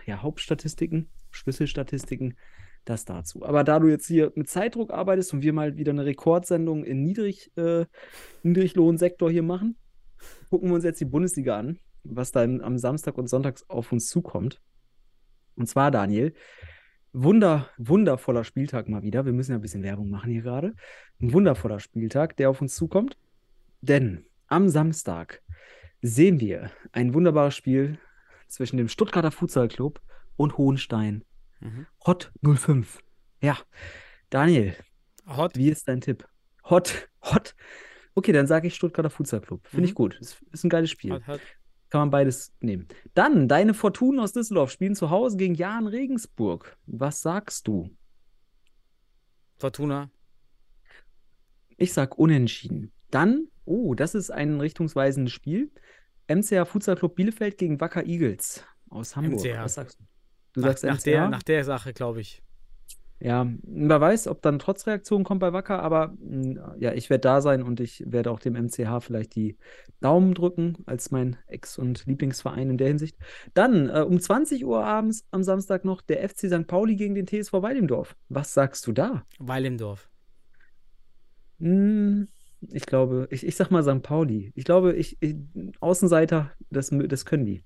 ja, 0.06 0.22
Hauptstatistiken, 0.22 1.08
Schlüsselstatistiken, 1.30 2.36
das 2.84 3.04
dazu. 3.04 3.44
Aber 3.44 3.64
da 3.64 3.78
du 3.78 3.88
jetzt 3.88 4.06
hier 4.06 4.32
mit 4.34 4.48
Zeitdruck 4.48 4.92
arbeitest 4.92 5.32
und 5.32 5.42
wir 5.42 5.52
mal 5.52 5.76
wieder 5.76 5.92
eine 5.92 6.04
Rekordsendung 6.04 6.84
in 6.84 7.02
Niedrig, 7.02 7.50
äh, 7.56 7.86
Niedriglohnsektor 8.42 9.30
hier 9.30 9.42
machen, 9.42 9.76
gucken 10.50 10.68
wir 10.70 10.74
uns 10.74 10.84
jetzt 10.84 11.00
die 11.00 11.06
Bundesliga 11.06 11.58
an, 11.58 11.78
was 12.04 12.32
da 12.32 12.44
im, 12.44 12.60
am 12.60 12.78
Samstag 12.78 13.18
und 13.18 13.28
Sonntag 13.28 13.60
auf 13.68 13.92
uns 13.92 14.06
zukommt. 14.06 14.62
Und 15.56 15.66
zwar, 15.66 15.90
Daniel, 15.90 16.34
wunder, 17.12 17.68
wundervoller 17.78 18.44
Spieltag 18.44 18.88
mal 18.88 19.02
wieder. 19.02 19.24
Wir 19.24 19.32
müssen 19.32 19.52
ja 19.52 19.58
ein 19.58 19.62
bisschen 19.62 19.82
Werbung 19.82 20.10
machen 20.10 20.30
hier 20.30 20.42
gerade. 20.42 20.74
Ein 21.20 21.32
wundervoller 21.32 21.80
Spieltag, 21.80 22.36
der 22.36 22.50
auf 22.50 22.60
uns 22.60 22.74
zukommt. 22.74 23.16
Denn 23.80 24.26
am 24.46 24.68
Samstag 24.68 25.42
sehen 26.02 26.40
wir 26.40 26.70
ein 26.92 27.14
wunderbares 27.14 27.56
Spiel 27.56 27.98
zwischen 28.48 28.76
dem 28.76 28.88
Stuttgarter 28.88 29.30
Futsal 29.30 29.68
Club 29.68 30.00
und 30.36 30.56
Hohenstein. 30.58 31.24
Mhm. 31.60 31.86
Hot 32.06 32.32
05. 32.42 33.00
Ja, 33.40 33.58
Daniel, 34.30 34.74
Hot. 35.26 35.56
wie 35.56 35.70
ist 35.70 35.88
dein 35.88 36.00
Tipp? 36.00 36.26
Hot, 36.64 37.08
hot. 37.22 37.54
Okay, 38.14 38.32
dann 38.32 38.46
sage 38.46 38.66
ich 38.68 38.74
Stuttgarter 38.74 39.10
Futsal 39.10 39.40
Club. 39.40 39.66
Finde 39.68 39.84
ich 39.86 39.92
Mhm. 39.92 39.96
gut. 39.96 40.18
Ist, 40.20 40.42
ist 40.52 40.64
ein 40.64 40.70
geiles 40.70 40.90
Spiel. 40.90 41.12
Hot, 41.12 41.26
hot. 41.26 41.40
Kann 41.90 42.00
man 42.00 42.10
beides 42.10 42.52
nehmen. 42.60 42.88
Dann, 43.14 43.46
deine 43.46 43.72
Fortunen 43.72 44.18
aus 44.20 44.32
Düsseldorf 44.32 44.70
spielen 44.72 44.96
zu 44.96 45.10
Hause 45.10 45.36
gegen 45.36 45.54
Jan 45.54 45.86
Regensburg. 45.86 46.76
Was 46.86 47.22
sagst 47.22 47.68
du? 47.68 47.90
Fortuna. 49.58 50.10
Ich 51.76 51.92
sag 51.92 52.18
unentschieden. 52.18 52.92
Dann, 53.10 53.48
oh, 53.64 53.94
das 53.94 54.14
ist 54.14 54.30
ein 54.30 54.60
richtungsweisendes 54.60 55.32
Spiel. 55.32 55.70
MCH 56.28 56.66
Futsal 56.66 56.96
Club 56.96 57.14
Bielefeld 57.16 57.58
gegen 57.58 57.80
Wacker 57.80 58.04
Eagles 58.06 58.64
aus 58.90 59.16
Hamburg. 59.16 59.44
MCH. 59.44 59.58
Was 59.62 59.74
sagst 59.74 60.00
du? 60.00 60.04
Du 60.54 60.60
Nach, 60.60 60.68
sagst 60.68 60.84
nach, 60.84 60.98
MCH? 60.98 61.04
der, 61.04 61.28
nach 61.28 61.42
der 61.42 61.64
Sache, 61.64 61.92
glaube 61.92 62.20
ich. 62.20 62.42
Ja, 63.18 63.46
wer 63.62 64.00
weiß, 64.00 64.26
ob 64.28 64.42
dann 64.42 64.58
trotz 64.58 64.86
Reaktion 64.86 65.24
kommt 65.24 65.40
bei 65.40 65.54
Wacker, 65.54 65.82
aber 65.82 66.14
mh, 66.18 66.76
ja, 66.78 66.92
ich 66.92 67.08
werde 67.08 67.22
da 67.22 67.40
sein 67.40 67.62
und 67.62 67.80
ich 67.80 68.02
werde 68.06 68.30
auch 68.30 68.38
dem 68.40 68.52
MCH 68.54 69.00
vielleicht 69.00 69.34
die 69.36 69.56
Daumen 70.00 70.34
drücken, 70.34 70.76
als 70.84 71.10
mein 71.10 71.38
Ex- 71.46 71.78
und 71.78 72.04
Lieblingsverein 72.04 72.68
in 72.68 72.76
der 72.76 72.88
Hinsicht. 72.88 73.16
Dann 73.54 73.88
äh, 73.88 74.00
um 74.02 74.20
20 74.20 74.66
Uhr 74.66 74.84
abends 74.84 75.26
am 75.30 75.42
Samstag 75.42 75.86
noch 75.86 76.02
der 76.02 76.28
FC 76.28 76.40
St. 76.50 76.66
Pauli 76.66 76.96
gegen 76.96 77.14
den 77.14 77.26
TSV 77.26 77.54
Weidendorf. 77.54 78.16
Was 78.28 78.52
sagst 78.52 78.86
du 78.86 78.92
da? 78.92 79.24
Weil 79.38 79.64
im 79.64 79.78
Dorf. 79.78 80.10
Hm, 81.58 82.28
ich 82.72 82.86
glaube, 82.86 83.28
ich, 83.30 83.46
ich 83.46 83.56
sag 83.56 83.70
mal 83.70 83.82
St. 83.82 84.02
Pauli. 84.02 84.52
Ich 84.54 84.64
glaube, 84.64 84.94
ich, 84.94 85.16
ich 85.20 85.36
Außenseiter, 85.80 86.52
das, 86.70 86.90
das 86.92 87.24
können 87.24 87.44
die. 87.46 87.64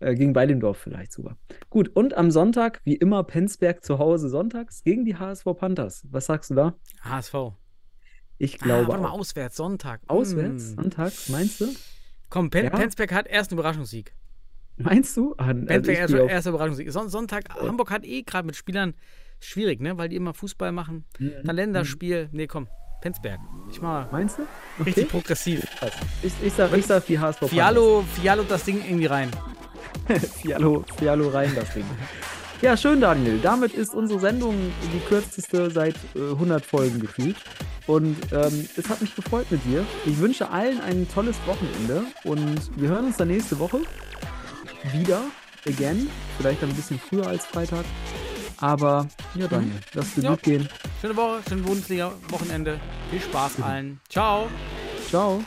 Äh, 0.00 0.14
gegen 0.14 0.34
Weilendorf 0.34 0.78
vielleicht 0.78 1.12
sogar. 1.12 1.36
Gut, 1.68 1.88
und 1.94 2.14
am 2.16 2.30
Sonntag, 2.30 2.80
wie 2.84 2.94
immer, 2.96 3.22
Penzberg 3.24 3.84
zu 3.84 3.98
Hause 3.98 4.28
sonntags 4.30 4.82
gegen 4.82 5.04
die 5.04 5.16
HSV 5.16 5.44
Panthers. 5.56 6.06
Was 6.10 6.26
sagst 6.26 6.50
du 6.50 6.54
da? 6.54 6.74
HSV. 7.02 7.34
Ich 8.38 8.54
Ah, 8.62 8.64
glaube 8.64 8.88
warte 8.88 9.02
mal, 9.02 9.08
auch. 9.10 9.18
auswärts, 9.18 9.56
Sonntag. 9.56 10.00
Auswärts, 10.08 10.70
Hm. 10.70 10.74
sonntags, 10.76 11.28
meinst 11.28 11.60
du? 11.60 11.66
Komm, 12.30 12.48
Pen 12.48 12.64
Ja? 12.64 12.70
Penzberg 12.70 13.12
hat 13.12 13.26
erst 13.26 13.50
einen 13.50 13.58
Überraschungssieg. 13.58 14.14
Meinst 14.78 15.14
du? 15.18 15.34
Ah, 15.36 15.48
also 15.48 15.66
Penzberg 15.66 15.88
ich 15.94 15.98
erst, 16.00 16.14
erster 16.14 16.50
Überraschungssieg. 16.50 16.90
Son 16.90 17.10
Sonntag, 17.10 17.50
Hamburg 17.54 17.90
hat 17.90 18.06
eh 18.06 18.22
gerade 18.22 18.46
mit 18.46 18.56
Spielern 18.56 18.94
schwierig, 19.38 19.80
ne? 19.82 19.98
Weil 19.98 20.08
die 20.08 20.16
immer 20.16 20.32
Fußball 20.32 20.72
machen. 20.72 21.04
Mhm. 21.18 21.32
Dann 21.44 21.56
Länderspiel. 21.56 22.30
Nee, 22.32 22.46
komm. 22.46 22.68
Penzberg. 23.00 23.40
Ich 23.70 23.80
mach 23.80 24.04
mal 24.04 24.08
Meinst 24.12 24.38
du? 24.38 24.42
richtig 24.84 25.04
Okay. 25.04 25.10
progressiv. 25.12 25.66
Ich, 26.22 26.32
ich, 26.42 26.52
sag, 26.52 26.72
ich 26.76 26.86
sag 26.86 27.06
die 27.06 27.18
HSV 27.18 27.48
Fialo, 27.48 28.04
Fialo 28.14 28.42
das 28.42 28.64
Ding 28.64 28.82
irgendwie 28.84 29.06
rein. 29.06 29.30
Fialo, 30.42 30.84
Fialo 30.98 31.28
rein, 31.28 31.52
das 31.54 31.72
Ding. 31.74 31.84
Ja, 32.62 32.76
schön, 32.76 33.00
Daniel. 33.00 33.38
Damit 33.42 33.72
ist 33.72 33.94
unsere 33.94 34.20
Sendung 34.20 34.54
die 34.92 35.00
kürzeste 35.08 35.70
seit 35.70 35.94
äh, 36.14 36.32
100 36.32 36.64
Folgen 36.64 37.00
gefühlt. 37.00 37.36
Und 37.86 38.16
ähm, 38.32 38.68
es 38.76 38.88
hat 38.88 39.00
mich 39.00 39.16
gefreut 39.16 39.46
mit 39.50 39.64
dir. 39.64 39.84
Ich 40.04 40.18
wünsche 40.18 40.50
allen 40.50 40.80
ein 40.82 41.08
tolles 41.12 41.36
Wochenende 41.46 42.04
und 42.24 42.70
wir 42.78 42.88
hören 42.90 43.06
uns 43.06 43.16
dann 43.16 43.28
nächste 43.28 43.58
Woche 43.58 43.80
wieder, 44.92 45.22
again. 45.66 46.08
Vielleicht 46.36 46.62
ein 46.62 46.74
bisschen 46.74 46.98
früher 46.98 47.26
als 47.26 47.46
Freitag. 47.46 47.84
Aber 48.60 49.06
ja, 49.34 49.46
Daniel, 49.48 49.80
lass 49.94 50.14
dir 50.14 50.22
Ja. 50.22 50.30
gut 50.30 50.42
gehen. 50.42 50.68
Schöne 51.00 51.16
Woche, 51.16 51.40
schöne 51.48 51.62
Bundesliga-Wochenende. 51.62 52.78
Viel 53.10 53.20
Spaß 53.20 53.62
allen. 53.62 54.00
Ciao. 54.08 54.48
Ciao. 55.08 55.42